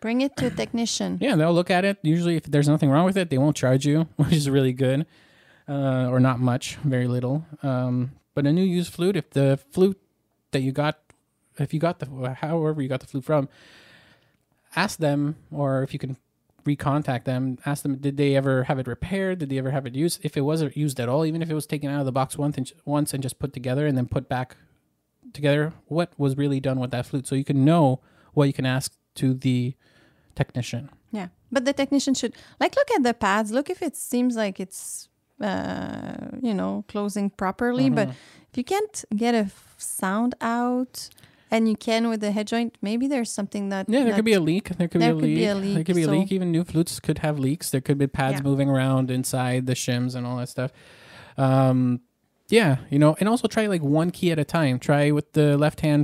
Bring 0.00 0.22
it 0.22 0.36
to 0.36 0.46
a 0.46 0.50
technician. 0.50 1.18
yeah, 1.20 1.36
they'll 1.36 1.52
look 1.52 1.70
at 1.70 1.84
it. 1.84 1.98
Usually, 2.02 2.36
if 2.36 2.44
there's 2.44 2.68
nothing 2.68 2.90
wrong 2.90 3.04
with 3.04 3.18
it, 3.18 3.28
they 3.28 3.38
won't 3.38 3.56
charge 3.56 3.84
you, 3.86 4.08
which 4.16 4.32
is 4.32 4.48
really 4.48 4.72
good, 4.72 5.06
uh, 5.68 6.08
or 6.08 6.20
not 6.20 6.40
much, 6.40 6.76
very 6.76 7.06
little. 7.06 7.44
Um, 7.62 8.12
but 8.34 8.46
a 8.46 8.52
new 8.52 8.64
used 8.64 8.92
flute, 8.92 9.16
if 9.16 9.30
the 9.30 9.58
flute 9.70 10.00
that 10.52 10.60
you 10.60 10.72
got, 10.72 10.98
if 11.58 11.74
you 11.74 11.80
got 11.80 11.98
the, 11.98 12.34
however 12.40 12.80
you 12.80 12.88
got 12.88 13.00
the 13.00 13.06
flute 13.06 13.24
from, 13.24 13.48
ask 14.74 14.98
them, 14.98 15.36
or 15.50 15.82
if 15.82 15.92
you 15.92 15.98
can 15.98 16.16
recontact 16.64 17.24
them, 17.24 17.58
ask 17.66 17.82
them, 17.82 17.96
did 17.96 18.16
they 18.16 18.36
ever 18.36 18.64
have 18.64 18.78
it 18.78 18.86
repaired? 18.86 19.38
Did 19.38 19.50
they 19.50 19.58
ever 19.58 19.70
have 19.70 19.86
it 19.86 19.94
used? 19.94 20.20
If 20.24 20.36
it 20.36 20.42
wasn't 20.42 20.76
used 20.76 21.00
at 21.00 21.08
all, 21.08 21.24
even 21.24 21.42
if 21.42 21.50
it 21.50 21.54
was 21.54 21.66
taken 21.66 21.90
out 21.90 22.00
of 22.00 22.06
the 22.06 22.12
box 22.12 22.38
once 22.38 22.56
and, 22.56 22.72
once 22.84 23.12
and 23.12 23.22
just 23.22 23.38
put 23.38 23.52
together 23.52 23.86
and 23.86 23.96
then 23.96 24.06
put 24.06 24.28
back 24.28 24.56
together, 25.32 25.72
what 25.86 26.12
was 26.18 26.36
really 26.36 26.60
done 26.60 26.78
with 26.78 26.90
that 26.92 27.06
flute? 27.06 27.26
So 27.26 27.34
you 27.34 27.44
can 27.44 27.64
know 27.64 28.00
what 28.32 28.44
you 28.44 28.52
can 28.52 28.66
ask 28.66 28.94
to 29.16 29.34
the 29.34 29.74
technician. 30.42 30.82
Yeah, 31.18 31.28
but 31.54 31.62
the 31.68 31.72
technician 31.80 32.14
should 32.20 32.34
like 32.62 32.72
look 32.80 32.90
at 32.96 33.02
the 33.08 33.14
pads. 33.26 33.48
Look 33.56 33.68
if 33.74 33.80
it 33.88 33.94
seems 34.10 34.32
like 34.42 34.56
it's 34.64 35.08
uh, 35.40 36.28
you 36.48 36.54
know 36.60 36.72
closing 36.92 37.26
properly. 37.42 37.88
But 37.98 38.08
Mm-hmm. 38.08 38.50
if 38.52 38.54
you 38.60 38.64
can't 38.74 38.96
get 39.24 39.32
a 39.34 39.44
f- 39.54 39.74
sound 39.78 40.32
out, 40.58 40.94
and 41.54 41.68
you 41.70 41.76
can 41.88 42.02
with 42.10 42.20
the 42.20 42.30
head 42.36 42.46
joint, 42.52 42.70
maybe 42.88 43.04
there's 43.12 43.32
something 43.38 43.64
that 43.72 43.84
Yeah, 43.88 44.00
there 44.00 44.08
that- 44.10 44.16
could 44.18 44.24
be 44.32 44.38
a 44.42 44.44
leak. 44.50 44.66
There 44.78 44.88
could, 44.90 45.00
There 45.02 45.14
be, 45.14 45.18
a 45.18 45.20
could 45.20 45.28
leak. 45.28 45.36
be 45.36 45.44
a 45.44 45.54
There 45.74 45.84
could 45.88 45.96
be 46.02 46.06
a 46.08 46.10
leak. 46.16 46.32
Even 46.36 46.48
new 46.56 46.64
flutes 46.64 47.00
could 47.06 47.18
have 47.26 47.36
leaks. 47.46 47.70
There 47.72 47.80
could 47.86 47.98
be 47.98 48.06
pads 48.06 48.36
Yeah. 48.38 48.48
moving 48.50 48.68
around 48.74 49.10
inside 49.10 49.60
the 49.70 49.74
shims 49.84 50.14
and 50.16 50.22
all 50.26 50.36
that 50.40 50.48
stuff. 50.48 50.70
Um, 51.36 52.00
yeah, 52.48 52.76
you 52.92 52.98
know, 52.98 53.16
and 53.20 53.28
also 53.28 53.46
try 53.48 53.66
like 53.74 53.82
one 54.00 54.10
key 54.10 54.30
at 54.34 54.38
a 54.38 54.44
time. 54.58 54.78
Try 54.78 55.10
with 55.10 55.32
the 55.32 55.56
left 55.64 55.80
hand 55.80 56.02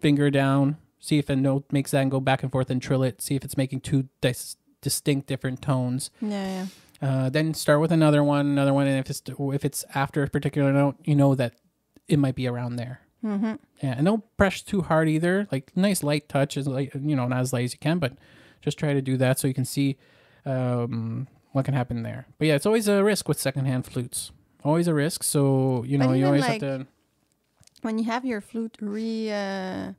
finger 0.00 0.30
down. 0.30 0.76
See 1.06 1.18
if 1.18 1.30
a 1.30 1.36
note 1.36 1.66
makes 1.70 1.92
that 1.92 2.02
and 2.02 2.10
go 2.10 2.18
back 2.18 2.42
and 2.42 2.50
forth 2.50 2.68
and 2.68 2.82
trill 2.82 3.04
it. 3.04 3.22
See 3.22 3.36
if 3.36 3.44
it's 3.44 3.56
making 3.56 3.82
two 3.82 4.08
dis- 4.20 4.56
distinct 4.80 5.28
different 5.28 5.62
tones. 5.62 6.10
yeah, 6.20 6.66
yeah. 7.00 7.08
Uh, 7.08 7.28
then 7.28 7.54
start 7.54 7.80
with 7.80 7.92
another 7.92 8.24
one, 8.24 8.46
another 8.46 8.74
one, 8.74 8.88
and 8.88 8.98
if 8.98 9.08
it's 9.08 9.22
if 9.38 9.64
it's 9.64 9.84
after 9.94 10.24
a 10.24 10.28
particular 10.28 10.72
note, 10.72 10.96
you 11.04 11.14
know 11.14 11.36
that 11.36 11.52
it 12.08 12.18
might 12.18 12.34
be 12.34 12.48
around 12.48 12.74
there. 12.74 13.02
Mm-hmm. 13.24 13.54
Yeah, 13.84 13.94
and 13.96 14.04
don't 14.04 14.24
press 14.36 14.62
too 14.62 14.82
hard 14.82 15.08
either. 15.08 15.46
Like 15.52 15.70
nice 15.76 16.02
light 16.02 16.28
touch 16.28 16.56
is 16.56 16.66
like 16.66 16.92
you 16.92 17.14
know 17.14 17.28
not 17.28 17.38
as 17.38 17.52
light 17.52 17.66
as 17.66 17.72
you 17.72 17.78
can, 17.78 18.00
but 18.00 18.14
just 18.60 18.76
try 18.76 18.92
to 18.92 19.00
do 19.00 19.16
that 19.18 19.38
so 19.38 19.46
you 19.46 19.54
can 19.54 19.64
see 19.64 19.96
um, 20.44 21.28
what 21.52 21.64
can 21.64 21.74
happen 21.74 22.02
there. 22.02 22.26
But 22.38 22.48
yeah, 22.48 22.56
it's 22.56 22.66
always 22.66 22.88
a 22.88 23.04
risk 23.04 23.28
with 23.28 23.38
secondhand 23.38 23.86
flutes. 23.86 24.32
Always 24.64 24.88
a 24.88 24.94
risk. 24.94 25.22
So 25.22 25.84
you 25.86 25.98
know 25.98 26.14
you 26.14 26.26
always 26.26 26.40
like, 26.40 26.62
have 26.62 26.80
to. 26.80 26.86
When 27.82 27.96
you 27.98 28.06
have 28.06 28.24
your 28.24 28.40
flute 28.40 28.76
re 28.80 29.30
uh, 29.30 29.92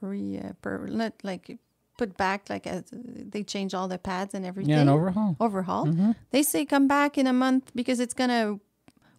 re 0.00 0.38
uh, 0.38 0.52
not 0.86 1.12
like 1.22 1.58
put 1.96 2.16
back 2.16 2.48
like 2.48 2.66
as 2.66 2.84
they 2.92 3.42
change 3.42 3.74
all 3.74 3.88
the 3.88 3.98
pads 3.98 4.34
and 4.34 4.46
everything. 4.46 4.70
Yeah, 4.74 4.82
an 4.82 4.88
overhaul. 4.88 5.36
overhaul. 5.40 5.86
Mhm. 5.86 6.14
They 6.30 6.42
say 6.42 6.64
come 6.64 6.86
back 6.86 7.18
in 7.18 7.26
a 7.26 7.32
month 7.32 7.72
because 7.74 7.98
it's 8.00 8.14
gonna 8.14 8.60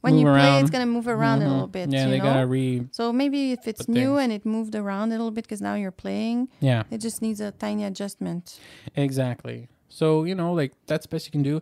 when 0.01 0.13
Move 0.13 0.21
you 0.21 0.27
play 0.27 0.59
it's 0.61 0.69
gonna 0.69 0.85
move 0.85 1.07
around 1.09 1.41
a 1.41 1.45
Mhm. 1.45 1.51
little 1.51 1.67
bit. 1.67 1.91
Yeah, 1.91 2.05
you 2.05 2.11
they 2.11 2.17
know? 2.19 2.23
gotta 2.23 2.47
re. 2.47 2.87
So 2.91 3.11
maybe 3.11 3.51
if 3.51 3.67
it's 3.67 3.87
new 3.89 4.15
things. 4.15 4.23
and 4.23 4.31
it 4.31 4.45
moved 4.45 4.75
around 4.75 5.09
a 5.09 5.15
little 5.17 5.31
bit 5.31 5.43
because 5.43 5.61
now 5.61 5.75
you're 5.75 5.91
playing, 5.91 6.47
Yeah, 6.61 6.83
it 6.89 6.99
just 6.99 7.21
needs 7.21 7.41
a 7.41 7.51
tiny 7.51 7.83
adjustment. 7.83 8.59
exactly. 8.95 9.67
So 9.89 10.23
you 10.23 10.35
know, 10.35 10.53
like 10.53 10.71
that's 10.87 11.05
best 11.05 11.25
you 11.25 11.31
can 11.31 11.43
do. 11.43 11.61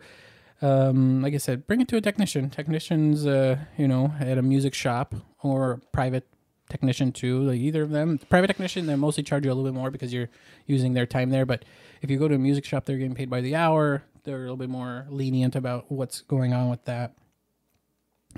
Um, 0.61 1.22
like 1.22 1.34
I 1.34 1.38
said, 1.38 1.65
bring 1.68 1.82
it 1.82 1.88
to 1.89 1.97
a 1.97 2.01
technician. 2.01 2.49
Technicians, 2.49 3.26
uh, 3.26 3.57
you 3.78 3.88
know, 3.88 4.13
at 4.20 4.38
a 4.38 4.41
music 4.41 4.74
shop 4.74 5.13
or 5.43 5.82
private 5.91 6.28
technician 6.70 7.11
too. 7.11 7.41
Like 7.41 7.59
either 7.59 7.84
of 7.84 7.91
them, 7.91 8.20
private 8.30 8.47
technician, 8.47 8.86
they 8.86 8.95
mostly 8.95 9.24
charge 9.24 9.45
you 9.45 9.51
a 9.51 9.53
little 9.53 9.70
bit 9.70 9.78
more 9.78 9.91
because 9.91 10.13
you're 10.13 10.30
using 10.65 10.93
their 10.93 11.05
time 11.05 11.30
there. 11.30 11.45
But 11.45 11.65
if 12.01 12.09
you 12.09 12.18
go 12.18 12.28
to 12.28 12.36
a 12.36 12.39
music 12.39 12.65
shop, 12.65 12.86
they're 12.86 12.97
getting 12.97 13.15
paid 13.15 13.30
by 13.30 13.41
the 13.41 13.55
hour. 13.55 14.03
They're 14.24 14.38
a 14.38 14.41
little 14.41 14.57
bit 14.57 14.70
more 14.70 15.05
lenient 15.09 15.55
about 15.55 15.91
what's 15.91 16.22
going 16.22 16.53
on 16.53 16.70
with 16.70 16.84
that. 16.86 17.13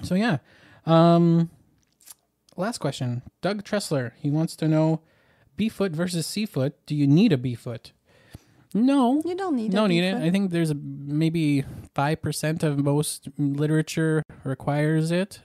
So 0.04 0.16
yeah, 0.16 0.38
um, 0.86 1.50
last 2.56 2.78
question. 2.78 3.24
Doug 3.42 3.64
Tressler. 3.64 4.12
He 4.20 4.30
wants 4.30 4.56
to 4.58 4.68
know 4.68 5.02
B 5.58 5.68
foot 5.70 5.92
versus 5.92 6.26
C 6.28 6.46
foot. 6.46 6.74
Do 6.86 6.96
you 6.96 7.08
need 7.08 7.34
a 7.34 7.38
B 7.38 7.56
foot? 7.56 7.92
No. 8.74 9.22
You 9.26 9.36
don't 9.36 9.56
need. 9.56 9.74
it. 9.74 9.76
No 9.76 9.86
a 9.86 9.88
need 9.88 10.04
it. 10.04 10.16
I 10.16 10.30
think 10.30 10.52
there's 10.52 10.70
a, 10.70 10.76
maybe 10.76 11.66
five 11.96 12.22
percent 12.22 12.64
of 12.64 12.78
most 12.78 13.28
literature 13.38 14.24
requires 14.44 15.12
it. 15.12 15.42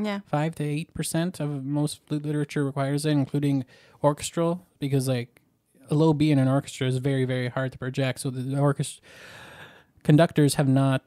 Yeah. 0.00 0.20
Five 0.26 0.54
to 0.56 0.64
eight 0.64 0.94
percent 0.94 1.40
of 1.40 1.64
most 1.64 2.00
flute 2.06 2.24
literature 2.24 2.64
requires 2.64 3.04
it, 3.04 3.10
including 3.10 3.64
orchestral, 4.02 4.64
because 4.78 5.08
like 5.08 5.40
a 5.90 5.94
low 5.94 6.12
B 6.14 6.30
in 6.30 6.38
an 6.38 6.46
orchestra 6.48 6.86
is 6.86 6.98
very 6.98 7.24
very 7.24 7.48
hard 7.48 7.72
to 7.72 7.78
project. 7.78 8.20
So 8.20 8.30
the, 8.30 8.40
the 8.42 8.58
orchestra 8.60 9.02
conductors 10.04 10.54
have 10.54 10.68
not 10.68 11.02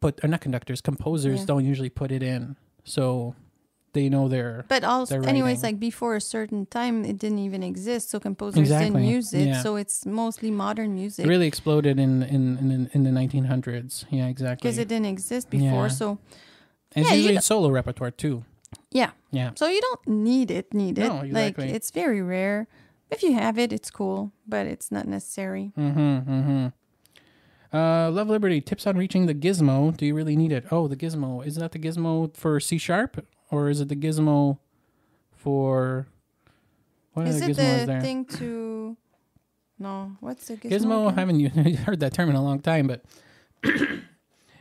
put, 0.00 0.22
or 0.22 0.28
not 0.28 0.40
conductors, 0.40 0.80
composers 0.80 1.40
Yeah. 1.40 1.46
don't 1.46 1.64
usually 1.64 1.88
put 1.90 2.12
it 2.12 2.22
in, 2.22 2.56
so 2.84 3.34
they 3.94 4.08
know 4.08 4.28
their 4.28 4.64
But 4.68 4.82
also, 4.84 5.20
They're 5.20 5.28
anyways, 5.30 5.62
like 5.62 5.78
before 5.78 6.16
a 6.16 6.20
certain 6.20 6.66
time, 6.66 7.04
it 7.04 7.16
didn't 7.18 7.38
even 7.38 7.62
exist, 7.62 8.10
so 8.10 8.18
composers 8.20 8.58
Exactly, 8.60 8.90
didn't 8.90 9.04
use 9.08 9.32
it. 9.32 9.46
yeah. 9.46 9.62
So 9.62 9.76
it's 9.76 10.04
mostly 10.04 10.50
modern 10.50 10.94
music 10.94 11.24
it 11.24 11.28
really 11.28 11.46
exploded 11.46 11.98
in 11.98 12.22
in 12.22 12.58
in, 12.58 12.90
in 12.92 13.04
the 13.04 13.10
1900s. 13.10 14.04
Yeah, 14.10 14.26
exactly. 14.26 14.68
because 14.68 14.78
it 14.78 14.88
didn't 14.88 15.06
exist 15.06 15.48
before. 15.48 15.86
Yeah. 15.86 15.88
So 15.88 16.18
and 16.94 17.02
it's 17.02 17.10
yeah, 17.10 17.16
you 17.16 17.22
usually 17.22 17.40
solo 17.40 17.70
repertoire 17.70 18.10
too. 18.10 18.44
yeah, 18.90 19.10
Yeah. 19.30 19.50
so 19.56 19.66
you 19.68 19.80
don't 19.80 20.06
need 20.08 20.50
it. 20.50 20.72
Need 20.74 20.98
it. 20.98 21.08
No, 21.08 21.20
exactly. 21.20 21.66
Like 21.66 21.74
it's 21.74 21.90
very 21.90 22.22
rare. 22.22 22.66
If 23.10 23.22
you 23.22 23.34
have 23.34 23.58
it, 23.58 23.72
it's 23.72 23.90
cool, 23.90 24.32
but 24.46 24.66
it's 24.66 24.90
not 24.90 25.06
necessary. 25.06 25.72
Mm-hmm. 25.78 26.30
Mm-hmm. 26.32 27.76
Uh, 27.76 28.10
Love 28.10 28.28
Liberty 28.28 28.60
tips 28.60 28.86
on 28.86 28.96
reaching 28.96 29.26
the 29.26 29.34
gizmo. 29.34 29.96
Do 29.96 30.06
you 30.06 30.14
really 30.14 30.36
need 30.36 30.52
it? 30.52 30.64
Oh, 30.70 30.86
the 30.88 30.96
gizmo. 30.96 31.44
Is 31.44 31.56
that 31.56 31.72
the 31.72 31.78
gizmo 31.78 32.34
for 32.36 32.58
C 32.60 32.78
sharp, 32.78 33.24
or 33.50 33.68
is 33.68 33.80
it 33.80 33.88
the 33.88 33.96
gizmo 33.96 34.58
for 35.32 36.06
what 37.12 37.26
Is 37.28 37.42
other 37.42 37.50
it 37.50 37.56
the 37.56 37.86
there? 37.86 38.00
thing 38.00 38.24
to? 38.26 38.96
No, 39.78 40.16
what's 40.20 40.46
the 40.46 40.56
gizmo? 40.56 40.70
Gizmo, 40.70 40.98
I 41.06 41.12
again? 41.12 41.18
haven't 41.18 41.40
u- 41.40 41.76
heard 41.84 42.00
that 42.00 42.14
term 42.14 42.30
in 42.30 42.36
a 42.36 42.42
long 42.42 42.60
time, 42.60 42.86
but 42.86 43.02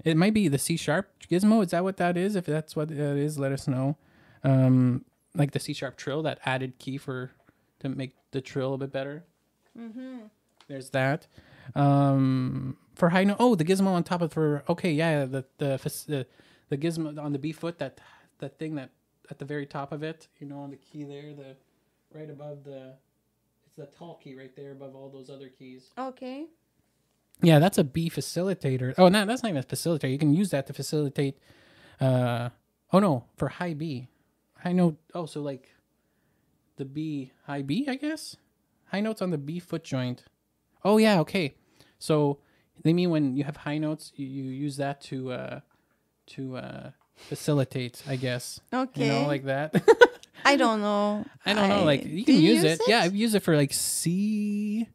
it 0.03 0.17
might 0.17 0.33
be 0.33 0.47
the 0.47 0.57
C 0.57 0.77
sharp 0.77 1.09
gizmo. 1.29 1.63
Is 1.63 1.71
that 1.71 1.83
what 1.83 1.97
that 1.97 2.17
is? 2.17 2.35
If 2.35 2.45
that's 2.45 2.75
what 2.75 2.91
it 2.91 2.97
is, 2.97 3.37
let 3.37 3.51
us 3.51 3.67
know. 3.67 3.97
Um, 4.43 5.05
like 5.35 5.51
the 5.51 5.59
C 5.59 5.73
sharp 5.73 5.97
trill, 5.97 6.21
that 6.23 6.39
added 6.45 6.79
key 6.79 6.97
for 6.97 7.31
to 7.79 7.89
make 7.89 8.15
the 8.31 8.41
trill 8.41 8.73
a 8.73 8.77
bit 8.77 8.91
better. 8.91 9.23
Mm-hmm. 9.77 10.19
There's 10.67 10.89
that. 10.91 11.27
Um, 11.75 12.77
for 12.95 13.09
high 13.09 13.23
note, 13.23 13.37
oh, 13.39 13.55
the 13.55 13.65
gizmo 13.65 13.87
on 13.87 14.03
top 14.03 14.21
of 14.21 14.33
for 14.33 14.63
okay, 14.69 14.91
yeah, 14.91 15.25
the 15.25 15.45
the 15.57 15.79
the, 16.07 16.27
the 16.69 16.77
gizmo 16.77 17.17
on 17.17 17.33
the 17.33 17.39
B 17.39 17.51
foot, 17.51 17.79
that 17.79 17.99
that 18.39 18.59
thing 18.59 18.75
that 18.75 18.89
at 19.29 19.39
the 19.39 19.45
very 19.45 19.65
top 19.65 19.91
of 19.91 20.03
it, 20.03 20.27
you 20.39 20.47
know, 20.47 20.59
on 20.59 20.69
the 20.69 20.77
key 20.77 21.03
there, 21.03 21.33
the 21.33 21.55
right 22.13 22.29
above 22.29 22.63
the, 22.63 22.93
it's 23.65 23.75
the 23.77 23.85
tall 23.97 24.19
key 24.23 24.35
right 24.35 24.55
there 24.55 24.71
above 24.71 24.95
all 24.95 25.09
those 25.09 25.29
other 25.29 25.49
keys. 25.49 25.89
Okay. 25.97 26.45
Yeah, 27.43 27.59
that's 27.59 27.77
a 27.77 27.83
B 27.83 28.09
facilitator. 28.09 28.93
Oh, 28.97 29.09
no, 29.09 29.25
that's 29.25 29.43
not 29.43 29.49
even 29.49 29.59
a 29.59 29.65
facilitator. 29.65 30.11
You 30.11 30.17
can 30.17 30.33
use 30.33 30.49
that 30.51 30.65
to 30.67 30.73
facilitate. 30.73 31.37
Uh, 31.99 32.49
oh 32.91 32.99
no, 32.99 33.25
for 33.37 33.49
high 33.49 33.73
B, 33.73 34.07
high 34.59 34.71
note. 34.71 34.97
Oh, 35.13 35.25
so 35.25 35.41
like 35.41 35.69
the 36.77 36.85
B 36.85 37.31
high 37.45 37.61
B, 37.61 37.85
I 37.87 37.95
guess. 37.95 38.37
High 38.85 39.01
notes 39.01 39.21
on 39.21 39.31
the 39.31 39.37
B 39.37 39.59
foot 39.59 39.83
joint. 39.83 40.23
Oh 40.83 40.97
yeah, 40.97 41.19
okay. 41.19 41.55
So 41.99 42.39
they 42.83 42.93
mean 42.93 43.09
when 43.09 43.35
you 43.35 43.43
have 43.43 43.57
high 43.57 43.77
notes, 43.77 44.11
you, 44.15 44.25
you 44.25 44.43
use 44.43 44.77
that 44.77 45.01
to 45.01 45.31
uh, 45.31 45.59
to 46.27 46.57
uh, 46.57 46.91
facilitate, 47.15 48.03
I 48.07 48.15
guess. 48.15 48.59
Okay. 48.73 49.05
You 49.05 49.11
know, 49.11 49.27
like 49.27 49.45
that. 49.45 49.75
I 50.45 50.55
don't 50.57 50.81
know. 50.81 51.25
I 51.45 51.53
don't 51.53 51.69
know. 51.69 51.83
Like 51.83 52.05
you 52.05 52.25
can 52.25 52.35
use, 52.35 52.63
it. 52.63 52.81
Yeah, 52.87 52.99
I've 52.99 53.15
used 53.15 53.35
it 53.35 53.41
for 53.41 53.55
like 53.55 53.73
C. 53.73 54.89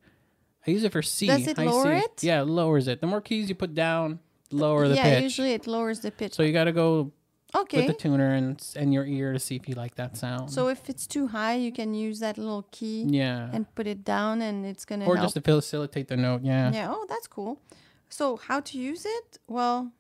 I 0.67 0.71
use 0.71 0.85
it 0.85 0.93
for 0.93 1.03
C. 1.03 1.27
Does 1.27 1.47
it 1.47 1.57
high 1.57 1.65
lower 1.65 1.99
C. 1.99 2.05
it? 2.05 2.25
Yeah, 2.25 2.43
it 2.43 2.47
lowers 2.47 2.89
it. 2.89 3.01
The 3.01 3.07
more 3.07 3.21
keys 3.21 3.49
you 3.49 3.55
put 3.55 3.75
down, 3.75 4.21
the 4.51 4.57
lower 4.57 4.89
the 4.89 4.97
yeah, 4.97 5.05
pitch. 5.05 5.13
Yeah, 5.13 5.21
usually 5.21 5.53
it 5.53 5.67
lowers 5.67 6.01
the 6.01 6.11
pitch. 6.11 6.35
so 6.35 6.43
you 6.43 6.53
got 6.53 6.65
to 6.65 6.73
go 6.73 7.13
okay. 7.55 7.79
with 7.79 7.87
the 7.87 7.93
tuner 7.95 8.35
and 8.35 8.63
and 8.77 8.93
your 8.93 9.07
ear 9.07 9.33
to 9.33 9.39
see 9.39 9.57
if 9.57 9.69
you 9.69 9.75
like 9.75 9.95
that 9.97 10.17
sound. 10.17 10.51
So 10.51 10.69
if 10.69 10.89
it's 10.89 11.07
too 11.07 11.29
high, 11.29 11.55
you 11.55 11.73
can 11.73 11.95
use 11.95 12.21
that 12.21 12.39
little 12.39 12.67
key 12.71 13.05
yeah, 13.09 13.51
and 13.53 13.73
put 13.75 13.87
it 13.87 14.05
down, 14.05 14.43
and 14.43 14.67
it's 14.67 14.85
gonna 14.85 15.07
or 15.07 15.17
help. 15.17 15.27
just 15.27 15.35
to 15.35 15.41
facilitate 15.41 16.09
the 16.09 16.17
note. 16.17 16.43
Yeah. 16.43 16.73
yeah. 16.73 16.89
Oh, 16.91 17.07
that's 17.09 17.27
cool. 17.27 17.61
So 18.09 18.37
how 18.37 18.61
to 18.61 18.79
use 18.79 19.05
it? 19.05 19.39
Well, 19.47 19.93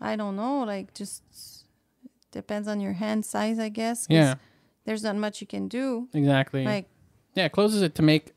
I 0.00 0.16
don't 0.16 0.36
know. 0.36 0.60
Like 0.60 0.94
just 0.94 1.22
depends 2.30 2.68
on 2.68 2.80
your 2.80 2.92
hand 2.92 3.24
size, 3.24 3.58
I 3.58 3.68
guess. 3.68 4.06
Yeah, 4.08 4.34
There's 4.84 5.02
not 5.02 5.16
much 5.16 5.40
you 5.40 5.46
can 5.46 5.68
do. 5.68 6.08
exactly. 6.12 6.64
Like 6.64 6.88
yeah, 7.34 7.46
it 7.46 7.52
closes 7.52 7.82
it 7.82 7.94
to 7.96 8.02
make 8.02 8.32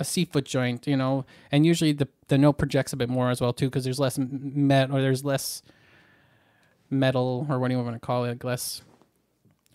a 0.00 0.04
C 0.04 0.24
foot 0.24 0.46
joint, 0.46 0.86
you 0.88 0.96
know, 0.96 1.24
and 1.52 1.64
usually 1.64 1.92
the 1.92 2.08
the 2.28 2.38
note 2.38 2.54
projects 2.54 2.92
a 2.92 2.96
bit 2.96 3.08
more 3.08 3.30
as 3.30 3.40
well 3.40 3.52
too 3.52 3.66
because 3.66 3.84
there's 3.84 4.00
less 4.00 4.18
met 4.18 4.90
or 4.90 5.00
there's 5.00 5.24
less 5.24 5.62
metal 6.88 7.46
or 7.48 7.58
what 7.58 7.68
do 7.68 7.74
you 7.76 7.82
want 7.82 7.94
to 7.94 8.00
call 8.00 8.24
it, 8.24 8.42
less 8.42 8.82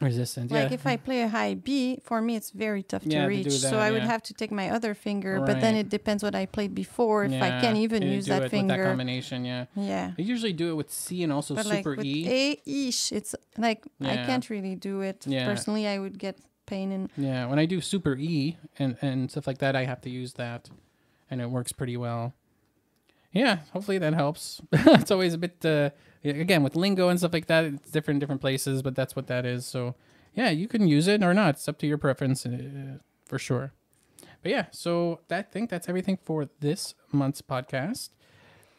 resistance. 0.01 0.51
like 0.51 0.69
yeah. 0.69 0.73
if 0.73 0.85
I 0.85 0.97
play 0.97 1.21
a 1.21 1.27
high 1.27 1.53
B, 1.53 1.99
for 2.03 2.21
me 2.21 2.35
it's 2.35 2.51
very 2.51 2.83
tough 2.83 3.03
Yeah, 3.05 3.19
to 3.19 3.21
to 3.23 3.27
reach. 3.27 3.51
so 3.51 3.69
that, 3.71 3.79
I 3.79 3.91
would 3.91 4.03
have 4.03 4.23
to 4.23 4.33
take 4.33 4.51
my 4.51 4.69
other 4.69 4.93
finger, 4.93 5.39
but 5.39 5.61
then 5.61 5.75
it 5.75 5.89
depends 5.89 6.23
what 6.23 6.35
I 6.35 6.45
played 6.45 6.73
before. 6.75 7.23
If 7.25 7.41
I 7.41 7.61
can't 7.61 7.77
even 7.77 8.01
you 8.01 8.09
use 8.09 8.25
that 8.25 8.41
With 8.41 8.51
that 8.51 8.57
finger, 8.57 8.83
combination, 8.83 9.45
yeah. 9.45 9.65
yeah. 9.75 10.11
I 10.17 10.21
usually 10.21 10.53
do 10.53 10.69
it 10.71 10.75
with 10.75 10.91
C 10.91 11.23
and 11.23 11.31
also 11.31 11.55
But 11.55 11.65
like 11.67 11.79
super 11.79 11.95
with 11.95 12.05
E. 12.05 12.27
A 12.27 12.87
ish, 12.87 13.11
it's 13.11 13.35
like 13.57 13.85
I 14.01 14.17
can't 14.17 14.49
really 14.49 14.75
do 14.75 15.01
it. 15.01 15.25
Yeah. 15.27 15.45
Personally, 15.45 15.87
I 15.87 15.99
would 15.99 16.17
get 16.19 16.37
pain 16.65 16.91
in. 16.91 17.09
Yeah, 17.17 17.45
when 17.47 17.59
I 17.59 17.65
do 17.65 17.81
super 17.81 18.15
E 18.15 18.57
and 18.79 18.97
and 19.01 19.31
stuff 19.31 19.47
like 19.47 19.59
that, 19.59 19.75
I 19.75 19.85
have 19.85 20.01
to 20.01 20.09
use 20.09 20.33
that, 20.33 20.69
and 21.29 21.41
it 21.41 21.49
works 21.49 21.71
pretty 21.71 21.97
well. 21.97 22.33
Yeah, 23.31 23.59
hopefully 23.73 23.97
that 23.97 24.13
helps. 24.13 24.61
it's 24.71 25.11
always 25.11 25.33
a 25.33 25.37
bit 25.37 25.65
uh, 25.65 25.89
again 26.23 26.63
with 26.63 26.75
lingo 26.75 27.09
and 27.09 27.19
stuff 27.19 27.33
like 27.33 27.47
that. 27.47 27.65
It's 27.65 27.91
different 27.91 28.19
different 28.19 28.41
places, 28.41 28.81
but 28.81 28.95
that's 28.95 29.15
what 29.15 29.27
that 29.27 29.45
is. 29.45 29.65
So 29.65 29.95
yeah, 30.33 30.49
you 30.49 30.67
can 30.67 30.87
use 30.87 31.07
it 31.07 31.23
or 31.23 31.33
not. 31.33 31.55
It's 31.55 31.67
up 31.67 31.77
to 31.79 31.87
your 31.87 31.97
preference 31.97 32.45
uh, 32.45 32.99
for 33.25 33.39
sure. 33.39 33.73
But 34.41 34.51
yeah, 34.51 34.65
so 34.71 35.21
I 35.31 35.41
think 35.41 35.69
that's 35.69 35.89
everything 35.89 36.19
for 36.23 36.49
this 36.59 36.93
month's 37.11 37.41
podcast. 37.41 38.09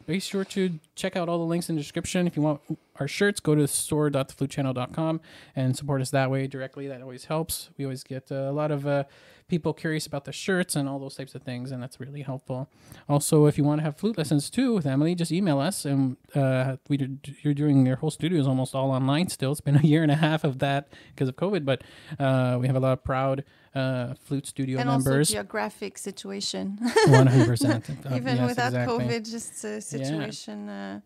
Be 0.07 0.21
sure 0.21 0.45
to 0.45 0.79
check 0.95 1.17
out 1.17 1.27
all 1.27 1.37
the 1.37 1.43
links 1.43 1.67
in 1.67 1.75
the 1.75 1.81
description. 1.81 2.27
If 2.27 2.37
you 2.37 2.41
want 2.41 2.61
our 2.97 3.09
shirts, 3.09 3.41
go 3.41 3.55
to 3.55 3.67
store.theflutechannel.com 3.67 5.19
and 5.53 5.75
support 5.75 6.01
us 6.01 6.11
that 6.11 6.31
way 6.31 6.47
directly. 6.47 6.87
That 6.87 7.01
always 7.01 7.25
helps. 7.25 7.71
We 7.77 7.83
always 7.83 8.05
get 8.05 8.31
a 8.31 8.53
lot 8.53 8.71
of 8.71 8.87
uh, 8.87 9.03
people 9.49 9.73
curious 9.73 10.07
about 10.07 10.23
the 10.23 10.31
shirts 10.31 10.77
and 10.77 10.87
all 10.87 10.97
those 10.97 11.15
types 11.15 11.35
of 11.35 11.43
things, 11.43 11.71
and 11.71 11.83
that's 11.83 11.99
really 11.99 12.21
helpful. 12.21 12.69
Also, 13.09 13.47
if 13.47 13.57
you 13.57 13.65
want 13.65 13.79
to 13.79 13.83
have 13.83 13.97
flute 13.97 14.17
lessons 14.17 14.49
too 14.49 14.73
with 14.73 14.85
Amelie, 14.85 15.13
just 15.13 15.33
email 15.33 15.59
us. 15.59 15.83
And 15.83 16.15
uh, 16.33 16.77
we 16.87 16.97
you're 17.41 17.53
doing 17.53 17.85
your 17.85 17.97
whole 17.97 18.11
studio 18.11 18.39
is 18.39 18.47
almost 18.47 18.73
all 18.73 18.91
online 18.91 19.27
still. 19.27 19.51
It's 19.51 19.59
been 19.59 19.75
a 19.75 19.81
year 19.81 20.03
and 20.03 20.11
a 20.11 20.15
half 20.15 20.45
of 20.45 20.59
that 20.59 20.87
because 21.13 21.27
of 21.27 21.35
COVID, 21.35 21.65
but 21.65 21.83
uh, 22.17 22.57
we 22.61 22.67
have 22.67 22.77
a 22.77 22.79
lot 22.79 22.93
of 22.93 23.03
proud 23.03 23.43
uh, 23.77 24.13
flute 24.25 24.47
studio 24.47 24.79
and 24.79 24.89
members. 24.89 25.29
also 25.29 25.33
geographic 25.33 25.97
situation. 25.97 26.77
One 27.07 27.27
hundred 27.27 27.47
percent. 27.47 27.89
Even 28.19 28.37
Yes, 28.37 28.49
without 28.49 28.73
exactly. 28.73 29.05
COVID, 29.05 29.29
just 29.29 29.63
a 29.63 29.81
situation. 29.81 30.69
Uh, 30.69 30.99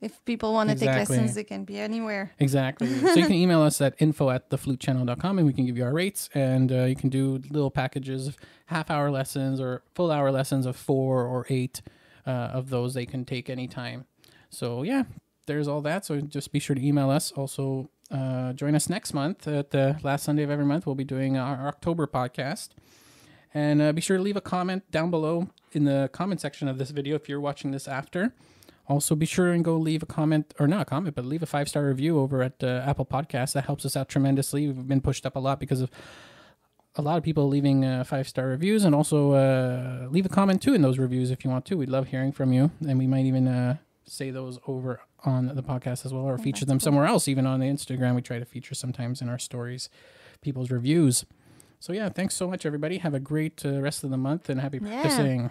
if 0.00 0.22
people 0.24 0.52
want 0.52 0.68
to 0.70 0.74
take 0.76 0.88
lessons, 0.88 1.34
they 1.36 1.44
can 1.44 1.64
be 1.64 1.78
anywhere. 1.78 2.32
Exactly. 2.40 2.88
so 2.98 3.14
you 3.14 3.26
can 3.26 3.32
email 3.44 3.62
us 3.62 3.80
at 3.80 3.94
info 4.00 4.30
at 4.30 4.50
theflutechannel.com 4.50 5.38
and 5.38 5.46
we 5.46 5.52
can 5.52 5.64
give 5.64 5.76
you 5.78 5.84
our 5.84 5.92
rates. 5.92 6.28
And 6.34 6.72
uh, 6.72 6.84
you 6.84 6.96
can 6.96 7.08
do 7.08 7.40
little 7.50 7.70
packages 7.70 8.26
of 8.26 8.36
half 8.66 8.90
hour 8.90 9.12
lessons 9.12 9.60
or 9.60 9.82
full 9.94 10.10
hour 10.10 10.32
lessons 10.32 10.66
of 10.66 10.74
four 10.76 11.24
or 11.24 11.46
eight 11.48 11.82
uh, 12.26 12.30
of 12.30 12.68
those 12.70 12.94
they 12.94 13.06
can 13.06 13.24
take 13.24 13.48
anytime. 13.48 14.06
So, 14.50 14.82
yeah, 14.82 15.04
there's 15.46 15.68
all 15.68 15.80
that. 15.82 16.04
So 16.04 16.20
just 16.20 16.50
be 16.50 16.58
sure 16.58 16.74
to 16.74 16.84
email 16.84 17.08
us. 17.08 17.30
Also, 17.32 17.88
uh, 18.12 18.52
join 18.52 18.74
us 18.74 18.88
next 18.88 19.14
month 19.14 19.48
at 19.48 19.70
the 19.70 19.98
last 20.02 20.24
Sunday 20.24 20.42
of 20.42 20.50
every 20.50 20.66
month. 20.66 20.86
We'll 20.86 20.94
be 20.94 21.04
doing 21.04 21.36
our 21.36 21.66
October 21.66 22.06
podcast. 22.06 22.70
And 23.54 23.82
uh, 23.82 23.92
be 23.92 24.00
sure 24.00 24.16
to 24.16 24.22
leave 24.22 24.36
a 24.36 24.42
comment 24.42 24.90
down 24.90 25.10
below 25.10 25.48
in 25.72 25.84
the 25.84 26.10
comment 26.12 26.40
section 26.40 26.68
of 26.68 26.78
this 26.78 26.90
video 26.90 27.16
if 27.16 27.28
you're 27.28 27.40
watching 27.40 27.70
this 27.70 27.88
after. 27.88 28.34
Also, 28.88 29.14
be 29.14 29.26
sure 29.26 29.52
and 29.52 29.64
go 29.64 29.76
leave 29.76 30.02
a 30.02 30.06
comment, 30.06 30.52
or 30.58 30.66
not 30.66 30.82
a 30.82 30.84
comment, 30.84 31.14
but 31.14 31.24
leave 31.24 31.42
a 31.42 31.46
five 31.46 31.68
star 31.68 31.86
review 31.86 32.18
over 32.18 32.42
at 32.42 32.62
uh, 32.62 32.82
Apple 32.84 33.06
Podcasts. 33.06 33.52
That 33.52 33.64
helps 33.64 33.86
us 33.86 33.96
out 33.96 34.08
tremendously. 34.08 34.66
We've 34.66 34.88
been 34.88 35.00
pushed 35.00 35.24
up 35.24 35.36
a 35.36 35.38
lot 35.38 35.60
because 35.60 35.80
of 35.80 35.90
a 36.96 37.02
lot 37.02 37.16
of 37.16 37.22
people 37.22 37.48
leaving 37.48 37.84
uh, 37.84 38.04
five 38.04 38.28
star 38.28 38.48
reviews, 38.48 38.84
and 38.84 38.94
also 38.94 39.32
uh, 39.32 40.08
leave 40.10 40.26
a 40.26 40.28
comment 40.28 40.60
too 40.60 40.74
in 40.74 40.82
those 40.82 40.98
reviews 40.98 41.30
if 41.30 41.44
you 41.44 41.50
want 41.50 41.64
to. 41.66 41.76
We'd 41.76 41.88
love 41.88 42.08
hearing 42.08 42.32
from 42.32 42.52
you, 42.52 42.70
and 42.86 42.98
we 42.98 43.06
might 43.06 43.24
even 43.24 43.46
uh, 43.48 43.76
say 44.04 44.30
those 44.30 44.58
over 44.66 45.00
on 45.24 45.54
the 45.54 45.62
podcast 45.62 46.04
as 46.06 46.12
well, 46.12 46.24
or 46.24 46.36
feature 46.38 46.64
them 46.64 46.78
cool. 46.78 46.84
somewhere 46.84 47.06
else. 47.06 47.28
Even 47.28 47.46
on 47.46 47.60
the 47.60 47.66
Instagram, 47.66 48.14
we 48.14 48.22
try 48.22 48.38
to 48.38 48.44
feature 48.44 48.74
sometimes 48.74 49.20
in 49.22 49.28
our 49.28 49.38
stories 49.38 49.88
people's 50.40 50.70
reviews. 50.70 51.24
So 51.80 51.92
yeah, 51.92 52.08
thanks 52.08 52.34
so 52.34 52.48
much, 52.48 52.64
everybody. 52.64 52.98
Have 52.98 53.14
a 53.14 53.20
great 53.20 53.64
uh, 53.64 53.80
rest 53.80 54.04
of 54.04 54.10
the 54.10 54.16
month, 54.16 54.48
and 54.48 54.60
happy 54.60 54.78
Yeah. 54.82 55.02
practicing. 55.02 55.50